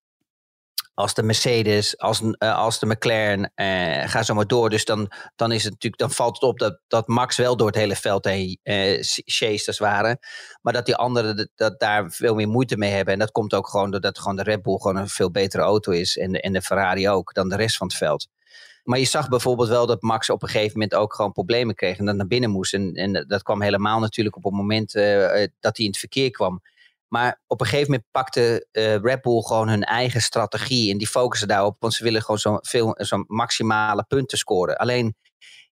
als 0.96 1.14
de 1.14 1.22
Mercedes, 1.22 1.98
als, 1.98 2.20
uh, 2.20 2.56
als 2.56 2.78
de 2.78 2.86
McLaren, 2.86 3.52
uh, 3.56 4.08
ga 4.08 4.22
zo 4.22 4.34
maar 4.34 4.46
door. 4.46 4.70
Dus 4.70 4.84
dan, 4.84 5.10
dan, 5.34 5.52
is 5.52 5.62
het 5.62 5.72
natuurlijk, 5.72 6.02
dan 6.02 6.10
valt 6.10 6.34
het 6.34 6.42
op 6.42 6.58
dat, 6.58 6.78
dat 6.88 7.06
Max 7.06 7.36
wel 7.36 7.56
door 7.56 7.66
het 7.66 7.76
hele 7.76 7.96
veld 7.96 8.24
heen 8.24 8.58
uh, 8.62 8.98
chasers 9.24 9.78
waren. 9.78 10.18
Maar 10.62 10.72
dat 10.72 10.86
die 10.86 10.96
anderen 10.96 11.36
dat, 11.36 11.48
dat, 11.54 11.80
daar 11.80 12.10
veel 12.10 12.34
meer 12.34 12.48
moeite 12.48 12.76
mee 12.76 12.90
hebben. 12.90 13.12
En 13.12 13.18
dat 13.18 13.30
komt 13.30 13.54
ook 13.54 13.68
gewoon 13.68 13.90
doordat 13.90 14.18
gewoon 14.18 14.36
de 14.36 14.42
Red 14.42 14.62
Bull 14.62 14.76
gewoon 14.76 14.96
een 14.96 15.08
veel 15.08 15.30
betere 15.30 15.62
auto 15.62 15.92
is. 15.92 16.16
En 16.16 16.32
de, 16.32 16.40
en 16.40 16.52
de 16.52 16.62
Ferrari 16.62 17.08
ook 17.08 17.34
dan 17.34 17.48
de 17.48 17.56
rest 17.56 17.76
van 17.76 17.86
het 17.86 17.96
veld. 17.96 18.28
Maar 18.84 18.98
je 18.98 19.04
zag 19.04 19.28
bijvoorbeeld 19.28 19.68
wel 19.68 19.86
dat 19.86 20.02
Max 20.02 20.30
op 20.30 20.42
een 20.42 20.48
gegeven 20.48 20.72
moment 20.72 20.94
ook 20.94 21.14
gewoon 21.14 21.32
problemen 21.32 21.74
kreeg. 21.74 21.98
En 21.98 22.04
dan 22.04 22.16
naar 22.16 22.26
binnen 22.26 22.50
moest. 22.50 22.74
En, 22.74 22.92
en 22.92 23.24
dat 23.28 23.42
kwam 23.42 23.62
helemaal 23.62 24.00
natuurlijk 24.00 24.36
op 24.36 24.44
het 24.44 24.52
moment 24.52 24.92
dat 25.60 25.76
hij 25.76 25.84
in 25.84 25.86
het 25.86 25.98
verkeer 25.98 26.30
kwam. 26.30 26.62
Maar 27.08 27.42
op 27.46 27.60
een 27.60 27.66
gegeven 27.66 27.90
moment 27.90 28.08
pakte 28.10 28.66
uh, 28.72 28.96
Red 28.96 29.20
Bull 29.20 29.42
gewoon 29.42 29.68
hun 29.68 29.82
eigen 29.82 30.20
strategie. 30.20 30.90
En 30.92 30.98
die 30.98 31.06
focussen 31.06 31.48
daarop, 31.48 31.76
want 31.78 31.94
ze 31.94 32.04
willen 32.04 32.22
gewoon 32.22 32.38
zo'n 32.38 32.94
zo 32.96 33.24
maximale 33.26 34.04
punten 34.08 34.38
scoren. 34.38 34.76
Alleen, 34.76 35.16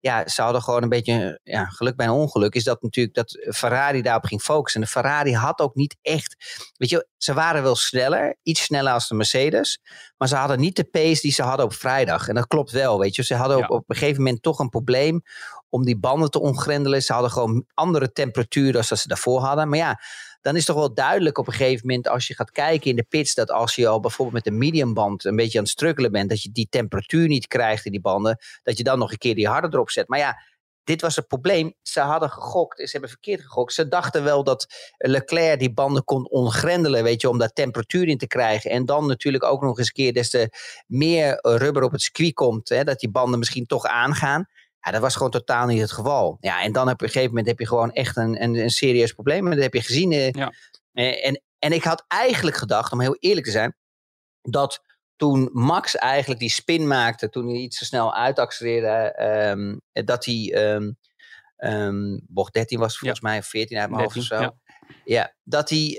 ja, 0.02 0.28
ze 0.28 0.42
hadden 0.42 0.62
gewoon 0.62 0.84
een 0.84 0.90
beetje 0.90 1.40
ja, 1.44 1.66
geluk 1.66 1.96
bij 1.96 2.06
een 2.06 2.12
ongeluk. 2.12 2.56
Is 2.56 2.64
dat 2.64 2.82
natuurlijk 2.82 3.16
dat 3.16 3.56
Ferrari 3.56 4.02
daarop 4.02 4.26
ging 4.26 4.42
focussen. 4.42 4.82
En 4.82 4.88
de 4.88 4.94
Ferrari 4.94 5.36
had 5.36 5.60
ook 5.60 5.76
niet 5.76 5.98
echt. 6.02 6.36
Weet 6.78 6.90
je, 6.90 7.08
ze 7.18 7.34
waren 7.34 7.64
wel 7.64 7.76
sneller, 7.76 8.38
iets 8.44 8.64
sneller 8.64 8.94
als 8.94 9.08
de 9.08 9.16
Mercedes. 9.16 9.80
Maar 10.18 10.28
ze 10.28 10.36
hadden 10.36 10.60
niet 10.60 10.76
de 10.76 10.84
pace 10.84 11.22
die 11.22 11.32
ze 11.32 11.44
hadden 11.44 11.66
op 11.66 11.74
vrijdag. 11.74 12.28
En 12.28 12.36
dat 12.36 12.48
klopt 12.48 12.72
wel, 12.72 13.00
weet 13.00 13.16
je. 13.16 13.24
Ze 13.24 13.36
hadden 13.36 13.58
op, 13.58 13.70
op 13.70 13.90
een 13.90 13.96
gegeven 13.96 14.24
moment 14.24 14.42
toch 14.42 14.60
een 14.60 14.70
probleem 14.70 15.22
om 15.70 15.86
die 15.86 16.00
banden 16.00 16.30
te 16.30 16.40
ongrendelen. 16.40 17.04
Ze 17.04 17.14
hadden 17.14 17.32
gewoon 17.32 17.66
andere 17.74 18.12
temperatuur 18.12 18.72
dan 18.72 18.84
ze 18.84 19.08
daarvoor 19.08 19.40
hadden. 19.40 19.70
Maar 19.70 19.80
ja 19.80 20.00
dan 20.42 20.56
is 20.56 20.66
toch 20.66 20.76
wel 20.76 20.94
duidelijk 20.94 21.38
op 21.38 21.48
een 21.48 21.54
gegeven 21.54 21.88
moment 21.88 22.08
als 22.08 22.28
je 22.28 22.36
gaat 22.36 22.52
kijken 22.52 22.90
in 22.90 22.96
de 22.96 23.06
pits, 23.10 23.34
dat 23.34 23.52
als 23.52 23.76
je 23.76 23.88
al 23.88 24.00
bijvoorbeeld 24.00 24.44
met 24.44 24.54
een 24.54 24.60
mediumband 24.60 25.26
een 25.26 25.36
beetje 25.36 25.58
aan 25.58 25.64
het 25.64 25.74
strukkelen 25.74 26.12
bent, 26.12 26.30
dat 26.30 26.42
je 26.42 26.52
die 26.52 26.68
temperatuur 26.70 27.28
niet 27.28 27.48
krijgt 27.48 27.86
in 27.86 27.92
die 27.92 28.02
banden, 28.02 28.38
dat 28.64 28.78
je 28.78 28.84
dan 28.84 29.00
nog 29.00 29.12
een 29.12 29.18
keer 29.18 29.36
die 29.36 29.48
harde 29.48 29.68
erop 29.72 29.90
zet. 29.90 30.08
Maar 30.08 30.20
ja, 30.20 30.38
dit 30.84 31.02
was 31.02 31.16
het 31.16 31.28
probleem. 31.28 31.74
Ze 31.82 32.00
hadden 32.00 32.30
gegokt, 32.30 32.78
ze 32.78 32.92
hebben 32.92 33.10
verkeerd 33.10 33.42
gegokt. 33.42 33.74
Ze 33.74 33.88
dachten 33.88 34.24
wel 34.24 34.44
dat 34.44 34.94
Leclerc 34.98 35.60
die 35.60 35.74
banden 35.74 36.04
kon 36.04 36.30
ongrendelen, 36.30 37.04
weet 37.04 37.22
je, 37.22 37.30
om 37.30 37.38
daar 37.38 37.54
temperatuur 37.54 38.08
in 38.08 38.18
te 38.18 38.28
krijgen. 38.28 38.72
En 38.72 38.86
dan 38.86 39.08
natuurlijk 39.08 39.44
ook 39.44 39.62
nog 39.62 39.78
eens 39.78 39.88
een 39.88 39.94
keer 39.94 40.14
des 40.14 40.30
te 40.30 40.50
meer 40.88 41.40
rubber 41.42 41.84
op 41.84 41.92
het 41.92 42.02
circuit 42.02 42.34
komt, 42.34 42.70
hè, 42.70 42.84
dat 42.84 43.00
die 43.00 43.12
banden 43.12 43.40
misschien 43.40 43.66
toch 43.66 43.86
aangaan. 43.86 44.46
Ja, 44.82 44.92
dat 44.92 45.02
was 45.02 45.16
gewoon 45.16 45.32
totaal 45.32 45.66
niet 45.66 45.82
het 45.82 45.92
geval. 45.92 46.38
Ja, 46.40 46.62
en 46.62 46.72
dan 46.72 46.90
op 46.90 47.02
een 47.02 47.08
gegeven 47.08 47.30
moment 47.30 47.48
heb 47.48 47.60
je 47.60 47.68
gewoon 47.68 47.92
echt 47.92 48.18
een, 48.18 48.44
een, 48.44 48.56
een 48.56 48.70
serieus 48.70 49.12
probleem. 49.14 49.46
En 49.46 49.52
dat 49.52 49.64
heb 49.64 49.74
je 49.74 49.82
gezien. 49.82 50.12
Eh, 50.12 50.32
ja. 50.32 50.52
Eh, 50.92 51.26
en, 51.26 51.42
en 51.60 51.72
ik 51.72 51.84
had 51.84 52.06
eigenlijk 52.08 52.58
gedacht, 52.58 52.92
om 52.92 53.02
heel 53.02 53.18
eerlijk 53.20 53.46
te 53.46 53.52
zijn, 53.52 53.76
dat 54.42 54.82
toen 55.16 55.50
Max 55.54 55.96
eigenlijk 55.96 56.40
die 56.40 56.50
spin 56.50 56.88
maakte, 56.88 57.30
toen 57.30 57.48
hij 57.48 57.58
iets 57.58 57.78
te 57.78 57.86
snel 57.86 58.16
uitaccelereerde, 58.16 59.24
um, 59.58 59.82
dat 60.06 60.26
hij, 60.26 60.54
um, 61.58 62.22
bocht 62.28 62.54
13 62.54 62.80
was 62.80 62.98
volgens 62.98 63.22
mij, 63.22 63.44
14 63.44 63.78
uit 63.78 63.90
mijn 63.90 64.02
hoofd 64.02 64.18
of 64.18 64.24
zo. 64.24 64.40
Ja. 64.40 64.54
ja. 65.04 65.34
dat 65.44 65.70
hij 65.70 65.98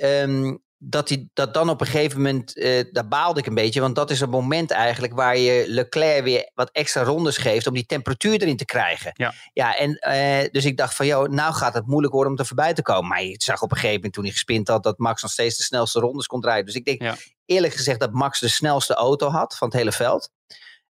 dat, 0.85 1.09
hij, 1.09 1.29
dat 1.33 1.55
dan 1.55 1.69
op 1.69 1.81
een 1.81 1.87
gegeven 1.87 2.17
moment, 2.17 2.57
uh, 2.57 2.85
daar 2.91 3.09
baalde 3.09 3.41
ik 3.41 3.47
een 3.47 3.55
beetje, 3.55 3.81
want 3.81 3.95
dat 3.95 4.11
is 4.11 4.21
een 4.21 4.31
moment 4.31 4.71
eigenlijk 4.71 5.13
waar 5.13 5.39
je 5.39 5.65
Leclerc 5.69 6.25
weer 6.25 6.51
wat 6.55 6.71
extra 6.71 7.03
rondes 7.03 7.37
geeft 7.37 7.67
om 7.67 7.75
die 7.75 7.87
temperatuur 7.87 8.43
erin 8.43 8.57
te 8.57 8.65
krijgen. 8.65 9.11
Ja, 9.15 9.35
ja 9.53 9.77
en 9.77 9.91
uh, 10.09 10.51
dus 10.51 10.65
ik 10.65 10.77
dacht 10.77 10.95
van, 10.95 11.07
joh, 11.07 11.29
nou 11.29 11.55
gaat 11.55 11.75
het 11.75 11.87
moeilijk 11.87 12.13
worden 12.13 12.33
om 12.33 12.39
er 12.39 12.47
voorbij 12.47 12.75
te 12.75 12.83
komen. 12.83 13.09
Maar 13.09 13.23
je 13.23 13.35
zag 13.39 13.63
op 13.63 13.71
een 13.71 13.77
gegeven 13.77 13.97
moment 13.97 14.13
toen 14.13 14.25
hij 14.25 14.33
gespint 14.33 14.69
had, 14.69 14.83
dat 14.83 14.99
Max 14.99 15.23
nog 15.23 15.31
steeds 15.31 15.57
de 15.57 15.63
snelste 15.63 16.01
rondes 16.01 16.27
kon 16.27 16.45
rijden. 16.45 16.67
Dus 16.67 16.75
ik 16.75 16.85
denk 16.85 17.17
eerlijk 17.45 17.75
gezegd 17.75 18.01
dat 18.01 18.13
Max 18.13 18.41
de 18.41 18.49
snelste 18.49 18.95
auto 18.95 19.29
had 19.29 19.57
van 19.57 19.69
het 19.69 19.77
hele 19.77 19.93
veld. 19.93 20.31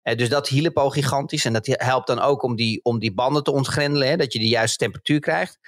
Uh, 0.04 0.15
dus 0.15 0.30
dat 0.30 0.47
hielp 0.47 0.77
al 0.77 0.89
gigantisch 0.89 1.45
en 1.45 1.54
dat 1.54 1.67
helpt 1.71 2.08
dan 2.08 2.19
ook 2.19 2.43
om 2.43 2.56
die, 2.56 2.80
om 2.84 2.99
die 2.99 3.13
banden 3.13 3.43
te 3.43 3.51
ontgrendelen, 3.51 4.08
hè, 4.08 4.15
dat 4.15 4.34
je 4.34 4.39
de 4.39 4.47
juiste 4.47 4.77
temperatuur 4.77 5.19
krijgt. 5.19 5.60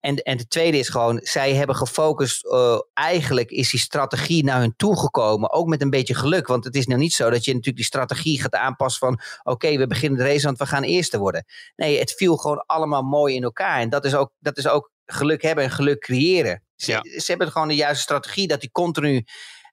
En, 0.00 0.16
en 0.16 0.36
de 0.36 0.48
tweede 0.48 0.78
is 0.78 0.88
gewoon, 0.88 1.20
zij 1.22 1.54
hebben 1.54 1.76
gefocust, 1.76 2.44
uh, 2.44 2.78
eigenlijk 2.92 3.50
is 3.50 3.70
die 3.70 3.80
strategie 3.80 4.44
naar 4.44 4.60
hun 4.60 4.74
toe 4.76 4.98
gekomen. 4.98 5.52
Ook 5.52 5.66
met 5.66 5.82
een 5.82 5.90
beetje 5.90 6.14
geluk, 6.14 6.46
want 6.46 6.64
het 6.64 6.74
is 6.74 6.86
nou 6.86 7.00
niet 7.00 7.12
zo 7.12 7.30
dat 7.30 7.44
je 7.44 7.50
natuurlijk 7.50 7.76
die 7.76 7.86
strategie 7.86 8.40
gaat 8.40 8.54
aanpassen 8.54 9.06
van, 9.06 9.20
oké, 9.42 9.76
we 9.76 9.86
beginnen 9.86 10.18
de 10.18 10.24
race, 10.24 10.44
want 10.44 10.58
we 10.58 10.66
gaan 10.66 10.82
eerste 10.82 11.18
worden. 11.18 11.44
Nee, 11.76 11.98
het 11.98 12.12
viel 12.12 12.36
gewoon 12.36 12.64
allemaal 12.66 13.02
mooi 13.02 13.34
in 13.34 13.42
elkaar. 13.42 13.80
En 13.80 13.88
dat 13.88 14.04
is 14.04 14.14
ook, 14.14 14.32
dat 14.38 14.58
is 14.58 14.68
ook 14.68 14.92
geluk 15.06 15.42
hebben 15.42 15.64
en 15.64 15.70
geluk 15.70 16.00
creëren. 16.00 16.62
Ze, 16.76 17.16
ze 17.18 17.24
hebben 17.26 17.52
gewoon 17.52 17.68
de 17.68 17.74
juiste 17.74 18.02
strategie, 18.02 18.48
dat 18.48 18.60
die 18.60 18.70
continu, 18.70 19.24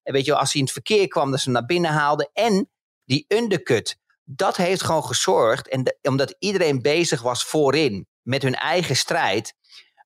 weet 0.03 0.25
je, 0.25 0.35
als 0.35 0.51
hij 0.51 0.59
in 0.61 0.65
het 0.65 0.73
verkeer 0.73 1.07
kwam, 1.07 1.31
dat 1.31 1.39
ze 1.39 1.45
hem 1.45 1.53
naar 1.53 1.65
binnen 1.65 1.91
haalden. 1.91 2.29
En 2.33 2.69
die 3.05 3.25
undercut, 3.27 3.97
dat 4.23 4.57
heeft 4.57 4.83
gewoon 4.83 5.05
gezorgd, 5.05 5.67
en 5.67 5.97
omdat 6.01 6.35
iedereen 6.39 6.81
bezig 6.81 7.21
was 7.21 7.43
voorin 7.43 8.07
met 8.21 8.41
hun 8.41 8.55
eigen 8.55 8.95
strijd, 8.95 9.55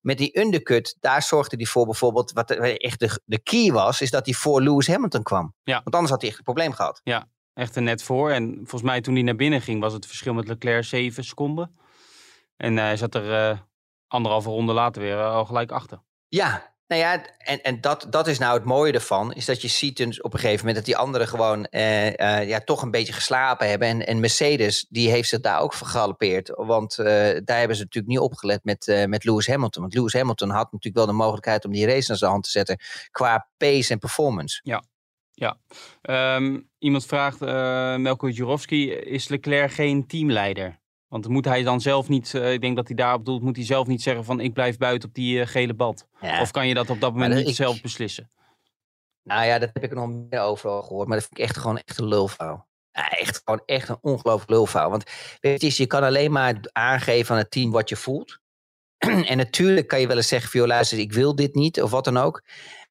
met 0.02 0.18
die 0.18 0.40
undercut, 0.40 0.98
daar 1.00 1.22
zorgde 1.22 1.56
hij 1.56 1.66
voor 1.66 1.86
bijvoorbeeld, 1.86 2.32
wat 2.32 2.52
echt 2.52 3.00
de, 3.00 3.22
de 3.26 3.40
key 3.40 3.72
was, 3.72 4.02
is 4.02 4.10
dat 4.10 4.26
hij 4.26 4.34
voor 4.34 4.62
Lewis 4.62 4.88
Hamilton 4.88 5.24
kwam. 5.24 5.56
Ja. 5.64 5.82
Want 5.84 5.96
anders 5.96 6.12
had 6.12 6.22
hij 6.22 6.30
echt 6.30 6.38
een 6.40 6.46
probleem 6.46 6.74
gehad. 6.74 7.02
Ja, 7.04 7.28
echt 7.54 7.76
er 7.76 7.82
net 7.82 8.04
voor. 8.04 8.32
En 8.32 8.54
volgens 8.56 8.82
mij 8.82 9.02
toen 9.02 9.14
hij 9.14 9.24
naar 9.24 9.36
binnen 9.36 9.62
ging, 9.62 9.82
was 9.82 9.94
het 9.94 10.06
verschil 10.06 10.34
met 10.34 10.48
Leclerc 10.48 10.84
7 10.84 11.24
seconden. 11.24 11.76
En 12.58 12.78
hij 12.78 12.98
zat 12.98 13.16
er 13.16 13.52
uh, 13.52 13.60
anderhalve 14.08 14.50
ronde 14.50 14.74
later 14.74 15.02
weer 15.02 15.18
uh, 15.18 15.34
al 15.34 15.46
gelijk 15.46 15.72
achter. 15.72 16.02
Ja, 16.28 16.71
nou 16.92 17.04
ja, 17.04 17.26
en, 17.38 17.62
en 17.62 17.82
dat, 17.82 18.08
dat 18.10 18.28
is 18.28 18.40
nou 18.40 18.54
het 18.54 18.66
mooie 18.66 18.94
ervan. 18.94 19.34
Is 19.34 19.46
dat 19.46 19.62
je 19.62 19.68
ziet 19.68 19.98
dus 19.98 20.22
op 20.22 20.34
een 20.34 20.40
gegeven 20.40 20.60
moment 20.60 20.76
dat 20.76 20.86
die 20.86 20.98
anderen 20.98 21.28
gewoon 21.28 21.66
eh, 21.66 22.40
eh, 22.40 22.48
ja, 22.48 22.60
toch 22.60 22.82
een 22.82 22.92
beetje 22.92 23.14
geslapen 23.14 23.70
hebben. 23.70 23.88
En, 23.88 24.08
en 24.08 24.20
Mercedes, 24.20 24.86
die 24.90 25.10
heeft 25.10 25.30
zich 25.30 25.40
daar 25.40 25.60
ook 25.60 25.74
vergalopeerd. 25.74 26.52
Want 26.56 26.98
uh, 27.00 27.06
daar 27.44 27.58
hebben 27.58 27.76
ze 27.76 27.84
natuurlijk 27.84 28.14
niet 28.14 28.20
opgelet 28.20 28.64
met, 28.64 28.88
uh, 28.88 29.06
met 29.06 29.24
Lewis 29.24 29.48
Hamilton. 29.48 29.82
Want 29.82 29.94
Lewis 29.94 30.14
Hamilton 30.14 30.50
had 30.50 30.72
natuurlijk 30.72 30.96
wel 30.96 31.06
de 31.06 31.22
mogelijkheid 31.24 31.66
om 31.66 31.72
die 31.72 31.86
race 31.86 32.10
naar 32.10 32.18
zijn 32.18 32.32
hand 32.32 32.44
te 32.44 32.50
zetten. 32.50 32.80
Qua 33.12 33.50
pace 33.58 33.92
en 33.94 34.00
performance. 34.00 34.60
Ja, 34.64 34.84
ja. 35.32 35.58
Um, 36.36 36.70
iemand 36.78 37.06
vraagt, 37.06 37.42
uh, 37.42 37.96
Melko 37.96 38.30
Jurovski, 38.30 38.92
is 38.92 39.28
Leclerc 39.28 39.72
geen 39.72 40.08
teamleider? 40.08 40.81
Want 41.12 41.28
moet 41.28 41.46
hij 41.46 41.64
dan 41.64 41.82
zelf 41.82 42.08
niet, 42.08 42.34
uh, 42.34 42.54
ik 42.54 42.62
denk 42.62 42.76
dat 42.76 42.88
hij 42.88 42.96
daarop 42.96 43.26
doelt, 43.26 43.42
moet 43.42 43.56
hij 43.56 43.66
zelf 43.66 43.88
niet 43.88 44.02
zeggen 44.02 44.26
van 44.26 44.40
ik 44.40 44.54
blijf 44.54 44.78
buiten 44.78 45.10
op 45.10 45.16
die 45.16 45.40
uh, 45.40 45.48
gele 45.48 45.74
bad? 45.74 46.08
Of 46.42 46.52
kan 46.52 46.68
je 46.68 46.74
dat 46.74 46.90
op 46.90 47.00
dat 47.00 47.14
moment 47.14 47.34
niet 47.34 47.48
ik, 47.48 47.56
zelf 47.56 47.82
beslissen? 47.82 48.32
Nou 49.24 49.46
ja, 49.46 49.60
dat 49.60 49.70
heb 49.74 49.84
ik 49.84 49.94
nog 49.94 50.10
meer 50.10 50.40
overal 50.40 50.82
gehoord, 50.82 51.08
maar 51.08 51.18
dat 51.18 51.28
vind 51.28 51.40
ik 51.40 51.46
echt 51.46 51.58
gewoon 51.58 51.78
echt 51.78 52.00
een. 52.00 52.64
Ja, 52.92 53.10
echt 53.10 53.42
gewoon 53.44 53.62
echt 53.66 53.90
een 53.90 53.98
ongelooflijk 54.02 54.50
lulverhaal. 54.50 54.90
Want 54.90 55.04
weet 55.40 55.62
je, 55.62 55.74
je 55.76 55.86
kan 55.86 56.04
alleen 56.04 56.32
maar 56.32 56.60
aangeven 56.72 57.36
aan 57.36 57.42
het 57.42 57.52
team 57.52 57.72
wat 57.72 57.90
je 57.90 57.96
voelt. 57.96 58.40
en 59.32 59.38
natuurlijk 59.38 59.88
kan 59.88 60.00
je 60.00 60.08
wel 60.08 60.18
eens 60.18 60.28
zeggen 60.28 60.50
van, 60.50 60.60
joh, 60.60 60.70
luister, 60.70 61.00
ik 61.00 61.14
wil 61.14 61.36
dit 61.36 61.56
niet 61.56 61.82
of 61.82 61.92
wat 61.92 62.04
dan 62.04 62.18
ook. 62.18 62.44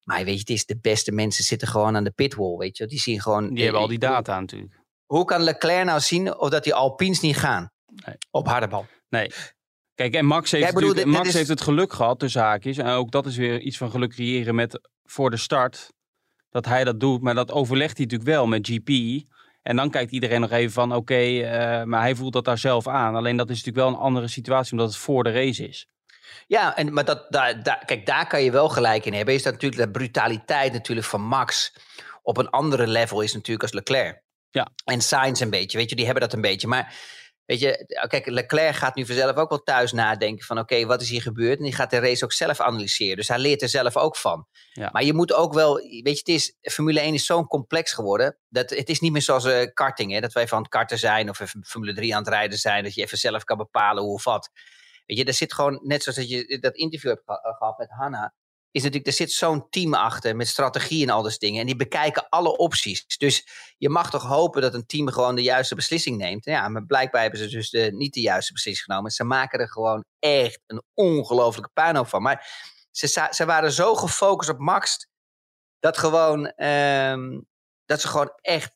Maar 0.03 0.23
weet 0.23 0.33
je, 0.33 0.39
het 0.39 0.49
is 0.49 0.65
de 0.65 0.79
beste 0.81 1.11
mensen 1.11 1.43
zitten 1.43 1.67
gewoon 1.67 1.95
aan 1.95 2.03
de 2.03 2.11
pitwall, 2.11 2.57
weet 2.57 2.77
je. 2.77 2.85
Die 2.85 2.99
zien 2.99 3.21
gewoon... 3.21 3.53
Die 3.53 3.63
hebben 3.63 3.81
al 3.81 3.87
die 3.87 3.99
data 3.99 4.39
natuurlijk. 4.39 4.79
Hoe 5.05 5.25
kan 5.25 5.41
Leclerc 5.41 5.85
nou 5.85 5.99
zien 5.99 6.37
of 6.39 6.49
dat 6.49 6.63
die 6.63 6.73
Alpines 6.73 7.19
niet 7.19 7.37
gaan? 7.37 7.71
Nee. 8.05 8.15
Op 8.31 8.47
harde 8.47 8.67
bal. 8.67 8.85
Nee. 9.09 9.31
Kijk, 9.95 10.13
en 10.13 10.25
Max 10.25 10.51
heeft, 10.51 10.73
bedoel, 10.73 11.05
Max 11.05 11.33
heeft 11.33 11.49
het 11.49 11.61
geluk 11.61 11.93
gehad, 11.93 12.19
tussen 12.19 12.41
haakjes. 12.41 12.77
En 12.77 12.87
ook 12.87 13.11
dat 13.11 13.25
is 13.25 13.37
weer 13.37 13.59
iets 13.59 13.77
van 13.77 13.91
geluk 13.91 14.09
creëren 14.09 14.55
met 14.55 14.89
voor 15.03 15.29
de 15.29 15.37
start. 15.37 15.91
Dat 16.49 16.65
hij 16.65 16.83
dat 16.83 16.99
doet. 16.99 17.21
Maar 17.21 17.35
dat 17.35 17.51
overlegt 17.51 17.97
hij 17.97 18.05
natuurlijk 18.05 18.29
wel 18.31 18.47
met 18.47 18.67
GP. 18.67 18.89
En 19.61 19.75
dan 19.75 19.89
kijkt 19.89 20.11
iedereen 20.11 20.41
nog 20.41 20.51
even 20.51 20.71
van 20.71 20.95
oké, 20.95 21.19
uh, 21.19 21.83
maar 21.83 22.01
hij 22.01 22.15
voelt 22.15 22.33
dat 22.33 22.45
daar 22.45 22.57
zelf 22.57 22.87
aan. 22.87 23.15
Alleen 23.15 23.37
dat 23.37 23.49
is 23.49 23.63
natuurlijk 23.63 23.85
wel 23.85 23.95
een 23.95 24.05
andere 24.05 24.27
situatie 24.27 24.71
omdat 24.71 24.87
het 24.87 24.97
voor 24.97 25.23
de 25.23 25.31
race 25.31 25.67
is. 25.67 25.87
Ja, 26.47 26.75
en, 26.75 26.93
maar 26.93 27.05
dat, 27.05 27.25
daar, 27.29 27.63
daar, 27.63 27.83
kijk, 27.85 28.05
daar 28.05 28.27
kan 28.27 28.43
je 28.43 28.51
wel 28.51 28.69
gelijk 28.69 29.05
in 29.05 29.13
hebben. 29.13 29.33
Is 29.33 29.43
dat 29.43 29.53
natuurlijk 29.53 29.81
de 29.81 29.91
brutaliteit 29.91 30.73
natuurlijk 30.73 31.07
van 31.07 31.21
Max 31.21 31.73
op 32.21 32.37
een 32.37 32.49
andere 32.49 32.87
level 32.87 33.21
is 33.21 33.33
natuurlijk 33.33 33.61
als 33.61 33.73
Leclerc. 33.73 34.21
Ja. 34.49 34.67
En 34.85 35.01
Sainz 35.01 35.41
een 35.41 35.49
beetje, 35.49 35.77
weet 35.77 35.89
je, 35.89 35.95
die 35.95 36.05
hebben 36.05 36.23
dat 36.23 36.33
een 36.33 36.41
beetje. 36.41 36.67
Maar 36.67 36.95
Weet 37.51 37.59
je, 37.59 37.85
kijk, 38.07 38.27
Leclerc 38.27 38.75
gaat 38.75 38.95
nu 38.95 39.05
vanzelf 39.05 39.35
ook 39.35 39.49
wel 39.49 39.63
thuis 39.63 39.91
nadenken 39.91 40.45
van 40.45 40.59
oké, 40.59 40.85
wat 40.85 41.01
is 41.01 41.09
hier 41.09 41.21
gebeurd? 41.21 41.57
En 41.57 41.63
die 41.63 41.73
gaat 41.73 41.89
de 41.89 41.99
race 41.99 42.23
ook 42.23 42.33
zelf 42.33 42.59
analyseren. 42.59 43.15
Dus 43.15 43.27
hij 43.27 43.39
leert 43.39 43.61
er 43.61 43.69
zelf 43.69 43.97
ook 43.97 44.15
van. 44.15 44.47
Ja. 44.73 44.89
Maar 44.91 45.03
je 45.03 45.13
moet 45.13 45.33
ook 45.33 45.53
wel, 45.53 45.75
weet 45.75 46.03
je, 46.03 46.09
het 46.09 46.27
is, 46.27 46.57
Formule 46.61 46.99
1 46.99 47.13
is 47.13 47.25
zo 47.25 47.45
complex 47.45 47.93
geworden. 47.93 48.37
Dat 48.49 48.69
het 48.69 48.89
is 48.89 48.99
niet 48.99 49.11
meer 49.11 49.21
zoals 49.21 49.45
uh, 49.45 49.65
karting, 49.73 50.11
hè, 50.11 50.19
dat 50.19 50.33
wij 50.33 50.47
van 50.47 50.61
het 50.61 50.71
karten 50.71 50.99
zijn 50.99 51.29
of 51.29 51.39
even 51.39 51.65
Formule 51.65 51.93
3 51.93 52.15
aan 52.15 52.23
het 52.23 52.33
rijden 52.33 52.57
zijn. 52.57 52.83
Dat 52.83 52.93
je 52.93 53.01
even 53.01 53.17
zelf 53.17 53.43
kan 53.43 53.57
bepalen 53.57 54.03
hoe 54.03 54.13
of 54.13 54.23
wat. 54.23 54.49
Weet 55.05 55.17
je, 55.17 55.25
er 55.25 55.33
zit 55.33 55.53
gewoon, 55.53 55.79
net 55.83 56.03
zoals 56.03 56.17
dat 56.17 56.29
je 56.29 56.59
dat 56.59 56.75
interview 56.75 57.09
hebt 57.09 57.23
gehad 57.57 57.77
met 57.77 57.89
Hanna 57.89 58.33
is 58.71 58.81
natuurlijk, 58.81 59.07
er 59.07 59.13
zit 59.13 59.31
zo'n 59.31 59.69
team 59.69 59.93
achter 59.93 60.35
met 60.35 60.47
strategie 60.47 61.03
en 61.03 61.09
al 61.09 61.23
dat 61.23 61.39
dingen. 61.39 61.59
En 61.59 61.65
die 61.65 61.75
bekijken 61.75 62.29
alle 62.29 62.57
opties. 62.57 63.17
Dus 63.17 63.47
je 63.77 63.89
mag 63.89 64.09
toch 64.09 64.23
hopen 64.23 64.61
dat 64.61 64.73
een 64.73 64.85
team 64.85 65.09
gewoon 65.09 65.35
de 65.35 65.43
juiste 65.43 65.75
beslissing 65.75 66.17
neemt. 66.17 66.45
Ja, 66.45 66.69
maar 66.69 66.85
blijkbaar 66.85 67.21
hebben 67.21 67.39
ze 67.39 67.47
dus 67.47 67.69
de, 67.69 67.91
niet 67.93 68.13
de 68.13 68.21
juiste 68.21 68.53
beslissing 68.53 68.85
genomen. 68.85 69.11
Ze 69.11 69.23
maken 69.23 69.59
er 69.59 69.69
gewoon 69.69 70.05
echt 70.19 70.59
een 70.67 70.83
ongelofelijke 70.93 71.71
puinhoop 71.73 72.07
van. 72.07 72.21
Maar 72.21 72.47
ze, 72.91 73.27
ze 73.31 73.45
waren 73.45 73.71
zo 73.71 73.95
gefocust 73.95 74.49
op 74.49 74.59
Max, 74.59 75.07
dat 75.79 75.97
gewoon, 75.97 76.65
um, 76.65 77.45
dat 77.85 78.01
ze 78.01 78.07
gewoon 78.07 78.33
echt 78.41 78.71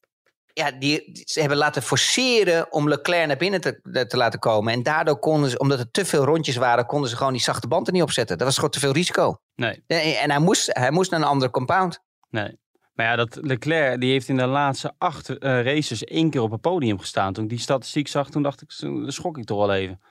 ja, 0.53 0.71
die, 0.71 1.21
ze 1.23 1.39
hebben 1.39 1.57
laten 1.57 1.81
forceren 1.81 2.71
om 2.71 2.89
Leclerc 2.89 3.27
naar 3.27 3.37
binnen 3.37 3.61
te, 3.61 4.05
te 4.07 4.17
laten 4.17 4.39
komen. 4.39 4.73
En 4.73 4.83
daardoor 4.83 5.19
konden 5.19 5.49
ze, 5.49 5.57
omdat 5.57 5.79
er 5.79 5.91
te 5.91 6.05
veel 6.05 6.23
rondjes 6.23 6.55
waren, 6.55 6.85
konden 6.85 7.09
ze 7.09 7.15
gewoon 7.15 7.33
die 7.33 7.41
zachte 7.41 7.67
band 7.67 7.87
er 7.87 7.93
niet 7.93 8.01
op 8.01 8.11
zetten. 8.11 8.37
Dat 8.37 8.47
was 8.47 8.55
gewoon 8.55 8.69
te 8.69 8.79
veel 8.79 8.91
risico. 8.91 9.39
Nee. 9.55 9.83
En, 9.87 10.29
hij, 10.29 10.39
moest, 10.39 10.69
hij 10.73 10.91
moest 10.91 11.11
naar 11.11 11.19
een 11.19 11.25
andere 11.25 11.51
compound. 11.51 11.99
Nee. 12.29 12.57
Maar 12.93 13.05
ja, 13.05 13.15
dat 13.15 13.37
Leclerc 13.41 13.99
die 13.99 14.11
heeft 14.11 14.27
in 14.27 14.37
de 14.37 14.45
laatste 14.45 14.93
acht 14.97 15.29
uh, 15.29 15.37
races 15.39 16.03
één 16.03 16.29
keer 16.29 16.41
op 16.41 16.51
het 16.51 16.61
podium 16.61 16.99
gestaan. 16.99 17.33
Toen 17.33 17.43
ik 17.43 17.49
die 17.49 17.59
statistiek 17.59 18.07
zag, 18.07 18.29
toen 18.29 18.43
dacht 18.43 18.61
ik, 18.61 18.73
dan 18.79 19.11
schrok 19.11 19.37
ik 19.37 19.45
toch 19.45 19.57
wel 19.57 19.73
even. 19.73 20.01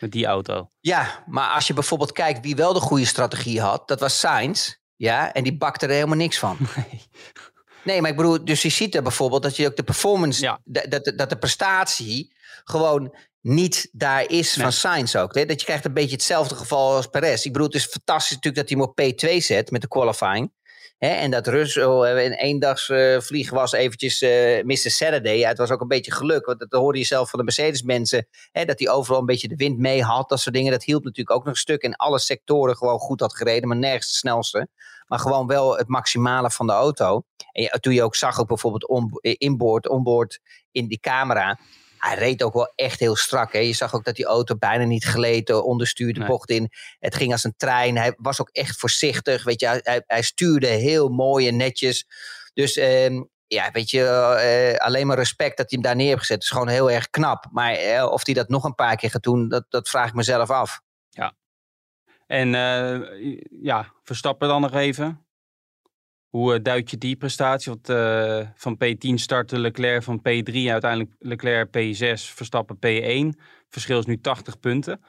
Met 0.00 0.12
die 0.12 0.26
auto. 0.26 0.70
Ja, 0.80 1.24
maar 1.26 1.50
als 1.50 1.66
je 1.66 1.74
bijvoorbeeld 1.74 2.12
kijkt 2.12 2.40
wie 2.40 2.56
wel 2.56 2.72
de 2.72 2.80
goede 2.80 3.04
strategie 3.04 3.60
had, 3.60 3.88
dat 3.88 4.00
was 4.00 4.18
Sainz. 4.18 4.74
Ja, 4.96 5.32
en 5.32 5.42
die 5.44 5.56
bakte 5.56 5.86
er 5.86 5.92
helemaal 5.92 6.16
niks 6.16 6.38
van. 6.38 6.56
Nee. 6.76 7.02
Nee, 7.92 8.00
maar 8.00 8.10
ik 8.10 8.16
bedoel, 8.16 8.44
dus 8.44 8.62
je 8.62 8.68
ziet 8.68 8.94
er 8.94 9.02
bijvoorbeeld 9.02 9.42
dat 9.42 9.56
je 9.56 9.66
ook 9.66 9.76
de 9.76 9.82
performance, 9.82 10.42
Ja. 10.42 10.60
dat, 10.64 10.90
dat, 10.90 11.12
dat 11.16 11.30
de 11.30 11.36
prestatie 11.38 12.34
gewoon 12.64 13.14
niet 13.44 13.88
daar 13.92 14.30
is 14.30 14.56
Nee. 14.56 14.64
van 14.64 14.72
Sainz 14.72 15.14
ook. 15.16 15.34
Hè? 15.34 15.44
Dat 15.44 15.60
je 15.60 15.66
krijgt 15.66 15.84
een 15.84 15.92
beetje 15.94 16.14
hetzelfde 16.14 16.54
geval 16.54 16.94
als 16.94 17.06
Perez. 17.06 17.44
Ik 17.44 17.52
bedoel, 17.52 17.66
het 17.66 17.76
is 17.76 17.86
fantastisch 17.86 18.36
natuurlijk 18.36 18.68
dat 18.68 18.68
hij 18.68 18.78
hem 18.78 18.88
op 18.88 19.00
P2 19.00 19.44
zet 19.44 19.70
met 19.70 19.80
de 19.80 19.88
qualifying. 19.88 20.52
Hè? 20.98 21.08
En 21.08 21.30
dat 21.30 21.46
Russell 21.46 22.00
eh, 22.00 22.24
in 22.24 22.32
eendags 22.32 22.88
eh 22.88 23.20
vlieg 23.20 23.50
was 23.50 23.72
eventjes 23.72 24.22
eh 24.22 24.64
Mr. 24.64 24.76
Saturday. 24.76 25.36
Ja, 25.36 25.48
het 25.48 25.58
was 25.58 25.70
ook 25.70 25.80
een 25.80 25.88
beetje 25.88 26.12
geluk, 26.12 26.46
want 26.46 26.58
dat 26.58 26.72
hoorde 26.72 26.98
je 26.98 27.04
zelf 27.04 27.30
van 27.30 27.38
de 27.38 27.44
Mercedes 27.44 27.82
mensen. 27.82 28.26
Hè? 28.52 28.64
Dat 28.64 28.78
hij 28.78 28.88
overal 28.88 29.20
een 29.20 29.26
beetje 29.26 29.48
de 29.48 29.56
wind 29.56 29.78
mee 29.78 30.02
had, 30.02 30.28
dat 30.28 30.40
soort 30.40 30.54
dingen. 30.54 30.72
Dat 30.72 30.84
hielp 30.84 31.04
natuurlijk 31.04 31.36
ook 31.36 31.44
nog 31.44 31.54
een 31.54 31.60
stuk. 31.60 31.82
In 31.82 31.96
alle 31.96 32.18
sectoren 32.18 32.76
gewoon 32.76 32.98
goed 32.98 33.20
had 33.20 33.36
gereden, 33.36 33.68
maar 33.68 33.76
nergens 33.76 34.10
de 34.10 34.16
snelste. 34.16 34.68
Maar 35.06 35.18
gewoon 35.18 35.46
wel 35.46 35.76
het 35.76 35.88
maximale 35.88 36.50
van 36.50 36.66
de 36.66 36.72
auto. 36.72 37.22
En 37.52 37.80
toen 37.80 37.94
je 37.94 38.02
ook 38.02 38.16
zag, 38.16 38.40
ook 38.40 38.48
bijvoorbeeld 38.48 38.88
on, 38.88 39.10
inboard, 39.20 39.88
onboard 39.88 40.40
in 40.72 40.88
die 40.88 40.98
camera. 41.00 41.58
Hij 42.04 42.14
reed 42.14 42.42
ook 42.42 42.52
wel 42.54 42.72
echt 42.74 43.00
heel 43.00 43.16
strak. 43.16 43.52
Hè? 43.52 43.58
Je 43.58 43.72
zag 43.72 43.94
ook 43.94 44.04
dat 44.04 44.16
die 44.16 44.24
auto 44.24 44.56
bijna 44.56 44.84
niet 44.84 45.04
gleed, 45.04 45.50
eh, 45.50 45.64
onderstuurde, 45.64 46.18
Nee. 46.18 46.28
bocht 46.28 46.50
in. 46.50 46.70
Het 46.98 47.14
ging 47.14 47.32
als 47.32 47.44
een 47.44 47.54
trein. 47.56 47.96
Hij 47.96 48.14
was 48.16 48.40
ook 48.40 48.48
echt 48.48 48.78
voorzichtig. 48.78 49.44
Weet 49.44 49.60
je, 49.60 49.66
hij- 49.82 50.02
hij, 50.06 50.22
stuurde 50.22 50.66
heel 50.66 51.08
mooi 51.08 51.48
en 51.48 51.56
netjes. 51.56 52.06
Dus 52.54 52.76
ehm, 52.76 53.22
ja, 53.46 53.70
weet 53.70 53.90
je, 53.90 54.04
eh, 54.06 54.86
alleen 54.86 55.06
maar 55.06 55.16
respect 55.16 55.56
dat 55.56 55.70
hij 55.70 55.78
hem 55.80 55.82
daar 55.82 55.96
neer 55.96 56.06
heeft 56.06 56.18
gezet. 56.20 56.34
Het 56.34 56.44
is 56.44 56.50
gewoon 56.50 56.68
heel 56.68 56.90
erg 56.90 57.10
knap. 57.10 57.46
Maar 57.50 57.72
eh, 57.72 58.06
of 58.10 58.24
hij 58.26 58.34
dat 58.34 58.48
nog 58.48 58.64
een 58.64 58.74
paar 58.74 58.96
keer 58.96 59.10
gaat 59.10 59.22
doen, 59.22 59.48
dat, 59.48 59.64
dat 59.68 59.88
vraag 59.88 60.08
ik 60.08 60.14
mezelf 60.14 60.50
af. 60.50 60.80
En 62.26 62.54
eh, 62.54 63.40
ja, 63.62 63.92
Verstappen 64.02 64.48
dan 64.48 64.60
nog 64.60 64.74
even. 64.74 65.23
Hoe 66.34 66.54
eh, 66.54 66.62
duid 66.62 66.90
je 66.90 66.98
die 66.98 67.16
prestatie? 67.16 67.72
Eh, 67.82 68.40
van 68.54 68.76
P10 68.84 69.14
startte 69.14 69.58
Leclerc 69.58 70.02
van 70.02 70.18
P3, 70.18 70.52
uiteindelijk 70.70 71.10
Leclerc 71.18 71.68
P6, 71.68 72.34
Verstappen 72.34 72.76
P1. 72.76 73.40
Verschil 73.68 73.98
is 73.98 74.06
nu 74.06 74.20
80 74.20 74.60
punten. 74.60 75.00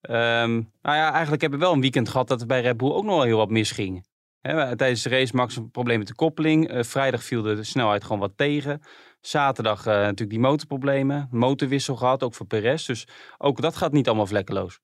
Ehm, 0.00 0.52
nou 0.82 0.96
ja, 0.96 1.10
eigenlijk 1.12 1.40
hebben 1.40 1.58
we 1.58 1.64
wel 1.64 1.74
een 1.74 1.80
weekend 1.80 2.08
gehad 2.08 2.28
dat 2.28 2.40
er 2.40 2.46
bij 2.46 2.60
Red 2.60 2.76
Bull 2.76 2.90
ook 2.90 3.04
nog 3.04 3.14
wel 3.14 3.24
heel 3.24 3.36
wat 3.36 3.50
misging. 3.50 4.06
Hè, 4.40 4.76
tijdens 4.76 5.02
de 5.02 5.08
race 5.08 5.36
Max 5.36 5.56
een 5.56 5.70
probleem 5.70 5.98
met 5.98 6.06
de 6.06 6.14
koppeling. 6.14 6.68
Eh, 6.68 6.82
vrijdag 6.82 7.22
viel 7.22 7.42
de 7.42 7.64
snelheid 7.64 8.02
gewoon 8.02 8.20
wat 8.20 8.36
tegen. 8.36 8.80
Zaterdag 9.20 9.84
natuurlijk 9.84 10.30
die 10.30 10.40
motorproblemen. 10.40 11.28
Motorwissel 11.30 11.96
gehad, 11.96 12.22
ook 12.22 12.34
voor 12.34 12.46
Perez. 12.46 12.86
Dus 12.86 13.06
ook 13.38 13.60
dat 13.60 13.76
gaat 13.76 13.92
niet 13.92 14.06
allemaal 14.06 14.26
vlekkeloos. 14.26 14.80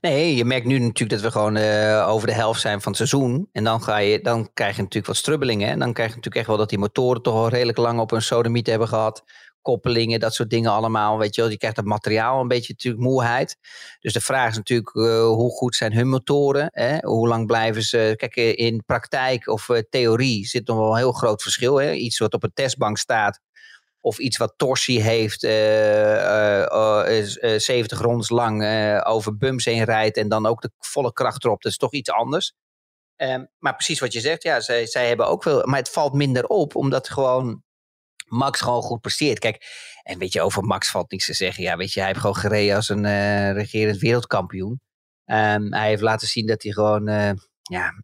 Nee, 0.00 0.34
je 0.36 0.44
merkt 0.44 0.66
nu 0.66 0.78
natuurlijk 0.78 1.10
dat 1.10 1.32
we 1.32 1.38
gewoon 1.38 1.56
eh, 1.56 2.08
over 2.08 2.26
de 2.26 2.34
helft 2.34 2.60
zijn 2.60 2.80
van 2.80 2.92
het 2.92 2.96
seizoen. 2.96 3.48
En 3.52 3.64
dan, 3.64 3.82
ga 3.82 3.96
je, 3.96 4.20
dan 4.20 4.50
krijg 4.54 4.76
je 4.76 4.82
natuurlijk 4.82 5.06
wat 5.06 5.16
strubbelingen. 5.16 5.68
En 5.68 5.78
dan 5.78 5.92
krijg 5.92 6.08
je 6.08 6.14
natuurlijk 6.14 6.36
echt 6.36 6.46
wel 6.46 6.56
dat 6.56 6.68
die 6.68 6.78
motoren 6.78 7.22
toch 7.22 7.34
al 7.34 7.48
redelijk 7.48 7.78
lang 7.78 8.00
op 8.00 8.12
een 8.12 8.22
sodemiet 8.22 8.66
hebben 8.66 8.88
gehad. 8.88 9.24
Koppelingen, 9.62 10.20
dat 10.20 10.34
soort 10.34 10.50
dingen 10.50 10.70
allemaal. 10.70 11.18
Weet 11.18 11.34
je 11.34 11.40
wel, 11.40 11.50
je 11.50 11.58
krijgt 11.58 11.76
het 11.76 11.86
materiaal 11.86 12.40
een 12.40 12.48
beetje 12.48 12.72
natuurlijk 12.72 13.02
moeheid. 13.02 13.56
Dus 14.00 14.12
de 14.12 14.20
vraag 14.20 14.50
is 14.50 14.56
natuurlijk 14.56 14.94
eh, 14.94 15.26
hoe 15.26 15.50
goed 15.50 15.74
zijn 15.74 15.92
hun 15.92 16.08
motoren? 16.08 16.68
Hè? 16.72 16.98
Hoe 17.00 17.28
lang 17.28 17.46
blijven 17.46 17.82
ze... 17.82 18.14
Kijk, 18.16 18.36
eh, 18.36 18.58
in 18.58 18.82
praktijk 18.86 19.48
of 19.48 19.68
theorie 19.90 20.46
zit 20.46 20.66
nog 20.66 20.78
wel 20.78 20.90
een 20.90 20.96
heel 20.96 21.12
groot 21.12 21.42
verschil. 21.42 21.76
Hè? 21.76 21.92
Iets 21.92 22.18
wat 22.18 22.34
op 22.34 22.42
een 22.42 22.52
testbank 22.54 22.98
staat 22.98 23.40
of 24.00 24.18
iets 24.18 24.36
wat 24.36 24.54
torsie 24.56 25.02
heeft, 25.02 25.42
is, 25.42 27.38
eh, 27.38 27.58
70 27.58 28.00
rondes 28.00 28.28
lang 28.28 28.62
eh, 28.62 29.00
over 29.04 29.36
bumps 29.36 29.64
heen 29.64 29.84
rijdt 29.84 30.16
en 30.16 30.28
dan 30.28 30.46
ook 30.46 30.62
de 30.62 30.70
volle 30.78 31.12
kracht 31.12 31.44
erop. 31.44 31.62
Dat 31.62 31.72
is 31.72 31.78
toch 31.78 31.92
iets 31.92 32.10
anders. 32.10 32.54
Ehm, 33.16 33.44
maar 33.58 33.74
precies 33.74 34.00
wat 34.00 34.12
je 34.12 34.20
zegt, 34.20 34.42
ja, 34.42 34.60
zij, 34.60 34.86
zij 34.86 35.08
hebben 35.08 35.26
ook 35.26 35.42
veel, 35.42 35.66
maar 35.66 35.78
het 35.78 35.90
valt 35.90 36.12
minder 36.12 36.46
op, 36.46 36.74
omdat 36.74 37.08
gewoon 37.08 37.62
Max 38.30 38.60
gewoon 38.60 38.82
goed 38.82 39.00
presteert. 39.00 39.38
Kijk, 39.38 39.64
en 40.02 40.18
weet 40.18 40.32
je, 40.32 40.42
over 40.42 40.62
Max 40.62 40.90
valt 40.90 41.10
niks 41.10 41.26
te 41.26 41.34
zeggen. 41.34 41.62
Ja, 41.62 41.76
weet 41.76 41.92
je, 41.92 41.98
hij 41.98 42.08
heeft 42.08 42.20
gewoon 42.20 42.36
gereden 42.36 42.76
als 42.76 42.88
een 42.88 43.04
eh, 43.04 43.52
regerend 43.52 43.98
wereldkampioen. 43.98 44.80
Ehm, 45.24 45.72
hij 45.72 45.88
heeft 45.88 46.02
laten 46.02 46.28
zien 46.28 46.46
dat 46.46 46.62
hij 46.62 46.72
gewoon, 46.72 47.08
eh, 47.08 47.32
ja, 47.62 48.02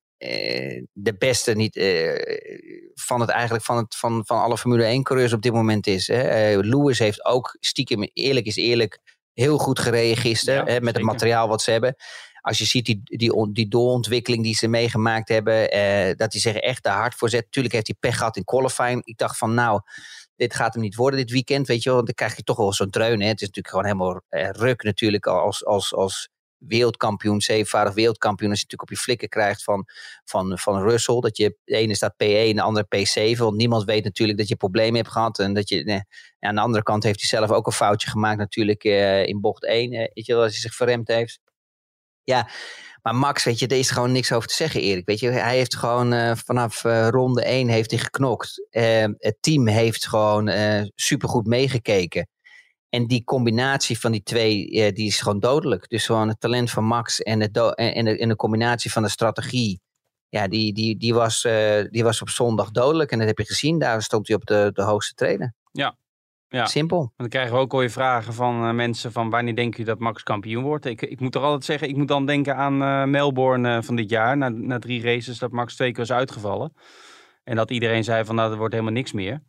de 0.93 1.15
beste 1.19 1.53
niet, 1.53 1.77
eh, 1.77 2.91
van 2.95 3.21
het 3.21 3.31
eigenlijk 3.31 3.65
van, 3.65 3.77
het, 3.77 3.97
van, 3.97 4.23
van 4.27 4.41
alle 4.41 4.59
Formule 4.59 4.85
1 4.85 5.03
coureurs 5.03 5.33
op 5.33 5.43
dit 5.43 5.53
moment 5.53 5.87
is. 5.87 6.07
Hè. 6.07 6.21
Eh, 6.21 6.59
Lewis 6.61 6.99
heeft 6.99 7.25
ook 7.25 7.57
stiekem, 7.61 8.11
eerlijk 8.13 8.47
is 8.47 8.57
eerlijk, 8.57 8.99
heel 9.33 9.59
goed 9.59 9.79
gereden 9.79 10.17
gisteren. 10.17 10.67
Ja, 10.67 10.73
hè, 10.73 10.81
met 10.81 10.95
het 10.95 11.05
materiaal 11.05 11.49
wat 11.49 11.63
ze 11.63 11.71
hebben. 11.71 11.97
Als 12.41 12.59
je 12.59 12.65
ziet 12.65 12.87
die, 12.87 13.01
die, 13.03 13.53
die 13.53 13.69
doorontwikkeling 13.69 14.43
die 14.43 14.55
ze 14.55 14.69
meegemaakt 14.69 15.29
hebben, 15.29 15.71
eh, 15.71 16.17
dat 16.17 16.33
hij 16.33 16.41
zich 16.41 16.55
echt 16.55 16.83
daar 16.83 16.97
hard 16.99 17.15
voor 17.15 17.29
zet. 17.29 17.47
Tuurlijk 17.51 17.75
heeft 17.75 17.87
hij 17.87 17.97
pech 18.01 18.17
gehad 18.17 18.37
in 18.37 18.45
qualifying. 18.45 19.05
Ik 19.05 19.19
dacht 19.19 19.39
van 19.39 19.55
nou, 19.55 19.81
dit 20.37 20.55
gaat 20.55 20.75
hem 20.75 20.83
niet 20.83 20.95
worden 20.95 21.21
dit 21.21 21.31
weekend, 21.31 21.67
weet 21.67 21.83
je 21.83 21.85
wel. 21.85 21.95
Want 21.95 22.07
dan 22.07 22.15
krijg 22.15 22.37
je 22.37 22.43
toch 22.43 22.57
wel 22.57 22.73
zo'n 22.73 22.91
dreun. 22.91 23.21
Hè. 23.21 23.27
Het 23.27 23.41
is 23.41 23.47
natuurlijk 23.47 23.69
gewoon 23.69 23.85
helemaal 23.85 24.23
eh, 24.29 24.51
ruk 24.51 24.83
natuurlijk 24.83 25.27
als, 25.27 25.65
als, 25.65 25.95
als 25.95 26.29
wereldkampioen, 26.59 27.41
zevenvoudig 27.41 27.95
wereldkampioen. 27.95 28.51
Als 28.51 28.61
je 28.61 28.65
natuurlijk 28.65 28.91
op 28.91 28.97
je 28.97 29.05
flikken 29.05 29.29
krijgt 29.29 29.63
van, 29.63 29.85
van, 30.25 30.59
van 30.59 30.83
Russell. 30.83 31.21
Dat 31.21 31.37
je, 31.37 31.57
de 31.65 31.77
ene 31.77 31.95
staat 31.95 32.13
P1, 32.13 32.55
de 32.55 32.63
andere 32.63 32.87
P7. 32.97 33.39
Want 33.39 33.57
niemand 33.57 33.85
weet 33.85 34.05
natuurlijk 34.05 34.39
dat 34.39 34.49
je 34.49 34.57
problemen 34.57 34.95
hebt 34.95 35.11
gehad. 35.13 35.39
En 35.39 35.55
dat 35.55 35.69
je, 35.69 36.05
aan 36.39 36.55
de 36.55 36.61
andere 36.61 36.83
kant 36.83 37.03
heeft 37.03 37.21
hij 37.21 37.39
zelf 37.39 37.51
ook 37.51 37.67
een 37.67 37.73
foutje 37.73 38.11
gemaakt 38.11 38.39
natuurlijk 38.39 38.85
eh, 38.85 39.27
in 39.27 39.41
bocht 39.41 39.65
1. 39.65 39.93
eh, 39.93 39.99
weet 39.99 40.27
je 40.27 40.33
wel, 40.33 40.43
als 40.43 40.53
hij 40.53 40.61
zich 40.61 40.75
verremd 40.75 41.09
heeft. 41.09 41.41
Ja, 42.25 42.49
maar 43.03 43.15
Max, 43.15 43.45
weet 43.45 43.59
je, 43.59 43.67
er 43.67 43.79
is 43.79 43.91
gewoon 43.91 44.13
niks 44.13 44.33
over 44.33 44.49
te 44.49 44.55
zeggen, 44.55 44.81
Erik. 44.81 45.07
Weet 45.07 45.21
je, 45.21 45.31
hij 45.31 45.57
heeft 45.57 45.77
gewoon 45.77 46.13
eh, 46.13 46.33
vanaf 46.45 46.83
ronde 47.11 47.45
1 47.45 47.69
heeft 47.69 47.91
hij 47.91 48.01
geknokt. 48.01 48.67
Het 49.19 49.37
team 49.41 49.67
heeft 49.67 50.09
gewoon 50.09 50.51
supergoed 50.95 51.47
meegekeken. 51.47 52.29
En 52.97 53.07
die 53.07 53.25
combinatie 53.25 53.99
van 53.99 54.13
die 54.13 54.23
twee, 54.23 54.67
die 54.93 55.07
is 55.07 55.21
gewoon 55.21 55.41
dodelijk. 55.41 55.89
Dus 55.89 56.07
gewoon 56.07 56.29
het 56.29 56.41
talent 56.41 56.71
van 56.71 56.85
Max 56.85 57.23
en, 57.23 57.41
het 57.41 57.57
en, 57.75 58.05
de, 58.05 58.19
en 58.19 58.29
de 58.29 58.37
combinatie 58.37 58.93
van 58.93 59.03
de 59.03 59.09
strategie. 59.09 59.81
Ja, 60.29 60.49
die, 60.49 60.73
die, 60.73 60.97
die, 60.97 61.15
was, 61.15 61.45
eh, 61.45 61.85
die 61.91 62.05
was 62.05 62.23
op 62.23 62.29
zondag 62.29 62.71
dodelijk. 62.71 63.11
En 63.11 63.19
dat 63.19 63.27
heb 63.27 63.39
je 63.39 63.45
gezien. 63.45 63.79
Daar 63.79 64.03
stond 64.03 64.27
hij 64.27 64.37
op 64.37 64.47
de, 64.47 64.71
de 64.73 64.83
hoogste 64.83 65.15
treden. 65.15 65.55
Ja. 65.73 65.97
Ja. 66.49 66.67
Simpel. 66.67 67.13
Dan 67.17 67.29
krijgen 67.29 67.55
we 67.55 67.61
ook 67.61 67.73
alweer 67.73 67.91
vragen 67.91 68.35
van 68.35 68.67
eh, 68.67 68.75
mensen 68.75 69.13
van 69.13 69.31
wanneer 69.31 69.55
denken 69.55 69.77
jullie 69.77 69.93
dat 69.93 70.03
Max 70.03 70.23
kampioen 70.23 70.63
wordt? 70.63 70.85
Ik, 70.85 71.03
ik 71.03 71.21
moet 71.21 71.35
er 71.35 71.41
altijd 71.41 71.65
zeggen, 71.65 71.89
ik 71.89 71.97
moet 71.97 72.09
dan 72.09 72.27
denken 72.27 72.57
aan 72.57 72.83
eh, 72.83 73.05
Melbourne 73.05 73.83
van 73.83 73.97
dit 73.97 74.11
jaar. 74.11 74.37
Na, 74.37 74.49
na 74.49 74.79
drie 74.79 75.03
races 75.03 75.39
dat 75.39 75.53
Max 75.53 75.75
twee 75.75 75.93
keer 75.93 76.07
was 76.07 76.13
uitgevallen. 76.17 76.73
En 77.45 77.57
dat 77.57 77.71
iedereen 77.71 78.05
zei 78.05 78.25
van 78.25 78.35
nou, 78.35 78.51
er 78.51 78.59
wordt 78.59 78.73
helemaal 78.73 78.95
niks 78.95 79.13
meer. 79.13 79.43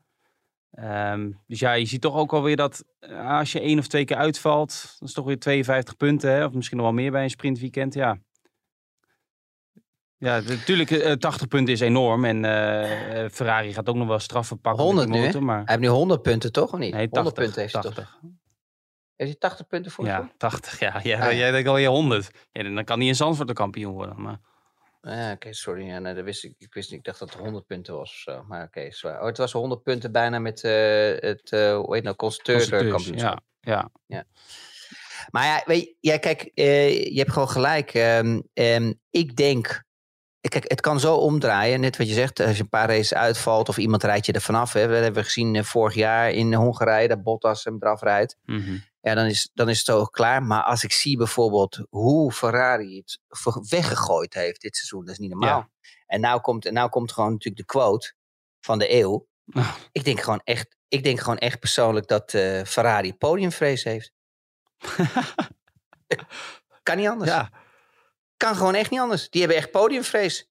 Ehm, 0.78 1.32
dus 1.48 1.60
ja, 1.60 1.74
je 1.74 1.86
ziet 1.86 2.02
toch 2.02 2.16
ook 2.16 2.34
alweer 2.34 2.56
dat 2.56 2.84
eh, 3.00 3.38
als 3.38 3.52
je 3.52 3.60
één 3.60 3.80
of 3.80 3.88
twee 3.88 4.06
keer 4.06 4.18
uitvalt, 4.18 4.96
dat 5.00 5.08
is 5.08 5.14
toch 5.14 5.26
weer 5.26 5.40
52 5.40 5.98
punten. 5.98 6.32
Hè? 6.32 6.46
Of 6.46 6.54
misschien 6.54 6.78
nog 6.78 6.86
wel 6.86 6.96
meer 6.96 7.12
bij 7.12 7.24
een 7.24 7.30
sprintweekend. 7.30 7.94
Ja, 7.94 8.18
ja 10.18 10.40
natuurlijk, 10.40 10.92
eh, 10.92 11.12
80 11.12 11.48
punten 11.48 11.74
is 11.74 11.80
enorm. 11.80 12.26
En 12.26 12.46
eh, 12.46 13.24
eh, 13.24 13.32
Ferrari 13.32 13.74
gaat 13.74 13.90
ook 13.90 13.96
nog 13.96 14.08
wel 14.08 14.20
straffen 14.20 14.60
pakken. 14.62 14.86
met 14.86 14.94
die 14.94 15.04
100 15.04 15.20
nu, 15.20 15.20
hè? 15.20 15.26
motor, 15.26 15.44
maar... 15.44 15.56
Hij 15.58 15.66
heeft 15.68 15.80
nu 15.80 15.88
100 15.88 16.22
punten, 16.22 16.52
toch? 16.52 16.74
Of 16.74 16.80
niet? 16.80 16.94
Nee, 16.94 17.08
100 17.10 17.36
80, 17.36 17.44
punten 17.44 17.62
heeft 17.62 17.74
hij 17.74 17.82
toch? 17.82 17.94
80. 17.94 18.20
Heeft 19.16 19.32
hij 19.32 19.40
80 19.40 19.68
punten 19.68 19.92
voor 19.92 20.06
Ja, 20.06 20.32
80. 20.38 20.80
Ja, 20.80 21.00
ja, 21.04 21.20
Ah, 21.20 21.32
ja. 21.32 21.34
jij 21.34 21.52
denkt 21.52 21.68
al 21.70 21.78
je 21.78 21.88
100. 21.88 22.32
Ja, 22.52 22.64
dan 22.64 22.84
kan 22.84 23.00
hij 23.00 23.08
in 23.08 23.16
Zandvoort 23.16 23.48
de 23.48 23.54
kampioen 23.54 23.94
worden. 23.94 24.22
Maar 24.22 24.40
Ja, 25.10 25.32
oké, 25.32 25.54
sorry. 25.54 25.86
Ja, 25.86 26.00
nee, 26.00 26.14
dat 26.14 26.24
wist 26.24 26.44
ik, 26.44 26.56
ik 26.58 26.74
wist 26.74 26.90
niet. 26.90 27.00
Ik 27.00 27.06
dacht 27.06 27.20
dat 27.20 27.30
het 27.30 27.40
100 27.40 27.66
punten 27.66 27.96
was 27.96 28.12
of 28.12 28.18
zo. 28.18 28.44
Maar 28.48 28.64
oké. 28.64 28.90
Oh, 29.02 29.26
het 29.26 29.38
was 29.38 29.52
100 29.52 29.84
punten 29.84 30.12
bijna 30.12 30.40
met 30.40 30.64
eh, 30.64 30.72
het, 31.20 31.52
eh 31.52 31.78
hoe 31.78 31.96
heet 31.96 32.04
nou, 32.04 32.16
constructeurskampioenschap. 32.16 33.40
ja, 33.60 33.92
ja. 34.06 34.26
Maar 35.32 35.46
ja, 35.46 35.62
weet 35.66 35.82
je, 35.82 35.96
ja, 36.00 36.18
kijk, 36.18 36.52
eh, 36.54 37.06
je 37.06 37.18
hebt 37.18 37.32
gewoon 37.32 37.50
gelijk. 37.50 37.94
Ehm, 37.94 38.42
ehm, 38.54 38.94
ik 39.10 39.36
denk, 39.36 39.84
kijk, 40.40 40.70
het 40.70 40.82
kan 40.82 41.00
zo 41.00 41.16
omdraaien. 41.16 41.80
Net 41.80 41.98
wat 41.98 42.08
je 42.08 42.14
zegt, 42.14 42.40
als 42.40 42.56
je 42.56 42.64
een 42.64 42.70
paar 42.70 42.88
races 42.88 43.14
uitvalt 43.14 43.70
of 43.70 43.78
iemand 43.78 44.04
rijdt 44.04 44.26
je 44.26 44.32
er 44.32 44.42
vanaf. 44.42 44.74
Hè. 44.74 44.82
Dat 44.88 44.92
hebben 44.92 45.14
we 45.14 45.24
gezien 45.24 45.66
vorig 45.66 45.94
jaar 45.94 46.32
in 46.32 46.54
Hongarije, 46.54 47.08
dat 47.08 47.24
Bottas 47.24 47.64
hem 47.64 47.78
eraf 47.80 48.02
rijdt. 48.02 48.38
Mhm. 48.46 48.78
Ja, 49.08 49.16
dan 49.16 49.26
is, 49.26 49.50
dan 49.54 49.70
is 49.70 49.80
het 49.80 49.90
ook 49.90 50.12
klaar. 50.12 50.44
Maar 50.44 50.64
als 50.64 50.84
ik 50.84 50.92
zie 50.92 51.18
bijvoorbeeld 51.18 51.86
hoe 51.90 52.32
Ferrari 52.32 52.98
het 52.98 53.20
weggegooid 53.70 54.34
heeft 54.34 54.62
dit 54.62 54.76
seizoen, 54.76 55.06
dat 55.06 55.14
is 55.14 55.20
niet 55.20 55.30
normaal. 55.30 55.60
Ja. 55.60 55.70
En 56.06 56.22
nou 56.22 56.42
komt, 56.42 56.66
en 56.66 56.74
nou 56.74 56.90
komt 56.90 57.12
gewoon 57.12 57.32
natuurlijk 57.32 57.58
de 57.58 57.74
quote 57.74 58.14
van 58.60 58.80
de 58.80 58.94
eeuw. 58.94 59.28
Nou. 59.46 59.68
Ik 59.92 60.04
denk 60.04 60.22
gewoon 60.22 60.42
echt, 60.44 60.78
ik 60.88 61.04
denk 61.04 61.20
gewoon 61.20 61.38
echt 61.38 61.60
persoonlijk 61.60 62.08
dat 62.08 62.34
eh, 62.34 62.64
Ferrari 62.64 63.14
podiumvrees 63.14 63.84
heeft. 63.84 64.12
kan 66.84 66.98
niet 66.98 67.08
anders. 67.08 67.30
Ja, 67.30 67.52
Kan 68.38 68.56
gewoon 68.56 68.76
echt 68.76 68.90
niet 68.90 69.00
anders. 69.00 69.30
Die 69.30 69.42
hebben 69.42 69.60
echt 69.60 69.72
podiumvrees. 69.72 70.50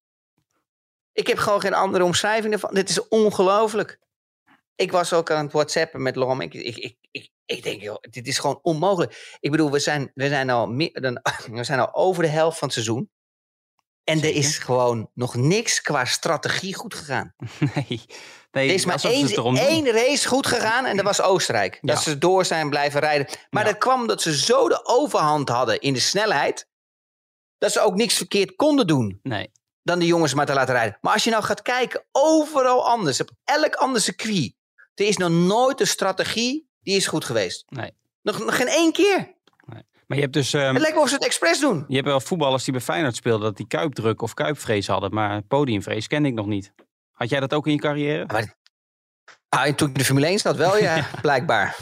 Ik 1.13 1.27
heb 1.27 1.39
gewoon 1.39 1.61
geen 1.61 1.75
andere 1.75 2.05
omschrijving 2.05 2.53
ervan. 2.53 2.75
Dit 2.75 2.89
is 2.89 3.09
ongelooflijk. 3.09 3.99
Ik 4.75 4.93
was 4.93 5.13
ook 5.13 5.31
aan 5.31 5.45
het 5.45 5.53
whatsappen 5.53 6.03
met 6.03 6.17
Lom. 6.17 6.41
Ik, 6.41 6.55
ik, 6.55 6.77
ik, 6.77 6.97
ik, 7.11 7.31
ik 7.47 7.63
denk, 7.63 7.83
joh, 7.83 7.97
dit 8.01 8.27
is 8.27 8.39
gewoon 8.39 8.59
onmogelijk. 8.63 9.37
Ik 9.41 9.51
bedoel, 9.51 9.71
we 9.71 9.79
zijn, 9.79 10.11
we 10.15 10.29
zijn, 10.29 10.51
al, 10.51 10.67
meer 10.67 11.01
dan, 11.01 11.21
we 11.51 11.65
zijn 11.65 11.79
al 11.81 11.95
over 11.95 12.23
de 12.23 12.29
helft 12.29 12.59
van 12.59 12.69
het 12.69 12.77
seizoen. 12.77 13.11
En 14.05 14.19
Zeker. 14.19 14.31
er 14.31 14.45
is 14.45 14.59
gewoon 14.59 15.11
nog 15.15 15.35
niks 15.35 15.81
qua 15.81 16.05
strategie 16.05 16.75
goed 16.75 16.95
gegaan. 16.95 17.35
nee. 17.75 18.05
nee 18.51 18.69
Er 18.69 18.75
is 18.75 18.85
maar 18.85 19.05
één, 19.05 19.57
één 19.57 19.91
race 19.91 20.29
goed 20.29 20.47
gegaan 20.47 20.85
en 20.85 20.97
dat 20.97 21.05
was 21.05 21.23
Oostenrijk. 21.23 21.79
Dat 21.81 21.97
Ja. 21.97 22.03
ze 22.03 22.19
door 22.19 22.45
zijn 22.45 22.71
blijven 22.71 23.01
rijden. 23.01 23.27
Maar 23.51 23.65
Ja. 23.65 23.71
dat 23.71 23.79
kwam 23.79 24.01
omdat 24.01 24.23
ze 24.23 24.37
zo 24.37 24.69
de 24.69 24.85
overhand 24.85 25.49
hadden 25.49 25.81
in 25.81 25.93
de 25.93 26.01
snelheid. 26.01 26.69
Dat 27.59 27.73
ze 27.73 27.81
ook 27.81 27.95
niks 27.95 28.15
verkeerd 28.15 28.57
konden 28.57 28.87
doen 28.87 29.21
Nee. 29.23 29.51
dan 29.83 29.99
de 29.99 30.07
jongens 30.07 30.35
maar 30.35 30.47
te 30.47 30.55
laten 30.55 30.75
rijden. 30.75 30.99
Maar 31.01 31.13
als 31.13 31.25
je 31.25 31.31
nou 31.31 31.43
gaat 31.43 31.63
kijken, 31.63 32.07
overal 32.13 32.87
anders, 32.89 33.21
op 33.21 33.31
elk 33.45 33.75
ander 33.75 34.01
circuit. 34.01 34.55
Er 34.95 35.07
is 35.07 35.17
nog 35.17 35.31
nooit 35.31 35.81
een 35.81 35.87
strategie 35.87 36.69
die 36.87 36.97
is 36.97 37.07
goed 37.07 37.25
geweest. 37.25 37.65
Nee. 37.69 37.91
Nog, 38.23 38.39
nog 38.45 38.57
geen 38.57 38.67
één 38.67 38.93
keer. 38.93 39.35
Maar 40.07 40.17
je 40.17 40.23
hebt 40.23 40.33
dus... 40.33 40.53
ehm, 40.53 40.73
Het 40.73 40.79
lijkt 40.79 40.95
wel 40.95 41.03
of 41.03 41.09
ze 41.09 41.15
het 41.15 41.25
expres 41.25 41.61
doen. 41.61 41.85
je 41.89 41.95
hebt 41.95 42.07
wel 42.07 42.21
voetballers 42.21 42.65
die 42.65 42.73
bij 42.73 42.83
Feyenoord 42.83 43.17
speelden... 43.17 43.41
dat 43.47 43.57
die 43.57 43.67
kuipdruk 43.67 44.23
of 44.23 44.35
kuipvrees 44.35 44.87
hadden. 44.87 45.15
Maar 45.15 45.43
podiumvrees 45.43 46.07
kende 46.07 46.29
ik 46.29 46.35
nog 46.35 46.47
niet. 46.47 46.73
Had 47.13 47.29
jij 47.29 47.41
dat 47.41 47.55
ook 47.55 47.67
in 47.67 47.73
je 47.73 47.79
carrière? 47.79 48.27
Ah, 49.57 49.67
en 49.67 49.75
toen 49.75 49.89
ik 49.89 49.93
in 49.95 49.99
de 50.01 50.05
Formule 50.05 50.27
1 50.27 50.39
zat 50.39 50.57
wel, 50.57 50.79
ja, 50.79 51.07
blijkbaar. 51.21 51.77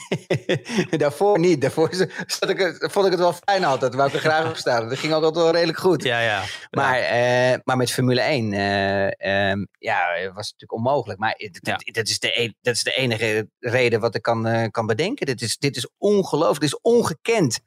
Daarvoor 0.90 1.38
niet. 1.38 1.60
Daarvoor 1.60 1.90
zat 2.26 2.48
ik, 2.50 2.76
vond 2.90 3.04
ik 3.06 3.10
het 3.12 3.20
wel 3.20 3.32
fijn 3.32 3.64
altijd. 3.64 3.94
Wou 3.94 4.08
ik 4.08 4.14
er 4.14 4.20
graag 4.20 4.48
op 4.48 4.56
staan. 4.56 4.88
Dat 4.88 4.98
ging 4.98 5.12
ook 5.12 5.22
altijd 5.24 5.44
wel 5.44 5.52
redelijk 5.54 5.78
goed. 5.78 6.02
Ja, 6.02 6.20
ja. 6.20 6.42
Maar, 6.70 6.98
eh, 6.98 7.58
maar 7.64 7.76
met 7.76 7.92
Formule 7.92 8.20
1, 8.20 8.52
eh, 8.52 9.50
ehm, 9.50 9.64
ja, 9.78 10.06
was 10.06 10.48
het 10.48 10.54
natuurlijk 10.60 10.72
onmogelijk. 10.72 11.18
Maar 11.18 11.34
Ja. 11.38 11.76
dat, 11.92 12.08
is 12.08 12.18
de 12.18 12.40
e- 12.40 12.52
dat 12.60 12.74
is 12.74 12.82
de 12.82 12.94
enige 12.94 13.48
reden 13.58 14.00
wat 14.00 14.14
ik 14.14 14.22
kan, 14.22 14.46
eh, 14.46 14.68
kan 14.70 14.86
bedenken. 14.86 15.26
Dit 15.26 15.42
is, 15.42 15.58
dit 15.58 15.76
is 15.76 15.88
ongelooflijk, 15.98 16.60
dit 16.60 16.72
is 16.72 16.78
ongekend. 16.82 17.58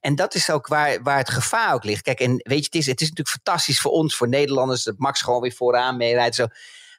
En 0.00 0.14
dat 0.14 0.34
is 0.34 0.50
ook 0.50 0.66
waar, 0.66 1.02
waar 1.02 1.18
het 1.18 1.30
gevaar 1.30 1.74
ook 1.74 1.84
ligt. 1.84 2.02
Kijk, 2.02 2.20
en 2.20 2.30
weet 2.42 2.58
je, 2.58 2.64
het 2.64 2.74
is, 2.74 2.86
het 2.86 3.00
is 3.00 3.08
natuurlijk 3.08 3.36
fantastisch 3.36 3.80
voor 3.80 3.92
ons, 3.92 4.16
voor 4.16 4.28
Nederlanders, 4.28 4.82
dat 4.82 4.98
Max 4.98 5.22
gewoon 5.22 5.40
weer 5.40 5.52
vooraan 5.52 5.96
meerijdt. 5.96 6.34
Zo. 6.34 6.46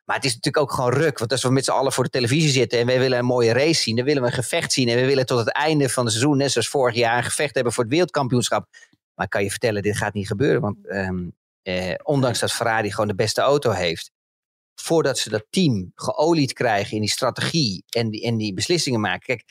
Maar 0.05 0.15
het 0.15 0.25
is 0.25 0.35
natuurlijk 0.35 0.63
ook 0.63 0.73
gewoon 0.73 0.93
ruk. 0.93 1.19
Want 1.19 1.31
als 1.31 1.43
we 1.43 1.49
met 1.49 1.65
z'n 1.65 1.71
allen 1.71 1.91
voor 1.91 2.03
de 2.03 2.09
televisie 2.09 2.49
zitten 2.49 2.79
en 2.79 2.85
wij 2.85 2.99
willen 2.99 3.17
een 3.17 3.25
mooie 3.25 3.53
race 3.53 3.81
zien, 3.81 3.95
dan 3.95 4.05
willen 4.05 4.21
we 4.21 4.27
een 4.27 4.33
gevecht 4.33 4.71
zien. 4.71 4.87
En 4.87 4.95
we 4.95 5.05
willen 5.05 5.25
tot 5.25 5.39
het 5.39 5.51
einde 5.51 5.89
van 5.89 6.03
het 6.03 6.13
seizoen, 6.13 6.37
net 6.37 6.51
zoals 6.51 6.67
vorig 6.67 6.95
jaar, 6.95 7.17
een 7.17 7.23
gevecht 7.23 7.55
hebben 7.55 7.73
voor 7.73 7.83
het 7.83 7.91
wereldkampioenschap. 7.91 8.67
Maar 9.13 9.25
ik 9.25 9.31
kan 9.31 9.43
je 9.43 9.49
vertellen, 9.49 9.81
dit 9.81 9.97
gaat 9.97 10.13
niet 10.13 10.27
gebeuren. 10.27 10.61
Want 10.61 10.87
ehm, 10.87 11.29
eh, 11.61 11.93
ondanks 12.03 12.39
dat 12.39 12.51
Ferrari 12.51 12.91
gewoon 12.91 13.07
de 13.07 13.15
beste 13.15 13.41
auto 13.41 13.71
heeft. 13.71 14.11
Voordat 14.75 15.17
ze 15.17 15.29
dat 15.29 15.45
team 15.49 15.91
geolied 15.95 16.53
krijgen 16.53 16.93
in 16.95 17.01
die 17.01 17.09
strategie 17.09 17.83
en 17.89 18.09
die, 18.09 18.23
en 18.23 18.37
die 18.37 18.53
beslissingen 18.53 18.99
maken. 18.99 19.25
Kijk, 19.25 19.43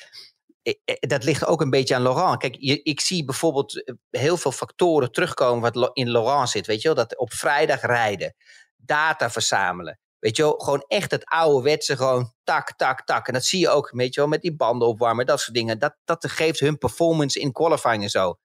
eh, 0.63 0.75
eh, 0.85 0.95
dat 1.01 1.25
ligt 1.25 1.47
ook 1.47 1.61
een 1.61 1.71
beetje 1.71 1.95
aan 1.95 2.03
Laurent. 2.03 2.39
Kijk, 2.39 2.57
ik 2.83 3.01
zie 3.01 3.25
bijvoorbeeld 3.25 3.85
eh, 3.85 3.95
heel 4.11 4.37
veel 4.37 4.53
factoren 4.53 5.13
terugkomen 5.13 5.73
wat 5.73 5.91
in 5.97 6.11
Laurent 6.11 6.49
zit. 6.49 6.67
Weet 6.67 6.83
je 6.83 6.89
wel, 6.89 6.97
dat 6.97 7.19
op 7.19 7.33
vrijdag 7.33 7.81
rijden, 7.81 8.35
data 8.77 9.31
verzamelen. 9.31 9.99
Weet 10.23 10.37
je 10.37 10.43
wel, 10.43 10.55
gewoon 10.59 10.85
echt 10.89 11.11
het 11.11 11.25
ouderwetse, 11.25 11.97
gewoon 11.97 12.33
tak, 12.45 12.73
tak, 12.77 13.05
tak. 13.05 13.27
En 13.27 13.33
dat 13.33 13.45
zie 13.45 13.61
je 13.61 13.69
ook, 13.69 13.91
weet 13.95 14.15
je 14.15 14.21
wel, 14.21 14.29
met 14.29 14.43
die 14.43 14.57
banden 14.57 14.89
opwarmen, 14.89 15.27
dat 15.27 15.41
soort 15.41 15.55
dingen. 15.57 15.79
Dat, 15.79 15.97
dat 16.05 16.31
geeft 16.31 16.61
hun 16.61 16.79
performance 16.79 17.41
in 17.41 17.53
qualifying 17.53 18.03
en 18.03 18.09
zo. 18.11 18.37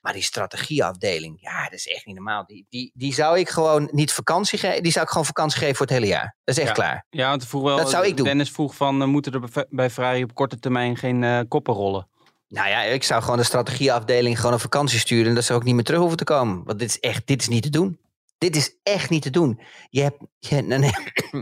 Maar 0.00 0.12
die 0.12 0.22
strategieafdeling, 0.22 1.36
ja, 1.40 1.62
dat 1.64 1.72
is 1.72 1.86
echt 1.88 2.06
niet 2.06 2.14
normaal. 2.14 2.44
Die, 2.46 2.66
die, 2.68 2.90
die 2.94 3.14
zou 3.14 3.38
ik 3.38 3.48
gewoon 3.48 3.88
niet 3.92 4.12
vakantie 4.12 4.58
geven. 4.58 4.82
Die 4.82 4.92
zou 4.92 5.04
ik 5.04 5.10
gewoon 5.10 5.26
vakantie 5.26 5.58
geven 5.58 5.76
voor 5.76 5.86
het 5.86 5.94
hele 5.94 6.06
jaar. 6.06 6.36
Dat 6.44 6.56
is 6.56 6.62
echt 6.62 6.68
Ja. 6.76 6.82
klaar. 6.82 7.06
Ja, 7.10 7.28
want 7.28 7.46
vroeg 7.46 7.62
wel, 7.62 7.76
Dat 7.76 7.90
zou 7.90 8.06
ik 8.06 8.16
doen. 8.16 8.26
Dennis 8.26 8.50
vroeg 8.50 8.74
van, 8.76 9.02
eh, 9.02 9.08
moeten 9.08 9.32
er 9.32 9.40
bij- 9.40 9.66
bij 9.70 9.90
Ferrari 9.90 10.22
op 10.22 10.34
korte 10.34 10.58
termijn 10.58 10.96
geen 10.96 11.24
eh, 11.24 11.40
koppen 11.48 11.74
rollen? 11.74 12.08
Nou 12.48 12.68
ja, 12.68 12.82
ik 12.82 13.02
zou 13.04 13.22
gewoon 13.22 13.36
de 13.36 13.42
strategieafdeling 13.44 14.36
gewoon 14.40 14.54
op 14.54 14.60
vakantie 14.60 14.98
sturen. 14.98 15.26
En 15.28 15.34
dat 15.34 15.44
ze 15.44 15.54
ook 15.54 15.64
niet 15.64 15.74
meer 15.74 15.84
terug 15.84 16.00
hoeven 16.00 16.18
te 16.18 16.24
komen. 16.24 16.64
Want 16.64 16.78
dit 16.78 16.88
is 16.88 17.00
echt, 17.00 17.26
dit 17.26 17.40
is 17.40 17.48
niet 17.48 17.62
te 17.62 17.70
doen. 17.70 17.98
Dit 18.42 18.56
is 18.56 18.76
echt 18.82 19.10
niet 19.10 19.22
te 19.22 19.30
doen. 19.30 19.60
Je 19.88 20.02
hebt, 20.02 20.18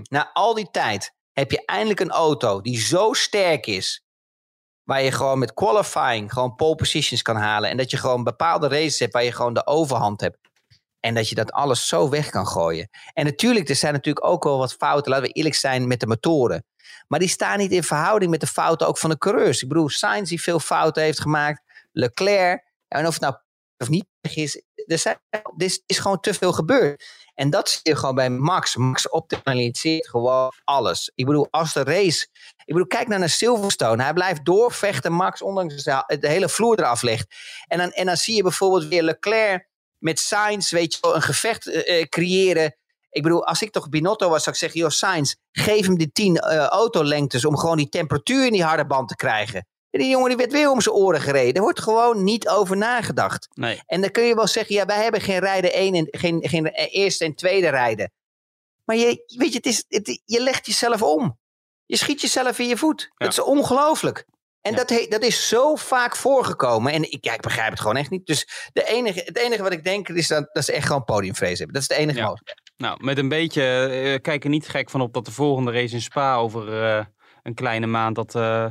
na 0.10 0.30
al 0.32 0.54
die 0.54 0.70
tijd 0.70 1.14
heb 1.32 1.50
je 1.50 1.64
eindelijk 1.64 2.00
een 2.00 2.10
auto 2.10 2.60
die 2.60 2.80
zo 2.80 3.12
sterk 3.12 3.66
is. 3.66 4.04
Waar 4.82 5.02
je 5.02 5.12
gewoon 5.12 5.38
met 5.38 5.54
qualifying 5.54 6.32
gewoon 6.32 6.54
pole 6.54 6.74
positions 6.74 7.22
kan 7.22 7.36
halen. 7.36 7.70
En 7.70 7.76
dat 7.76 7.90
je 7.90 7.96
gewoon 7.96 8.24
bepaalde 8.24 8.68
races 8.68 8.98
hebt 8.98 9.12
waar 9.12 9.24
je 9.24 9.32
gewoon 9.32 9.54
de 9.54 9.66
overhand 9.66 10.20
hebt. 10.20 10.38
En 11.00 11.14
dat 11.14 11.28
je 11.28 11.34
dat 11.34 11.52
alles 11.52 11.88
zo 11.88 12.08
weg 12.08 12.30
kan 12.30 12.46
gooien. 12.46 12.88
En 13.12 13.24
natuurlijk, 13.24 13.68
er 13.68 13.76
zijn 13.76 13.92
natuurlijk 13.92 14.26
ook 14.26 14.44
wel 14.44 14.58
wat 14.58 14.74
fouten. 14.74 15.10
Laten 15.10 15.26
we 15.26 15.32
eerlijk 15.32 15.54
zijn 15.54 15.88
met 15.88 16.00
de 16.00 16.06
motoren. 16.06 16.64
Maar 17.08 17.18
die 17.18 17.28
staan 17.28 17.58
niet 17.58 17.72
in 17.72 17.82
verhouding 17.82 18.30
met 18.30 18.40
de 18.40 18.46
fouten 18.46 18.86
ook 18.86 18.98
van 18.98 19.10
de 19.10 19.18
coureurs. 19.18 19.62
Ik 19.62 19.68
bedoel, 19.68 19.88
Sainz 19.88 20.28
die 20.28 20.42
veel 20.42 20.60
fouten 20.60 21.02
heeft 21.02 21.20
gemaakt. 21.20 21.62
Leclerc. 21.92 22.64
En 22.88 23.06
of 23.06 23.12
het 23.12 23.22
nou 23.22 23.34
of 23.78 23.88
niet 23.88 24.06
is. 24.20 24.62
Er, 24.86 25.20
er 25.30 25.80
is, 25.86 25.98
gewoon 25.98 26.20
te 26.20 26.34
veel 26.34 26.52
gebeurd. 26.52 27.04
En 27.34 27.50
dat 27.50 27.68
zie 27.68 27.80
je 27.82 27.96
gewoon 27.96 28.14
bij 28.14 28.30
Max. 28.30 28.76
Max 28.76 29.08
optimaliseert 29.08 30.08
gewoon 30.08 30.52
alles. 30.64 31.10
Ik 31.14 31.26
bedoel, 31.26 31.46
als 31.50 31.72
de 31.72 31.82
race... 31.82 32.26
Ik 32.64 32.76
bedoel, 32.76 32.86
kijk 32.86 33.08
naar 33.08 33.18
naar 33.18 33.28
Silverstone. 33.28 34.02
Hij 34.02 34.12
blijft 34.12 34.44
doorvechten, 34.44 35.12
Max, 35.12 35.42
ondanks 35.42 35.84
dat 35.84 36.16
de 36.20 36.28
hele 36.28 36.48
vloer 36.48 36.78
eraf 36.78 37.02
legt. 37.02 37.34
En 37.66 37.78
dan, 37.78 37.90
en 37.90 38.06
dan 38.06 38.16
zie 38.16 38.36
je 38.36 38.42
bijvoorbeeld 38.42 38.84
weer 38.84 39.02
Leclerc 39.02 39.68
met 40.00 40.18
Sainz, 40.18 40.70
weet 40.70 40.92
je 40.94 40.98
wel, 41.00 41.14
een 41.14 41.22
gevecht 41.22 41.66
eh, 41.66 42.00
eh, 42.00 42.08
creëren. 42.08 42.76
Ik 43.10 43.22
bedoel, 43.22 43.46
als 43.46 43.62
ik 43.62 43.72
toch 43.72 43.88
Binotto 43.88 44.28
was, 44.28 44.42
zou 44.42 44.54
ik 44.54 44.60
zeggen, 44.60 44.80
joh, 44.80 44.90
Sainz, 44.90 45.34
geef 45.52 45.86
hem 45.86 45.98
die 45.98 46.12
tien 46.12 46.36
eh, 46.36 46.66
autolengtes 46.66 47.44
om 47.44 47.58
gewoon 47.58 47.76
die 47.76 47.88
temperatuur 47.88 48.46
in 48.46 48.52
die 48.52 48.64
harde 48.64 48.86
band 48.86 49.08
te 49.08 49.16
krijgen. 49.16 49.66
Die 49.90 50.08
jongen 50.08 50.28
die 50.28 50.36
werd 50.36 50.52
weer 50.52 50.70
om 50.70 50.80
zijn 50.80 50.94
oren 50.94 51.20
gereden. 51.20 51.54
Er 51.54 51.60
wordt 51.62 51.80
gewoon 51.80 52.24
niet 52.24 52.48
over 52.48 52.76
nagedacht. 52.76 53.48
Nee. 53.54 53.80
En 53.86 54.00
dan 54.00 54.10
kun 54.10 54.22
je 54.24 54.34
wel 54.34 54.46
zeggen, 54.46 54.74
ja, 54.74 54.86
wij 54.86 55.02
hebben 55.02 55.20
geen 55.20 55.38
rijden 55.38 55.72
één 55.72 55.94
en 55.94 56.06
geen, 56.10 56.48
geen 56.48 56.66
eerste 56.66 57.24
en 57.24 57.34
tweede 57.34 57.68
rijden. 57.68 58.12
Maar 58.84 58.96
je, 58.96 59.24
weet 59.36 59.50
je, 59.50 59.56
het 59.56 59.66
is, 59.66 59.84
het, 59.88 60.20
je 60.24 60.40
legt 60.42 60.66
jezelf 60.66 61.02
om. 61.02 61.38
Je 61.86 61.96
schiet 61.96 62.20
jezelf 62.20 62.58
in 62.58 62.68
je 62.68 62.76
voet. 62.76 63.00
Ja. 63.02 63.08
Dat 63.16 63.28
is 63.32 63.40
ongelooflijk. 63.42 64.24
En 64.60 64.70
Ja. 64.72 64.76
dat, 64.76 64.90
he- 64.90 65.06
dat 65.08 65.22
is 65.22 65.48
zo 65.48 65.74
vaak 65.76 66.16
voorgekomen. 66.16 66.92
En 66.92 67.10
ik, 67.12 67.24
ja, 67.24 67.34
ik 67.34 67.40
begrijp 67.40 67.70
het 67.70 67.80
gewoon 67.80 67.96
echt 67.96 68.10
niet. 68.10 68.26
Dus 68.26 68.68
de 68.72 68.84
enige, 68.88 69.22
het 69.24 69.36
enige 69.38 69.62
wat 69.62 69.72
ik 69.72 69.84
denk 69.84 70.08
is 70.08 70.28
dat, 70.28 70.48
dat 70.52 70.64
ze 70.64 70.72
echt 70.72 70.86
gewoon 70.86 71.04
podiumvrees 71.04 71.58
hebben. 71.58 71.74
Dat 71.74 71.82
is 71.82 71.88
de 71.88 71.94
enige 72.02 72.18
Ja. 72.18 72.24
mogelijkheid. 72.24 72.60
Nou, 72.76 73.04
met 73.04 73.18
een 73.18 73.28
beetje 73.28 73.62
eh, 73.88 74.20
kijk 74.20 74.44
er 74.44 74.50
niet 74.50 74.68
gek 74.68 74.90
van 74.90 75.00
op 75.00 75.12
dat 75.14 75.24
de 75.24 75.30
volgende 75.32 75.72
race 75.72 75.94
in 75.94 76.02
Spa 76.02 76.36
over 76.36 76.82
eh, 76.82 77.04
een 77.42 77.54
kleine 77.54 77.86
maand 77.86 78.14
dat 78.14 78.34
eh, 78.34 78.66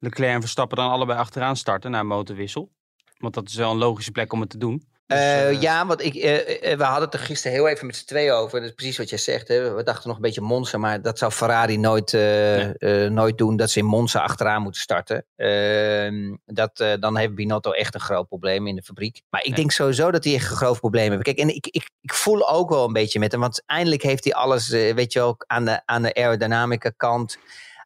Leclerc 0.00 0.34
en 0.34 0.40
Verstappen 0.40 0.76
dan 0.76 0.90
allebei 0.90 1.18
achteraan 1.18 1.56
starten 1.56 1.90
na 1.90 2.00
een 2.00 2.06
motorwissel. 2.06 2.70
Want 3.18 3.34
dat 3.34 3.48
is 3.48 3.54
wel 3.54 3.70
een 3.70 3.76
logische 3.78 4.10
plek 4.10 4.32
om 4.32 4.40
het 4.40 4.50
te 4.50 4.58
doen. 4.58 4.88
Dus, 5.06 5.18
Eh, 5.18 5.48
eh, 5.48 5.60
ja, 5.60 5.86
want 5.86 6.02
ik, 6.04 6.14
eh, 6.14 6.76
we 6.76 6.84
hadden 6.84 7.04
het 7.04 7.14
er 7.14 7.20
gisteren 7.20 7.56
heel 7.56 7.68
even 7.68 7.86
met 7.86 7.96
z'n 7.96 8.04
tweeën 8.06 8.32
over. 8.32 8.60
Dat 8.60 8.68
is 8.68 8.74
precies 8.74 8.98
wat 8.98 9.08
jij 9.08 9.18
zegt. 9.18 9.48
Hè. 9.48 9.74
We 9.74 9.82
dachten 9.82 10.06
nog 10.08 10.16
een 10.16 10.22
beetje 10.22 10.40
Monza, 10.40 10.78
maar 10.78 11.02
dat 11.02 11.18
zou 11.18 11.32
Ferrari 11.32 11.76
nooit, 11.76 12.12
Nee. 12.12 13.08
nooit 13.10 13.38
doen. 13.38 13.56
Dat 13.56 13.70
ze 13.70 13.78
in 13.78 13.84
Monza 13.84 14.20
achteraan 14.20 14.62
moeten 14.62 14.80
starten. 14.80 15.26
Ehm, 15.36 16.36
dat, 16.46 16.76
dan 17.00 17.16
heeft 17.16 17.34
Binotto 17.34 17.70
echt 17.70 17.94
een 17.94 18.00
groot 18.00 18.28
probleem 18.28 18.66
in 18.66 18.76
de 18.76 18.82
fabriek. 18.82 19.22
Maar 19.30 19.40
ik 19.40 19.46
Nee. 19.46 19.56
denk 19.56 19.70
sowieso 19.70 20.10
dat 20.10 20.24
hij 20.24 20.34
echt 20.34 20.50
een 20.50 20.56
groot 20.56 20.78
probleem 20.78 21.10
heeft. 21.10 21.22
Kijk, 21.22 21.38
en 21.38 21.54
ik, 21.54 21.66
ik, 21.66 21.90
ik 22.00 22.14
voel 22.14 22.48
ook 22.48 22.68
wel 22.70 22.84
een 22.86 22.92
beetje 22.92 23.18
met 23.18 23.32
hem. 23.32 23.40
Want 23.40 23.62
eindelijk 23.66 24.02
heeft 24.02 24.24
hij 24.24 24.32
alles, 24.34 24.68
weet 24.68 25.12
je 25.12 25.18
wel, 25.18 25.34
aan 25.46 25.64
de, 25.64 25.80
aan 25.86 26.02
de 26.02 26.14
aerodynamica 26.14 26.90
kant 26.96 27.38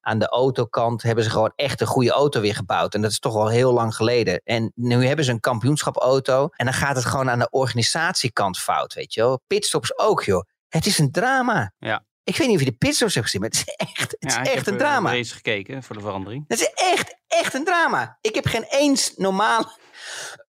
aan 0.04 0.18
de 0.18 0.28
autokant 0.28 1.02
hebben 1.02 1.24
ze 1.24 1.30
gewoon 1.30 1.52
echt 1.56 1.80
een 1.80 1.86
goede 1.86 2.10
auto 2.10 2.40
weer 2.40 2.54
gebouwd. 2.54 2.94
En 2.94 3.02
dat 3.02 3.10
is 3.10 3.18
toch 3.18 3.34
al 3.34 3.48
heel 3.48 3.72
lang 3.72 3.94
geleden. 3.94 4.40
En 4.44 4.72
nu 4.74 5.06
hebben 5.06 5.24
ze 5.24 5.30
een 5.30 5.40
kampioenschapauto. 5.40 6.48
En 6.52 6.64
dan 6.64 6.74
gaat 6.74 6.96
het 6.96 7.04
gewoon 7.04 7.30
aan 7.30 7.38
de 7.38 7.50
organisatiekant 7.50 8.58
fout, 8.58 8.94
weet 8.94 9.14
je 9.14 9.20
wel. 9.20 9.40
Pitstops 9.46 9.98
ook, 9.98 10.24
joh. 10.24 10.42
Het 10.68 10.86
is 10.86 10.98
een 10.98 11.10
drama. 11.10 11.72
Ja. 11.78 12.04
Ik 12.24 12.36
weet 12.36 12.46
niet 12.46 12.56
of 12.56 12.64
je 12.64 12.70
de 12.70 12.76
pitstops 12.76 13.14
hebt 13.14 13.26
gezien, 13.26 13.40
maar 13.40 13.50
het 13.50 13.58
is 13.66 13.74
echt, 13.74 14.16
het 14.18 14.32
ja, 14.32 14.40
is 14.40 14.48
ik 14.48 14.54
echt 14.54 14.54
heb, 14.54 14.66
een 14.66 14.80
eh, 14.80 14.86
drama. 14.86 15.10
de 15.10 15.16
race 15.16 15.34
gekeken 15.34 15.82
voor 15.82 15.96
de 15.96 16.02
verandering. 16.02 16.44
Het 16.48 16.60
is 16.60 16.70
echt, 16.74 17.16
echt 17.26 17.54
een 17.54 17.64
drama. 17.64 18.18
Ik 18.20 18.34
heb 18.34 18.46
geen 18.46 18.64
eens 18.68 19.12
normaal... 19.16 19.72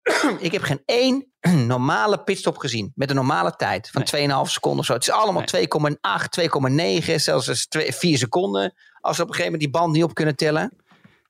ik 0.40 0.52
heb 0.52 0.62
geen 0.62 0.82
één 0.86 1.34
normale 1.76 2.24
pitstop 2.24 2.58
gezien. 2.58 2.92
Met 2.96 3.10
een 3.10 3.16
normale 3.16 3.56
tijd 3.56 3.90
van 3.92 4.02
2,5 4.46 4.52
seconden 4.52 4.80
of 4.80 4.86
zo. 4.86 4.94
Het 4.94 5.02
is 5.02 5.12
allemaal 5.12 5.44
2,8, 5.56 7.08
2,9, 7.10 7.16
zelfs 7.16 7.48
eens 7.48 7.68
2, 7.68 7.94
4 7.94 8.18
seconden. 8.18 8.74
Als 9.02 9.16
ze 9.16 9.22
op 9.22 9.28
een 9.28 9.34
gegeven 9.36 9.52
moment 9.54 9.72
die 9.72 9.82
band 9.82 9.94
niet 9.94 10.04
op 10.04 10.14
kunnen 10.14 10.36
tellen. 10.36 10.72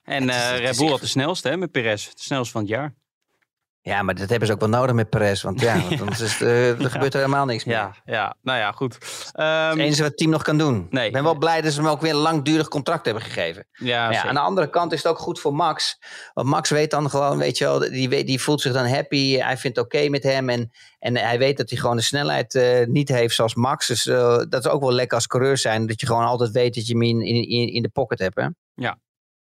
En 0.03 0.30
is- 0.30 0.36
eh 0.36 0.57
Red 0.59 0.78
Bull 0.78 0.89
had 0.89 0.99
de 0.99 1.07
snelste 1.07 1.47
hè, 1.49 1.57
met 1.57 1.72
Perez. 1.72 2.05
De 2.05 2.11
snelste 2.16 2.51
van 2.51 2.61
het 2.61 2.70
jaar. 2.70 2.93
Ja, 3.88 4.01
maar 4.01 4.15
dat 4.15 4.29
hebben 4.29 4.47
ze 4.47 4.53
ook 4.53 4.59
wel 4.59 4.69
nodig 4.69 4.95
met 4.95 5.09
Perez. 5.09 5.41
Want 5.41 5.59
ja, 5.61 5.81
want 5.81 5.99
anders 6.01 6.19
is 6.21 6.41
eh, 6.41 6.69
er 6.83 6.89
gebeurt 6.89 7.13
er 7.13 7.19
helemaal 7.19 7.45
niks 7.45 7.63
meer. 7.63 7.75
Ja, 7.75 7.95
ja, 8.05 8.36
nou 8.41 8.59
ja, 8.59 8.71
goed. 8.71 8.93
Het 8.93 9.31
Ehm, 9.33 9.79
enige 9.79 9.97
wat 10.01 10.07
het 10.09 10.17
team 10.17 10.29
nog 10.31 10.41
kan 10.43 10.57
doen. 10.57 10.88
Nee. 10.89 11.07
Ik 11.07 11.13
ben 11.13 11.23
wel 11.23 11.38
blij 11.38 11.61
dat 11.61 11.73
ze 11.73 11.81
hem 11.81 11.89
ook 11.89 12.01
weer 12.01 12.11
een 12.11 12.17
langdurig 12.17 12.67
contract 12.67 13.05
hebben 13.05 13.23
gegeven. 13.23 13.67
ja, 13.71 14.11
ja, 14.11 14.23
aan 14.23 14.33
de 14.33 14.39
andere 14.39 14.69
kant 14.69 14.91
is 14.91 15.03
het 15.03 15.11
ook 15.11 15.19
goed 15.19 15.39
voor 15.39 15.53
Max. 15.53 15.99
Want 16.33 16.47
Max 16.47 16.69
weet 16.69 16.91
dan 16.91 17.09
gewoon, 17.09 17.38
weet 17.38 17.57
je 17.57 17.63
wel, 17.63 17.79
die, 17.79 18.23
die 18.23 18.41
voelt 18.41 18.61
zich 18.61 18.73
dan 18.73 18.88
happy. 18.88 19.38
Hij 19.38 19.57
vindt 19.57 19.77
oké 19.77 20.09
met 20.09 20.23
hem. 20.23 20.49
En, 20.49 20.71
en 20.99 21.17
hij 21.17 21.38
weet 21.38 21.57
dat 21.57 21.69
hij 21.69 21.79
gewoon 21.79 21.95
de 21.95 22.01
snelheid 22.01 22.55
eh, 22.55 22.86
niet 22.88 23.09
heeft 23.09 23.36
zoals 23.36 23.55
Max. 23.55 23.88
Dus 23.88 24.05
eh, 24.07 24.38
dat 24.49 24.65
is 24.65 24.71
ook 24.71 24.81
wel 24.81 24.91
lekker 24.91 25.15
als 25.17 25.27
coureur 25.27 25.57
zijn. 25.57 25.86
Dat 25.88 25.99
je 25.99 26.05
gewoon 26.07 26.25
altijd 26.25 26.51
weet 26.51 26.75
dat 26.75 26.88
je 26.88 26.93
hem 26.93 27.01
in, 27.01 27.21
in, 27.21 27.73
in- 27.73 27.81
de 27.81 27.89
pocket 27.89 28.19
hebt. 28.19 28.36
Hè? 28.36 28.47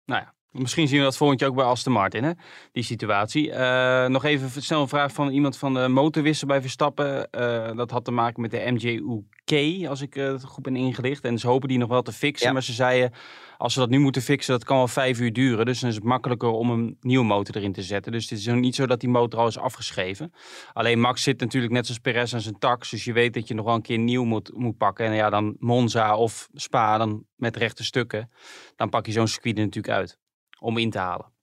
Nou 0.06 0.22
ja, 0.22 0.34
misschien 0.52 0.88
zien 0.88 0.98
we 0.98 1.04
dat 1.04 1.18
volgend 1.18 1.40
jaar 1.40 1.50
ook 1.50 1.56
bij 1.56 1.66
Aston 1.66 1.94
Martin, 1.94 2.24
hè? 2.24 2.32
die 2.72 2.84
situatie. 2.84 3.52
Eh, 3.52 4.08
nog 4.10 4.24
even 4.24 4.64
snel 4.64 4.82
een 4.82 4.88
vraag 4.88 5.14
van 5.14 5.30
iemand 5.30 5.58
van 5.58 5.74
de 5.74 5.88
motorwissel 5.88 6.48
bij 6.48 6.62
Verstappen. 6.62 7.32
Eh, 7.32 7.76
dat 7.76 7.92
had 7.92 8.06
te 8.06 8.12
maken 8.12 8.42
met 8.42 8.52
de 8.52 8.72
MJUK, 8.72 9.88
als 9.88 10.02
ik 10.02 10.16
eh, 10.16 10.26
het 10.26 10.44
goed 10.44 10.64
ben 10.64 10.76
ingelicht. 10.76 11.24
En 11.24 11.38
ze 11.38 11.48
hopen 11.48 11.68
die 11.68 11.78
nog 11.78 11.90
wel 11.90 12.02
te 12.02 12.12
fixen. 12.12 12.48
Ja. 12.48 12.54
Maar 12.54 12.64
ze 12.64 12.74
zeiden, 12.74 13.12
als 13.58 13.74
ze 13.74 13.80
dat 13.80 13.90
nu 13.90 14.00
moeten 14.00 14.22
fixen, 14.22 14.54
dat 14.54 14.64
kan 14.64 14.78
wel 14.78 14.88
vijf 14.88 15.20
uur 15.20 15.34
duren. 15.34 15.66
Dus 15.66 15.80
dan 15.80 15.90
is 15.90 15.96
het 15.96 16.04
makkelijker 16.04 16.50
om 16.50 16.70
een 16.70 16.98
nieuwe 17.02 17.26
motor 17.26 17.56
erin 17.56 17.74
te 17.74 17.84
zetten. 17.84 18.12
Dus 18.12 18.30
het 18.30 18.40
is 18.40 18.46
nog 18.46 18.60
niet 18.60 18.76
zo 18.76 18.86
dat 18.86 19.00
die 19.00 19.10
motor 19.10 19.40
al 19.40 19.48
is 19.48 19.58
afgeschreven. 19.58 20.34
Alleen 20.74 21.00
Max 21.00 21.24
zit 21.24 21.40
natuurlijk 21.40 21.74
net 21.74 21.86
zoals 21.86 22.02
Perez 22.02 22.34
aan 22.34 22.42
zijn 22.42 22.60
tax. 22.60 22.90
Dus 22.90 23.04
je 23.04 23.14
weet 23.14 23.34
dat 23.34 23.48
je 23.48 23.54
nog 23.54 23.66
wel 23.66 23.76
een 23.76 23.82
keer 23.82 24.00
nieuw 24.00 24.24
moet, 24.24 24.52
moet 24.54 24.78
pakken. 24.78 25.06
En 25.06 25.14
ja, 25.14 25.30
dan 25.30 25.56
Monza 25.60 26.18
of 26.18 26.50
Spa, 26.54 26.98
dan 26.98 27.26
met 27.36 27.58
rechte 27.58 27.84
stukken. 27.84 28.32
Dan 28.76 28.90
pak 28.90 29.06
je 29.06 29.12
zo'n 29.12 29.28
circuit 29.28 29.58
er 29.58 29.64
natuurlijk 29.64 29.94
uit 29.94 30.21
om 30.62 30.78
in 30.78 30.90
te 30.90 30.98
halen. 30.98 31.34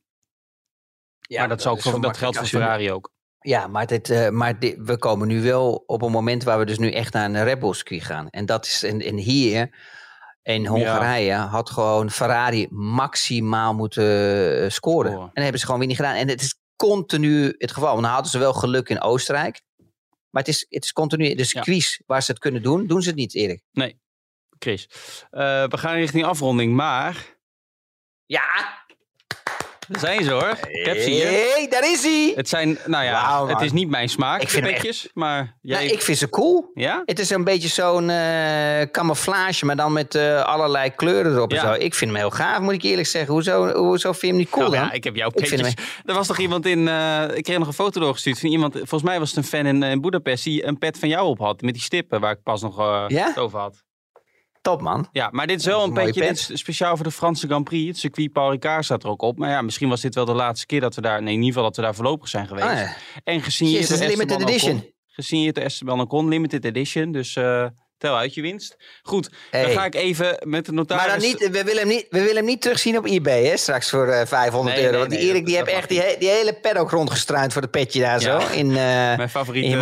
Ja, 1.20 1.38
maar 1.38 1.48
dat, 1.48 1.62
zou 1.62 1.76
ook 1.76 1.82
voor, 1.82 2.00
dat 2.00 2.16
geldt 2.16 2.36
voor 2.36 2.46
Ferrari 2.46 2.92
ook. 2.92 3.12
Ja, 3.40 3.66
maar, 3.66 3.86
dit, 3.86 4.10
eh, 4.10 4.28
maar 4.28 4.58
dit, 4.58 4.76
we 4.78 4.98
komen 4.98 5.28
nu 5.28 5.42
wel 5.42 5.82
op 5.86 6.02
een 6.02 6.10
moment 6.10 6.44
waar 6.44 6.58
we 6.58 6.64
dus 6.64 6.78
nu 6.78 6.92
echt 6.92 7.12
naar 7.12 7.46
een 7.46 7.74
circuit 7.74 8.02
gaan. 8.02 8.28
En 8.28 8.46
dat 8.46 8.66
is 8.66 8.82
en, 8.82 9.00
en 9.00 9.16
hier 9.16 9.70
in 10.42 10.66
Hongarije 10.66 11.34
had 11.34 11.70
gewoon 11.70 12.10
Ferrari 12.10 12.66
maximaal 12.70 13.74
moeten 13.74 14.04
eh, 14.04 14.70
scoren. 14.70 14.70
Scoren. 14.70 15.20
En 15.20 15.30
dat 15.34 15.42
hebben 15.42 15.58
ze 15.58 15.64
gewoon 15.64 15.80
weer 15.80 15.88
niet 15.88 15.98
gedaan. 15.98 16.14
En 16.14 16.28
het 16.28 16.40
is 16.40 16.60
continu 16.76 17.54
het 17.58 17.72
geval. 17.72 17.90
Want 17.90 18.02
dan 18.02 18.12
hadden 18.12 18.30
ze 18.30 18.38
wel 18.38 18.52
geluk 18.52 18.88
in 18.88 19.00
Oostenrijk. 19.00 19.62
Maar 20.30 20.42
het 20.42 20.48
is, 20.48 20.66
het 20.68 20.84
is 20.84 20.92
continu 20.92 21.34
de 21.34 21.44
circuits 21.44 22.02
waar 22.06 22.22
ze 22.22 22.30
het 22.30 22.40
kunnen 22.40 22.62
doen, 22.62 22.86
doen 22.86 23.02
ze 23.02 23.08
het 23.08 23.18
niet, 23.18 23.34
Erik. 23.34 23.62
Chris, 24.58 24.88
Eh, 25.30 25.64
we 25.68 25.78
gaan 25.78 25.94
richting 25.94 26.24
afronding, 26.24 26.74
maar 26.74 27.36
Ja, 28.26 28.84
daar 29.88 30.00
zijn 30.00 30.24
ze 30.24 30.30
hoor. 30.30 30.56
Ik 30.70 30.86
heb 30.86 30.98
ze 31.00 31.10
hier. 31.10 31.26
hey, 31.26 31.66
daar 31.70 31.90
is 31.90 32.02
hij! 32.02 32.32
Het 32.36 32.48
zijn, 32.48 32.78
nou 32.86 33.04
ja, 33.04 33.12
Wauw, 33.12 33.44
man. 33.46 33.54
het 33.54 33.60
is 33.64 33.72
niet 33.72 33.88
mijn 33.88 34.08
smaak, 34.08 34.36
Ik 34.36 34.42
ik 34.42 34.48
vind 34.48 34.64
hem 34.64 34.74
petjes, 34.74 35.08
maar 35.14 35.56
jij... 35.62 35.78
Nou, 35.84 35.92
ik 35.92 36.02
vind 36.02 36.18
ze 36.18 36.28
cool. 36.28 36.70
Ja? 36.74 37.02
Het 37.04 37.18
is 37.18 37.30
een 37.30 37.44
beetje 37.44 37.68
zo'n 37.68 38.10
eh, 38.10 38.80
camouflage, 38.90 39.64
maar 39.66 39.76
dan 39.76 39.92
met 39.92 40.14
eh, 40.14 40.42
allerlei 40.44 40.90
kleuren 40.90 41.32
erop 41.34 41.52
Ja. 41.52 41.62
en 41.62 41.66
zo. 41.74 41.84
Ik 41.84 41.94
vind 41.94 42.10
hem 42.10 42.20
heel 42.20 42.30
gaaf, 42.30 42.60
moet 42.60 42.72
ik 42.74 42.82
eerlijk 42.82 43.08
zeggen. 43.08 43.32
Hoezo, 43.32 43.72
hoezo 43.76 44.08
vind 44.10 44.20
je 44.22 44.28
hem 44.28 44.36
niet 44.36 44.48
cool 44.50 44.62
Nou 44.64 44.76
dan? 44.76 44.84
ja, 44.86 44.92
ik 44.92 45.04
heb 45.04 45.16
jouw 45.16 45.28
Ik 45.34 45.46
vind 45.46 45.62
petjes. 45.62 45.86
Er 46.04 46.14
was 46.14 46.26
toch 46.26 46.38
iemand 46.38 46.66
in, 46.66 46.88
eh, 46.88 47.22
ik 47.34 47.42
kreeg 47.44 47.58
nog 47.58 47.66
een 47.66 47.72
foto 47.72 48.00
doorgestuurd 48.00 48.38
van 48.40 48.48
iemand, 48.50 48.72
volgens 48.74 49.02
mij 49.02 49.18
was 49.18 49.28
het 49.28 49.38
een 49.38 49.44
fan 49.44 49.66
in, 49.66 49.82
eh, 49.82 49.90
in 49.90 50.00
Budapest, 50.00 50.44
die 50.44 50.66
een 50.66 50.78
pet 50.78 50.98
van 50.98 51.08
jou 51.08 51.26
op 51.28 51.38
had, 51.38 51.60
met 51.60 51.74
die 51.74 51.82
stippen 51.82 52.20
waar 52.20 52.32
ik 52.32 52.42
pas 52.42 52.62
nog 52.62 52.78
eh, 52.78 53.04
Ja? 53.08 53.26
het 53.26 53.38
over 53.38 53.58
had. 53.58 53.86
Top, 54.68 54.80
man. 54.80 55.08
Ja, 55.12 55.28
maar 55.32 55.46
dit 55.46 55.58
is 55.58 55.64
wel 55.64 55.78
is 55.78 55.90
een 55.90 55.96
een 55.96 56.04
pet. 56.04 56.14
dit 56.14 56.50
is 56.50 56.58
speciaal 56.58 56.96
voor 56.96 57.04
de 57.04 57.10
Franse 57.10 57.46
Grand 57.46 57.64
Prix. 57.64 57.86
Het 57.86 57.98
circuit 57.98 58.32
Paul 58.32 58.50
Ricard 58.50 58.84
staat 58.84 59.02
er 59.02 59.08
ook 59.08 59.22
op. 59.22 59.38
Maar 59.38 59.50
ja, 59.50 59.62
misschien 59.62 59.88
was 59.88 60.00
dit 60.00 60.14
wel 60.14 60.24
de 60.24 60.32
laatste 60.32 60.66
keer 60.66 60.80
dat 60.80 60.94
we 60.94 61.00
daar, 61.00 61.22
nee, 61.22 61.34
in 61.34 61.38
ieder 61.38 61.46
geval 61.48 61.62
dat 61.62 61.76
we 61.76 61.82
daar 61.82 61.94
voorlopig 61.94 62.28
zijn 62.28 62.46
geweest. 62.46 62.66
Ah, 62.66 62.76
ja. 62.76 62.96
En 63.24 63.38
Jezus, 63.38 63.88
door 63.88 63.98
limited 63.98 64.20
Esteban 64.20 64.48
edition. 64.48 64.76
Ocon. 64.76 64.92
Gesigneerd 65.06 65.54
door 65.54 65.64
Esteban 65.64 66.00
Ocon, 66.00 66.28
limited 66.28 66.64
edition. 66.64 67.12
Dus 67.12 67.36
eh, 67.36 67.66
tel 67.98 68.16
uit 68.16 68.34
je 68.34 68.42
winst. 68.42 68.76
Goed, 69.02 69.30
dan 69.50 69.70
ga 69.70 69.84
ik 69.84 69.94
even 69.94 70.38
met 70.44 70.66
de 70.66 70.72
notaris... 70.72 71.06
Maar 71.06 71.18
dan 71.18 71.28
niet, 71.28 71.38
we, 71.50 71.64
willen 71.64 71.78
hem 71.78 71.88
niet, 71.88 72.06
we 72.10 72.18
willen 72.20 72.36
hem 72.36 72.44
niet 72.44 72.62
terugzien 72.62 72.98
op 72.98 73.06
eBay, 73.06 73.44
hè, 73.44 73.56
straks 73.56 73.90
voor 73.90 74.08
eh, 74.08 74.26
500 74.26 74.76
Nee, 74.76 74.84
euro. 74.84 74.98
nee, 74.98 75.06
Want 75.08 75.20
die 75.20 75.30
Erik 75.30 75.46
die 75.46 75.56
heeft 75.56 75.68
echt 75.68 75.88
die, 75.88 76.00
he- 76.00 76.16
die 76.18 76.28
hele 76.28 76.58
paddock 76.60 76.90
rondgestruind 76.90 77.52
voor 77.52 77.62
de 77.62 77.68
petje 77.68 78.00
daar 78.00 78.20
Ja. 78.20 78.40
zo. 78.40 78.52
In, 78.52 78.70
eh 78.70 78.76
Mijn 78.76 79.28
favoriete, 79.28 79.76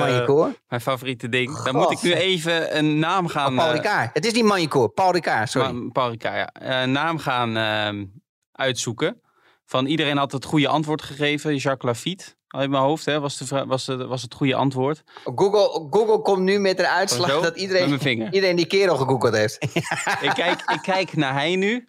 mijn 0.68 0.80
favoriete 0.80 1.28
ding. 1.28 1.62
Dan 1.62 1.74
moet 1.74 1.90
ik 1.90 2.02
nu 2.02 2.12
even 2.12 2.76
een 2.76 2.98
naam 2.98 3.28
gaan... 3.28 3.50
Oh, 3.52 3.56
Paul 3.56 3.68
eh, 3.70 3.74
Ricard. 3.76 4.10
Het 4.12 4.26
is 4.26 4.32
niet 4.32 4.44
Manjecoor, 4.44 4.88
Paul 4.90 5.12
Ricard, 5.12 5.50
sorry. 5.50 5.70
Ma- 5.70 5.88
Paul 5.92 6.10
Ricard, 6.10 6.36
ja. 6.36 6.82
Een 6.82 6.92
naam 6.92 7.18
gaan 7.18 7.56
ehm, 7.56 8.04
uitzoeken. 8.52 9.20
Van 9.64 9.86
iedereen 9.86 10.16
had 10.16 10.32
het 10.32 10.44
goede 10.44 10.68
antwoord 10.68 11.02
gegeven. 11.02 11.56
Jacques 11.56 11.92
Lafitte, 11.94 12.24
uit 12.57 12.70
mijn 12.70 12.82
hoofd, 12.82 13.04
hè, 13.04 13.20
was, 13.20 13.36
de, 13.36 13.66
was, 13.66 13.84
de, 13.84 14.07
was 14.07 14.22
het 14.22 14.34
goede 14.34 14.54
antwoord. 14.54 15.02
Google, 15.24 15.86
Google 15.90 16.20
komt 16.20 16.42
nu 16.42 16.59
met 16.59 16.78
een 16.78 16.86
uitslag 16.86 17.30
Zo, 17.30 17.40
dat 17.40 17.57
iedereen, 17.57 18.24
iedereen 18.34 18.57
die 18.57 18.66
kerel 18.66 18.96
gegoogeld 18.96 19.34
heeft. 19.34 19.62
ik, 20.26 20.30
kijk, 20.34 20.62
ik 20.72 20.82
kijk 20.82 21.16
naar 21.16 21.32
hij 21.32 21.57
nu. 21.57 21.88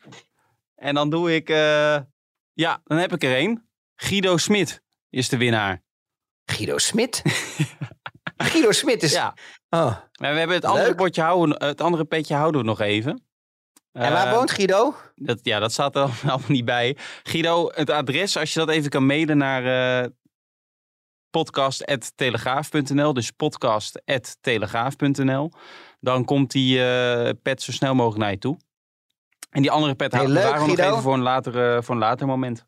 En 0.75 0.95
dan 0.95 1.09
doe 1.09 1.35
ik... 1.35 1.49
eh, 1.49 1.97
ja, 2.53 2.81
dan 2.83 2.97
heb 2.97 3.13
ik 3.13 3.23
er 3.23 3.35
één. 3.35 3.69
Guido 3.95 4.37
Smit 4.37 4.81
is 5.09 5.29
de 5.29 5.37
winnaar. 5.37 5.83
Guido 6.45 6.77
Smit? 6.77 7.21
Guido 8.37 8.71
Smit 8.71 9.03
is... 9.03 9.11
Ja. 9.11 9.33
Oh. 9.69 9.95
Maar 10.19 10.31
we 10.33 10.37
hebben 10.37 10.55
het 10.55 10.65
andere, 10.65 10.85
Leuk. 10.87 10.95
potje 10.95 11.21
houden, 11.21 11.67
het 11.67 11.81
andere 11.81 12.05
petje 12.05 12.35
houden 12.35 12.61
we 12.61 12.67
nog 12.67 12.79
even. 12.81 13.25
En 13.91 14.11
waar 14.11 14.27
Eh, 14.27 14.33
woont 14.33 14.51
Guido? 14.51 14.95
Dat, 15.15 15.39
ja, 15.41 15.59
dat 15.59 15.71
staat 15.71 15.95
er 15.95 16.01
allemaal 16.21 16.41
niet 16.47 16.65
bij. 16.65 16.97
Guido, 17.23 17.71
het 17.73 17.89
adres, 17.89 18.37
als 18.37 18.53
je 18.53 18.59
dat 18.59 18.69
even 18.69 18.89
kan 18.89 19.05
mailen 19.05 19.37
naar 19.37 19.65
eh 20.03 20.09
podcast.telegraaf.nl. 21.29 23.13
Dus 23.13 23.31
podcast.telegraaf.nl. 23.31 25.51
Dan 25.99 26.25
komt 26.25 26.51
die 26.51 26.85
eh, 26.85 27.29
pet 27.41 27.61
zo 27.61 27.71
snel 27.71 27.95
mogelijk 27.95 28.21
naar 28.21 28.31
je 28.31 28.37
toe. 28.37 28.57
En 29.49 29.61
die 29.61 29.71
andere 29.71 29.95
pet 29.95 30.11
Hey, 30.11 30.25
houden 30.25 30.61
we 30.61 30.67
nog 30.67 30.79
even 30.79 31.01
voor 31.01 31.13
een, 31.13 31.21
later, 31.21 31.75
eh, 31.75 31.81
voor 31.81 31.95
een 31.95 32.01
later 32.01 32.27
moment. 32.27 32.65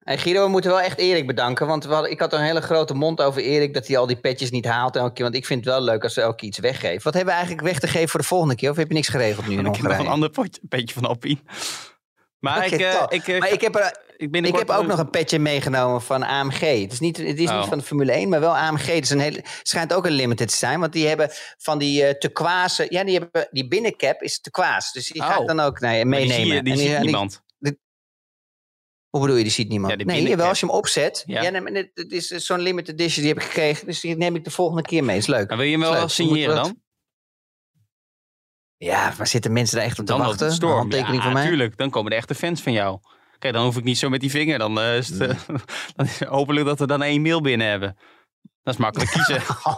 Hey 0.00 0.18
Guido, 0.18 0.44
we 0.44 0.50
moeten 0.50 0.70
wel 0.70 0.80
echt 0.80 0.98
Erik 0.98 1.26
bedanken. 1.26 1.66
Want 1.66 1.84
hadden, 1.84 2.10
ik 2.10 2.20
had 2.20 2.32
een 2.32 2.40
hele 2.40 2.60
grote 2.60 2.94
mond 2.94 3.22
over 3.22 3.42
Erik 3.42 3.74
dat 3.74 3.86
hij 3.86 3.98
al 3.98 4.06
die 4.06 4.20
petjes 4.20 4.50
niet 4.50 4.64
haalt 4.64 4.96
elke 4.96 5.12
keer. 5.12 5.24
Want 5.24 5.36
ik 5.36 5.46
vind 5.46 5.64
het 5.64 5.74
wel 5.74 5.82
leuk 5.82 6.02
als 6.02 6.14
ze 6.14 6.20
elke 6.20 6.36
keer 6.36 6.48
iets 6.48 6.58
weggeven. 6.58 7.02
Wat 7.02 7.14
hebben 7.14 7.32
we 7.32 7.38
eigenlijk 7.38 7.68
weg 7.68 7.78
te 7.78 7.88
geven 7.88 8.08
voor 8.08 8.20
de 8.20 8.26
volgende 8.26 8.54
keer? 8.54 8.70
Of 8.70 8.76
heb 8.76 8.88
je 8.88 8.94
niks 8.94 9.08
geregeld 9.08 9.46
nu 9.46 9.58
in 9.58 9.66
ik 9.66 9.76
heb 9.76 9.84
nog 9.84 9.98
een 9.98 10.06
ander 10.06 10.30
potje, 10.30 10.60
petje 10.68 10.94
van 10.94 11.04
Alpine. 11.04 11.40
Maar 12.38 12.66
ik, 12.66 12.72
eh, 12.72 13.04
ik, 13.08 13.38
Maar 13.38 13.52
ik 13.52 13.60
heb, 13.60 13.74
er, 13.74 13.96
ik, 14.20 14.56
heb 14.56 14.70
ook 14.70 14.86
nog 14.86 14.98
een 14.98 15.10
petje 15.10 15.38
meegenomen 15.38 16.02
van 16.02 16.22
AMG. 16.22 16.60
Het 16.60 16.92
is 16.92 17.00
niet, 17.00 17.16
het 17.16 17.38
is 17.38 17.48
Oh. 17.48 17.58
niet 17.58 17.68
van 17.68 17.78
de 17.78 17.84
Formule 17.84 18.12
1, 18.12 18.28
maar 18.28 18.40
wel 18.40 18.56
AMG. 18.56 18.86
Het 18.86 19.04
is 19.04 19.10
een 19.10 19.20
hele, 19.20 19.44
schijnt 19.62 19.92
ook 19.92 20.06
een 20.06 20.12
limited 20.12 20.48
te 20.48 20.56
zijn. 20.56 20.80
Want 20.80 20.92
die 20.92 21.06
hebben 21.06 21.28
van 21.58 21.78
die 21.78 22.04
eh 22.04 22.18
turquoise... 22.18 22.86
Ja, 22.88 23.04
die, 23.04 23.18
hebben, 23.18 23.48
die 23.50 23.68
binnencap 23.68 24.22
is 24.22 24.40
turquoise. 24.40 24.88
Dus 24.92 25.06
die 25.08 25.22
ga 25.22 25.34
Oh. 25.36 25.40
ik 25.42 25.46
dan 25.48 25.60
ook 25.60 25.80
nee, 25.80 26.04
maar 26.04 26.18
die 26.18 26.28
meenemen. 26.28 26.46
zie 26.46 26.54
je, 26.56 26.62
die 26.62 26.72
En 26.72 26.78
ziet 26.78 26.88
en 26.96 27.02
niemand. 27.02 27.42
Hoe 29.08 29.20
bedoel 29.20 29.36
je, 29.36 29.42
die 29.42 29.52
ziet 29.52 29.68
niemand? 29.68 29.90
Ja, 29.92 29.96
die 29.98 30.06
nee, 30.06 30.22
jawel, 30.28 30.48
als 30.48 30.60
je 30.60 30.66
hem 30.66 30.74
opzet. 30.74 31.22
Ja. 31.26 31.42
Ja, 31.42 31.50
nee, 31.50 31.90
dit 31.94 32.12
is 32.12 32.30
eh, 32.30 32.38
zo'n 32.38 32.60
limited 32.60 32.94
edition, 33.00 33.24
die 33.24 33.32
heb 33.32 33.42
ik 33.42 33.48
gekregen. 33.48 33.86
Dus 33.86 34.00
die 34.00 34.16
neem 34.16 34.34
ik 34.36 34.44
de 34.44 34.50
volgende 34.50 34.82
keer 34.82 35.04
mee. 35.04 35.16
Is 35.16 35.26
leuk. 35.26 35.48
Maar 35.48 35.56
wil 35.56 35.66
je 35.66 35.72
hem 35.72 35.80
wel 35.80 35.92
leuk. 35.92 36.08
signeren 36.08 36.54
dan? 36.54 36.80
Ja, 38.76 39.14
maar 39.18 39.26
zitten 39.26 39.52
mensen 39.52 39.76
daar 39.76 39.84
echt 39.84 39.98
op 39.98 40.06
te 40.06 40.12
Dan 40.12 40.20
wachten? 40.20 40.52
storm. 40.52 40.76
handtekening 40.76 41.16
ja, 41.16 41.22
van 41.22 41.32
mij? 41.32 41.42
natuurlijk. 41.42 41.76
Dan 41.76 41.90
komen 41.90 42.10
de 42.10 42.16
echte 42.16 42.34
fans 42.34 42.62
van 42.62 42.72
jou. 42.72 42.98
Kijk, 43.40 43.54
dan 43.54 43.64
hoef 43.64 43.76
ik 43.76 43.84
niet 43.84 43.98
zo 43.98 44.08
met 44.08 44.20
die 44.20 44.30
vinger. 44.30 44.58
Dan, 44.58 44.80
eh, 44.80 44.96
is 44.96 45.08
het, 45.08 45.20
eh, 45.20 45.28
dan 45.96 46.06
is 46.06 46.20
hopelijk 46.20 46.66
dat 46.66 46.78
we 46.78 46.86
dan 46.86 47.02
één 47.02 47.22
mail 47.22 47.40
binnen 47.40 47.66
hebben. 47.66 47.96
Dat 48.62 48.74
is 48.74 48.80
makkelijk 48.80 49.10
kiezen. 49.10 49.42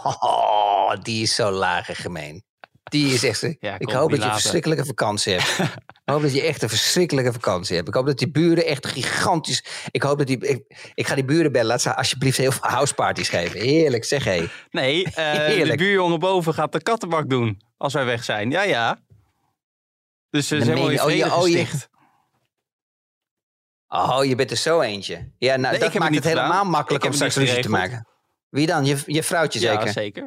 Oh, 0.85 0.93
die 1.01 1.21
is 1.23 1.35
zo 1.35 1.51
laag 1.51 1.89
en 1.89 1.95
gemeen. 1.95 2.43
Die 2.83 3.13
is 3.13 3.23
echt... 3.23 3.41
Ja, 3.59 3.75
ik 3.79 3.89
hoop 3.89 4.09
dat 4.09 4.19
je 4.19 4.25
een 4.25 4.31
verschrikkelijke 4.31 4.85
vakantie 4.85 5.33
hebt. 5.33 5.59
ik 6.05 6.11
hoop 6.11 6.21
dat 6.21 6.33
je 6.33 6.41
echt 6.41 6.61
een 6.61 6.69
verschrikkelijke 6.69 7.33
vakantie 7.33 7.75
hebt. 7.75 7.87
Ik 7.87 7.93
hoop 7.93 8.05
dat 8.05 8.17
die 8.17 8.31
buren 8.31 8.65
echt 8.65 8.87
gigantisch... 8.87 9.63
Ik 9.91 10.03
hoop 10.03 10.17
dat 10.17 10.27
die... 10.27 10.37
Ik, 10.47 10.91
ik 10.93 11.07
ga 11.07 11.15
die 11.15 11.25
buren 11.25 11.51
bellen. 11.51 11.67
Laat 11.67 11.81
ze 11.81 11.95
alsjeblieft 11.95 12.37
heel 12.37 12.51
veel 12.51 12.69
houseparties 12.69 13.29
geven. 13.29 13.59
Heerlijk, 13.59 14.03
zeg 14.05 14.23
hé. 14.23 14.45
Nee, 14.71 15.03
eh, 15.05 15.65
de 15.69 15.75
buurjongen 15.75 16.19
boven 16.19 16.53
gaat 16.53 16.71
de 16.71 16.81
kattenbak 16.83 17.29
doen. 17.29 17.61
Als 17.77 17.93
wij 17.93 18.05
weg 18.05 18.23
zijn. 18.23 18.49
Ja, 18.51 18.61
ja. 18.63 18.99
Dus 20.29 20.47
ze 20.47 20.61
zijn 20.63 20.77
in 20.77 20.91
je- 20.91 21.03
oh, 21.03 21.11
je- 21.11 21.35
oh, 21.35 21.47
je-. 21.47 21.91
Oh, 23.95 24.23
je 24.25 24.35
bent 24.35 24.51
er 24.51 24.57
zo 24.57 24.81
eentje. 24.81 25.31
Ja, 25.37 25.55
nou, 25.55 25.61
Nee, 25.61 25.73
ik 25.73 25.79
dat 25.91 26.01
maakt 26.01 26.15
het 26.15 26.23
helemaal 26.23 26.65
makkelijk 26.65 27.03
Ik 27.03 27.11
om 27.11 27.15
heb 27.17 27.21
het 27.21 27.31
straks 27.31 27.35
niet 27.35 27.47
ruzie 27.47 27.63
te 27.63 27.69
maken. 27.69 28.07
Wie 28.49 28.67
dan? 28.67 28.85
Je, 28.85 28.97
je 29.05 29.23
vrouwtje 29.23 29.59
zeker? 29.59 29.85
Ja, 29.85 29.91
zeker. 29.91 30.23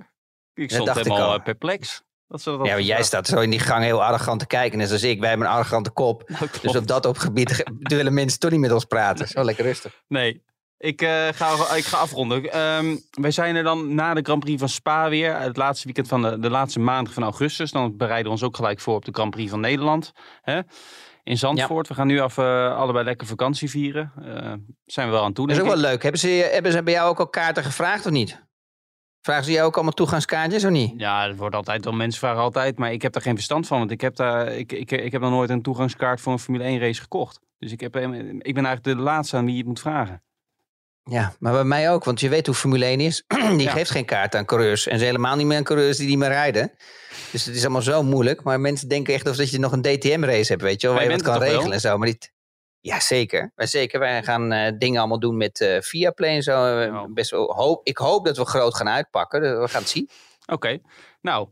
Ik 0.55 0.63
Dat 0.63 0.71
stond 0.71 0.87
dacht 0.87 0.99
ik 0.99 1.05
helemaal 1.05 1.29
al. 1.31 1.37
eh, 1.39 1.43
perplex. 1.45 2.03
Dat 2.29 2.43
dat 2.43 2.55
Ja, 2.67 2.73
maar 2.73 2.81
jij 2.81 3.03
staat 3.03 3.27
zo 3.27 3.41
in 3.41 3.51
die 3.51 3.59
gang 3.61 3.85
heel 3.85 4.05
arrogant 4.05 4.41
te 4.41 4.47
kijken. 4.47 4.79
Net 4.79 4.87
zoals 4.89 5.03
ik. 5.03 5.21
Wij 5.21 5.29
hebben 5.29 5.47
een 5.47 5.53
arrogante 5.53 5.91
kop. 5.91 6.31
Dat 6.39 6.59
Dus 6.63 6.77
op 6.77 6.87
dat 6.87 7.07
op 7.07 7.19
gebied 7.19 7.53
ge- 7.53 7.77
willen 7.97 8.15
mensen 8.15 8.39
toch 8.39 8.51
niet 8.51 8.61
met 8.61 8.73
ons 8.73 8.85
praten. 8.85 9.29
Zo 9.29 9.45
lekker 9.45 9.65
rustig. 9.65 10.03
Nee. 10.09 10.45
Ik, 10.79 11.03
eh, 11.03 11.29
ga, 11.35 11.75
ik 11.75 11.85
ga 11.85 11.97
afronden. 11.99 12.53
Ehm, 12.53 12.97
wij 13.11 13.31
zijn 13.31 13.57
er 13.57 13.63
dan 13.63 13.95
na 13.95 14.15
de 14.15 14.23
Grand 14.23 14.41
Prix 14.45 14.59
van 14.61 14.69
Spa 14.69 15.09
weer. 15.09 15.37
Het 15.41 15.57
laatste 15.57 15.85
weekend 15.85 16.09
van 16.09 16.23
de, 16.23 16.39
de 16.39 16.51
laatste 16.51 16.81
maandag 16.81 17.13
van 17.15 17.23
augustus. 17.23 17.71
Dan 17.71 17.97
bereiden 17.97 18.25
we 18.25 18.31
ons 18.31 18.43
ook 18.43 18.57
gelijk 18.57 18.81
voor 18.81 18.95
op 18.95 19.05
de 19.05 19.13
Grand 19.13 19.31
Prix 19.31 19.51
van 19.51 19.61
Nederland. 19.61 20.13
Hè? 20.43 20.61
In 21.27 21.39
Zandvoort. 21.39 21.89
We 21.89 21.95
gaan 21.95 22.07
nu 22.07 22.21
af 22.21 22.39
allebei 22.39 23.05
lekker 23.05 23.27
vakantie 23.27 23.71
vieren. 23.71 24.13
zijn 24.85 25.07
we 25.07 25.13
wel 25.13 25.25
aan 25.25 25.33
toe. 25.33 25.47
Dat 25.47 25.57
is 25.57 25.63
ook 25.63 25.69
wel 25.69 25.77
leuk. 25.77 26.03
Hebben 26.03 26.21
ze, 26.21 26.29
hebben 26.53 26.73
ze 26.73 26.83
bij 26.83 26.93
jou 26.93 27.09
ook 27.09 27.19
al 27.19 27.29
kaarten 27.29 27.65
gevraagd 27.65 28.07
of 28.07 28.13
niet? 28.13 28.45
Vragen 29.27 29.45
ze 29.45 29.53
jou 29.53 29.67
ook 29.67 29.75
allemaal 29.75 29.93
toegangskaartjes 29.93 30.65
of 30.65 30.71
niet? 30.71 30.93
Ja, 30.97 31.29
het 31.29 31.37
wordt 31.37 31.55
altijd 31.55 31.85
wel. 31.85 31.93
Mensen 31.93 32.21
vragen 32.21 32.41
altijd. 32.41 32.79
Maar 32.79 32.93
ik 32.93 33.03
heb 33.03 33.13
daar 33.13 33.23
geen 33.23 33.35
verstand 33.35 33.67
van. 33.67 33.79
Want 33.79 33.91
ik 33.91 34.01
heb, 34.01 34.17
daar, 34.17 34.53
ik, 34.53 34.73
ik, 34.73 34.91
ik 34.91 35.13
heb 35.13 35.21
nog 35.21 35.31
nooit 35.31 35.51
een 35.51 35.63
toegangskaart 35.63 36.21
voor 36.21 36.33
een 36.33 36.39
Formule 36.39 36.65
1 36.65 36.79
race 36.79 37.01
gekocht. 37.01 37.41
Dus 37.59 37.73
ik, 37.73 37.81
heb, 37.81 37.97
ik 37.97 38.55
ben 38.55 38.65
eigenlijk 38.65 38.83
de 38.83 38.97
laatste 38.97 39.37
aan 39.37 39.45
wie 39.45 39.53
je 39.53 39.59
het 39.59 39.69
moet 39.69 39.81
vragen. 39.81 40.23
Ja, 41.11 41.33
maar 41.39 41.53
bij 41.53 41.65
mij 41.65 41.91
ook. 41.91 42.05
Want 42.05 42.21
je 42.21 42.29
weet 42.29 42.47
hoe 42.47 42.55
Formule 42.55 42.85
1 42.85 43.01
is. 43.01 43.25
die 43.57 43.69
geeft 43.69 43.91
geen 43.91 44.05
kaart 44.05 44.35
aan 44.35 44.45
coureurs. 44.45 44.87
En 44.87 44.99
ze 44.99 45.05
helemaal 45.05 45.37
niet 45.37 45.47
meer 45.47 45.57
aan 45.57 45.65
coureurs 45.65 45.97
die 45.97 46.09
niet 46.09 46.19
meer 46.19 46.29
rijden. 46.29 46.73
Dus 47.33 47.45
het 47.45 47.55
is 47.55 47.63
allemaal 47.63 47.83
zo 47.83 48.03
moeilijk. 48.03 48.43
Maar 48.43 48.61
mensen 48.61 48.89
denken 48.89 49.15
echt 49.15 49.29
of 49.29 49.37
dat 49.37 49.51
je 49.51 49.59
nog 49.59 49.73
een 49.73 49.83
DTM-race 49.83 50.53
hebt, 50.53 50.63
weet 50.63 50.81
je 50.81 50.87
wel. 50.87 50.97
Waar 50.97 51.05
je 51.05 51.11
wat 51.11 51.23
kan 51.23 51.39
regelen 51.39 51.73
en 51.73 51.81
zo. 51.81 51.99
Maar 51.99 52.09
die, 52.09 52.19
ja, 52.81 53.01
zeker. 53.01 53.53
Wij, 53.55 53.67
zeker. 53.67 54.01
Wij 54.01 54.23
gaan 54.23 54.53
uh, 54.53 54.73
dingen 54.79 54.99
allemaal 54.99 55.19
doen 55.19 55.37
met 55.37 55.61
uh, 55.61 55.81
Viaplay 55.81 56.35
en 56.35 56.43
zo. 56.43 56.81
Uh, 56.81 57.05
best 57.09 57.31
wel 57.31 57.53
hoop, 57.55 57.87
ik 57.87 57.99
hoop 57.99 58.25
dat 58.25 58.37
we 58.37 58.45
groot 58.45 58.77
gaan 58.77 58.89
uitpakken. 58.89 59.61
We 59.61 59.69
gaan 59.69 59.81
het 59.81 59.91
zien. 59.91 60.09
Oké. 60.41 60.53
Okay. 60.53 60.83
Nou, 61.21 61.49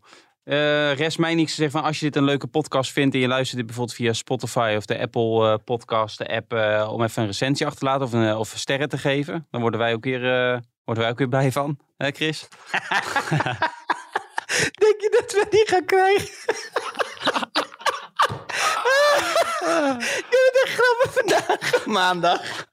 rest 0.95 1.19
mij 1.19 1.35
niks 1.35 1.51
te 1.51 1.57
zeggen 1.57 1.79
van 1.81 1.89
als 1.89 1.99
je 1.99 2.05
dit 2.05 2.17
een 2.17 2.25
leuke 2.25 2.47
podcast 2.47 2.93
vindt 2.93 3.15
en 3.15 3.21
je 3.21 3.29
luistert 3.29 3.57
dit 3.57 3.67
bijvoorbeeld 3.67 3.97
via 3.97 4.13
Spotify 4.13 4.75
of 4.77 4.85
de 4.87 4.99
Apple 4.99 5.59
podcast, 5.59 6.19
de 6.19 6.29
app, 6.29 6.53
om 6.91 7.03
even 7.03 7.23
een 7.23 7.29
recensie 7.29 7.67
achter 7.67 7.81
te 7.81 7.87
laten 7.87 8.07
of, 8.07 8.13
een, 8.13 8.37
of 8.37 8.53
sterren 8.57 8.89
te 8.89 8.99
geven. 8.99 9.47
Dan 9.51 9.61
worden 9.61 9.81
wij 9.81 9.93
ook 9.93 10.05
weer, 10.05 10.21
worden 10.85 11.03
wij 11.03 11.13
ook 11.13 11.19
weer 11.19 11.29
blij 11.29 11.53
van. 11.53 11.79
Hè 11.97 12.11
Chris? 12.11 12.49
Denk 14.85 15.01
je 15.01 15.09
dat 15.21 15.33
we 15.33 15.47
die 15.51 15.69
gaan 15.69 15.85
krijgen? 15.85 16.29
Je 20.05 20.51
bent 20.53 20.65
echt 20.65 20.75
grappig 20.81 21.13
vandaag, 21.13 21.87
maandag. 21.87 22.67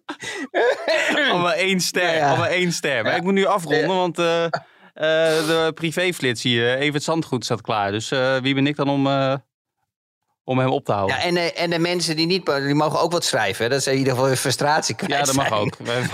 Allemaal 1.32 1.52
één 1.52 1.80
ster, 1.80 2.16
ja, 2.16 2.28
allemaal 2.28 2.48
één 2.48 2.72
ster. 2.72 3.04
Maar 3.04 3.16
ik 3.16 3.24
moet 3.24 3.34
nu 3.34 3.46
afronden, 3.46 3.88
want 3.96 4.20
uh, 4.20 4.26
uh, 4.26 4.50
de 5.02 5.72
privéflits 5.76 6.44
hier, 6.44 6.78
Evert 6.78 7.04
Zandgoed 7.04 7.44
staat 7.44 7.62
klaar. 7.62 7.92
Dus 7.92 8.12
uh, 8.12 8.38
wie 8.38 8.54
ben 8.54 8.68
ik 8.68 8.76
dan 8.76 8.90
om, 8.90 9.08
om 10.44 10.60
hem 10.60 10.70
op 10.70 10.86
te 10.86 10.92
houden? 10.92 11.16
Ja, 11.16 11.24
en, 11.24 11.56
en 11.56 11.70
de 11.70 11.80
mensen 11.80 12.16
die 12.16 12.26
niet, 12.26 12.46
die 12.46 12.76
mogen 12.76 13.00
ook 13.00 13.12
wat 13.12 13.26
schrijven. 13.26 13.70
Dat 13.70 13.80
is 13.80 13.88
in 13.88 13.98
ieder 13.98 14.14
geval 14.14 14.30
een 14.30 14.38
frustratie 14.38 14.96
kwijt 14.96 15.12
Ja, 15.12 15.24
dat 15.24 15.36
mag 15.36 15.52
ook. 15.52 15.80
maar 15.86 16.10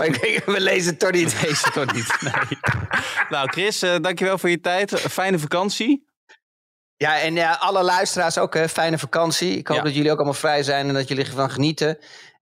we 0.46 0.56
lezen 0.62 0.90
het 0.90 1.00
toch 1.00 1.12
niet. 1.12 1.42
We 1.42 1.48
lezen 1.48 1.66
het 1.66 1.74
toch 1.74 1.94
niet, 1.94 2.22
nee. 2.22 2.60
nou 3.30 3.50
Chris, 3.50 3.80
dankjewel 3.80 4.38
voor 4.38 4.50
je 4.50 4.62
tijd. 4.62 5.00
Fijne 5.00 5.40
vakantie. 5.40 6.06
Ja, 6.98 7.20
en 7.20 7.36
ja, 7.36 7.54
alle 7.54 7.84
luisteraars 7.84 8.38
ook, 8.38 8.54
hè, 8.54 8.70
fijne 8.70 8.98
vakantie. 8.98 9.58
Ik 9.58 9.68
hoop 9.68 9.84
dat 9.84 9.96
jullie 9.96 10.12
ook 10.12 10.18
allemaal 10.18 10.34
vrij 10.34 10.64
zijn 10.64 10.88
en 10.88 10.94
dat 10.94 11.08
jullie 11.08 11.26
ervan 11.26 11.50
genieten. 11.50 11.98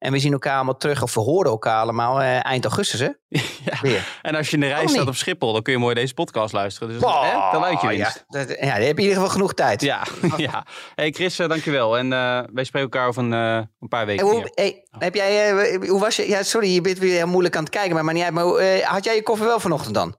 En 0.05 0.11
we 0.11 0.19
zien 0.19 0.31
elkaar 0.31 0.55
allemaal 0.55 0.77
terug, 0.77 1.01
of 1.01 1.13
we 1.13 1.19
horen 1.19 1.51
elkaar 1.51 1.81
allemaal 1.81 2.21
eh, 2.21 2.45
eind 2.45 2.63
augustus, 2.63 2.99
hè? 2.99 3.09
ja. 3.69 3.79
Weer. 3.81 4.07
En 4.21 4.35
als 4.35 4.47
je 4.47 4.53
in 4.53 4.59
de 4.59 4.67
reis 4.67 4.91
staat 4.91 5.07
op 5.07 5.15
Schiphol, 5.15 5.53
dan 5.53 5.61
kun 5.61 5.73
je 5.73 5.79
mooi 5.79 5.95
deze 5.95 6.13
podcast 6.13 6.53
luisteren. 6.53 6.89
Dus 6.89 7.03
oh, 7.03 7.21
hè, 7.21 7.51
dan 7.51 7.63
uit 7.63 7.81
je 7.81 7.87
winst. 7.87 8.25
Ja, 8.27 8.39
dat, 8.39 8.49
ja, 8.49 8.55
dan 8.55 8.69
heb 8.69 8.81
je 8.81 8.87
in 8.87 8.97
ieder 8.97 9.13
geval 9.13 9.29
genoeg 9.29 9.53
tijd. 9.53 9.81
Ja, 9.81 10.03
ja. 10.37 10.65
Hey 10.95 11.11
Chris, 11.11 11.39
uh, 11.39 11.47
dankjewel. 11.47 11.97
En 11.97 12.05
uh, 12.05 12.39
wij 12.53 12.63
spreken 12.63 12.91
elkaar 12.91 13.07
over 13.07 13.23
een, 13.23 13.31
uh, 13.31 13.55
een 13.79 13.87
paar 13.87 14.05
weken 14.05 14.25
hoe, 14.25 14.51
hey, 14.53 14.87
heb 14.89 15.15
jij, 15.15 15.51
hoe 15.87 15.99
was 15.99 16.15
je? 16.15 16.27
Ja, 16.27 16.43
sorry, 16.43 16.69
je 16.69 16.81
bent 16.81 16.97
weer 16.97 17.15
heel 17.15 17.27
moeilijk 17.27 17.55
aan 17.55 17.63
het 17.63 17.73
kijken, 17.73 17.93
maar, 17.93 18.03
maar, 18.03 18.13
niet 18.13 18.23
uit, 18.23 18.33
maar 18.33 18.83
had 18.83 19.03
jij 19.03 19.15
je 19.15 19.23
koffer 19.23 19.47
wel 19.47 19.59
vanochtend 19.59 19.93
dan? 19.93 20.17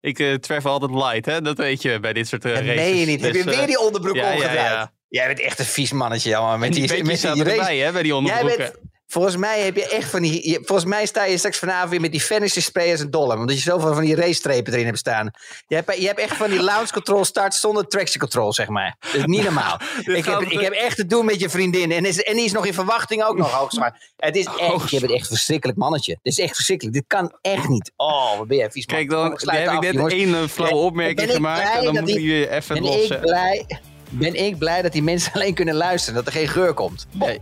Ik 0.00 0.18
uh, 0.18 0.34
twijfel 0.34 0.70
altijd 0.70 0.90
light, 0.90 1.26
hè? 1.26 1.42
Dat 1.42 1.56
weet 1.56 1.82
je 1.82 2.00
bij 2.00 2.12
dit 2.12 2.28
soort 2.28 2.44
uh, 2.44 2.52
races. 2.52 2.74
Nee, 2.74 3.06
niet. 3.06 3.22
Dus, 3.22 3.36
Heb 3.36 3.44
je 3.44 3.56
weer 3.56 3.66
die 3.66 3.80
onderbroek 3.80 4.16
ja, 4.16 4.32
omgedraaid? 4.32 4.56
Ja, 4.56 4.70
ja. 4.70 4.92
Jij 5.08 5.26
bent 5.26 5.40
echt 5.40 5.58
een 5.58 5.64
vies 5.64 5.92
mannetje, 5.92 6.30
jongen. 6.30 6.58
Met 6.58 6.72
die, 6.72 6.86
die 6.86 7.04
met 7.04 7.20
die 7.20 7.30
race. 7.30 7.50
erbij, 7.50 7.76
hè, 7.78 7.92
bij 7.92 8.02
die 8.02 8.14
onderbroeken. 8.14 8.58
Jij 8.58 8.70
bent, 8.72 8.88
volgens 9.06 9.36
mij 9.36 9.60
heb 9.60 9.76
je 9.76 9.88
echt 9.88 10.10
van 10.10 10.22
die... 10.22 10.58
Volgens 10.62 10.88
mij 10.88 11.06
sta 11.06 11.24
je 11.24 11.38
straks 11.38 11.58
vanavond 11.58 11.90
weer 11.90 12.00
met 12.00 12.12
die 12.12 12.20
fantasy 12.20 12.60
spray 12.60 12.90
als 12.90 13.00
een 13.00 13.10
dolle. 13.10 13.36
Omdat 13.36 13.56
je 13.56 13.62
zoveel 13.62 13.94
van 13.94 14.02
die 14.04 14.14
racestrepen 14.14 14.72
erin 14.72 14.86
hebt 14.86 14.98
staan. 14.98 15.30
Je 15.66 15.74
hebt, 15.74 15.98
je 16.00 16.06
hebt 16.06 16.18
echt 16.18 16.36
van 16.36 16.50
die 16.50 16.62
launch 16.62 16.90
control 16.90 17.24
start 17.24 17.54
zonder 17.54 17.86
traction 17.86 18.20
control, 18.20 18.52
zeg 18.52 18.68
maar. 18.68 18.96
Dat 19.00 19.14
is 19.14 19.24
niet 19.24 19.42
normaal. 19.42 19.80
ik, 20.04 20.24
heb, 20.24 20.40
ik 20.40 20.60
heb 20.60 20.72
echt 20.72 20.96
te 20.96 21.06
doen 21.06 21.24
met 21.24 21.40
je 21.40 21.48
vriendin. 21.48 21.92
En, 21.92 22.04
is, 22.04 22.22
en 22.22 22.34
die 22.34 22.44
is 22.44 22.52
nog 22.52 22.66
in 22.66 22.74
verwachting 22.74 23.24
ook 23.24 23.36
nog 23.36 23.52
hoogzwaar. 23.52 24.12
Het 24.16 24.36
is 24.36 24.44
echt... 24.44 24.90
Je 24.90 25.00
bent 25.00 25.12
echt 25.12 25.20
een 25.20 25.36
verschrikkelijk 25.36 25.78
mannetje. 25.78 26.18
Dit 26.22 26.32
is 26.32 26.38
echt 26.38 26.54
verschrikkelijk. 26.54 26.96
Dit 26.96 27.04
kan 27.06 27.36
echt 27.40 27.68
niet. 27.68 27.92
Oh, 27.96 28.38
wat 28.38 28.48
ben 28.48 28.56
jij 28.56 28.70
vies 28.70 28.86
man. 28.86 28.96
Kijk, 28.96 29.10
dan, 29.10 29.38
dan 29.40 29.54
heb 29.54 29.82
ik 29.82 29.92
net 29.92 30.12
één 30.12 30.48
flauwe 30.48 30.76
opmerking 30.76 31.30
gemaakt. 31.30 31.84
En 31.84 31.94
dan 31.94 32.00
moet 32.00 32.12
je 32.12 32.48
even 32.50 32.80
lossen. 32.80 33.16
ik 33.16 33.20
blij 33.20 33.66
ben 34.10 34.34
ik 34.34 34.58
blij 34.58 34.82
dat 34.82 34.92
die 34.92 35.02
mensen 35.02 35.32
alleen 35.34 35.54
kunnen 35.54 35.74
luisteren. 35.74 36.14
Dat 36.14 36.26
er 36.26 36.32
geen 36.32 36.48
geur 36.48 36.72
komt. 36.72 37.06
Nee. 37.10 37.40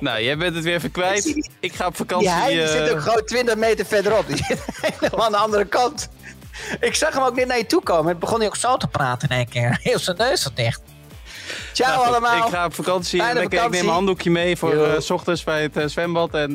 Nou, 0.00 0.22
jij 0.22 0.36
bent 0.36 0.54
het 0.54 0.64
weer 0.64 0.74
even 0.74 0.90
kwijt. 0.90 1.50
Ik 1.60 1.72
ga 1.72 1.86
op 1.86 1.96
vakantie. 1.96 2.28
Ja, 2.28 2.40
hij 2.40 2.62
uh... 2.62 2.68
zit 2.68 2.90
ook 2.90 3.00
gewoon 3.00 3.24
20 3.24 3.56
meter 3.56 3.86
verderop. 3.86 4.26
Die 4.26 4.36
zit 4.36 4.58
helemaal 5.00 5.24
aan 5.24 5.32
de 5.32 5.38
andere 5.38 5.64
kant. 5.64 6.08
Ik 6.80 6.94
zag 6.94 7.14
hem 7.14 7.22
ook 7.22 7.34
net 7.34 7.46
naar 7.46 7.56
je 7.56 7.66
toe 7.66 7.82
komen. 7.82 8.08
Het 8.08 8.18
begon 8.18 8.38
hij 8.38 8.46
ook 8.46 8.56
zo 8.56 8.76
te 8.76 8.88
praten 8.88 9.28
in 9.28 9.36
één 9.36 9.48
keer. 9.48 9.78
Heel 9.82 9.98
zijn 9.98 10.16
neus 10.16 10.42
zat 10.42 10.56
dicht. 10.56 10.80
Ciao 11.72 11.94
nou, 11.94 12.06
allemaal. 12.06 12.46
Ik 12.46 12.52
ga 12.52 12.64
op 12.64 12.74
vakantie. 12.74 13.18
Lekker, 13.18 13.42
vakantie. 13.42 13.66
Ik 13.66 13.70
neem 13.70 13.86
een 13.86 13.94
handdoekje 13.94 14.30
mee 14.30 14.56
voor 14.56 14.74
uh, 14.74 14.98
s 14.98 15.10
ochtends 15.10 15.44
bij 15.44 15.62
het 15.62 15.76
uh, 15.76 15.86
zwembad. 15.86 16.34
En 16.34 16.54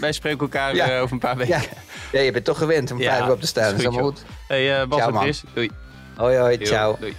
wij 0.00 0.12
spreken 0.12 0.40
elkaar 0.40 0.74
ja. 0.74 1.00
over 1.00 1.12
een 1.12 1.18
paar 1.18 1.36
weken. 1.36 1.60
Ja. 1.60 1.66
ja. 2.12 2.20
je 2.20 2.32
bent 2.32 2.44
toch 2.44 2.58
gewend 2.58 2.90
om 2.90 2.98
vijf 2.98 3.24
uur 3.24 3.32
op 3.32 3.40
te 3.40 3.46
staan. 3.46 3.70
Dat 3.70 3.80
is 3.80 3.86
allemaal 3.86 4.04
goed. 4.04 4.22
Hey, 4.48 4.86
Bas 4.86 5.00
en 5.00 5.16
Chris. 5.16 5.42
Doei. 5.54 5.70
Hoi, 6.16 6.36
hoi. 6.36 6.66
Ciao. 6.66 6.96
Doei. 7.00 7.16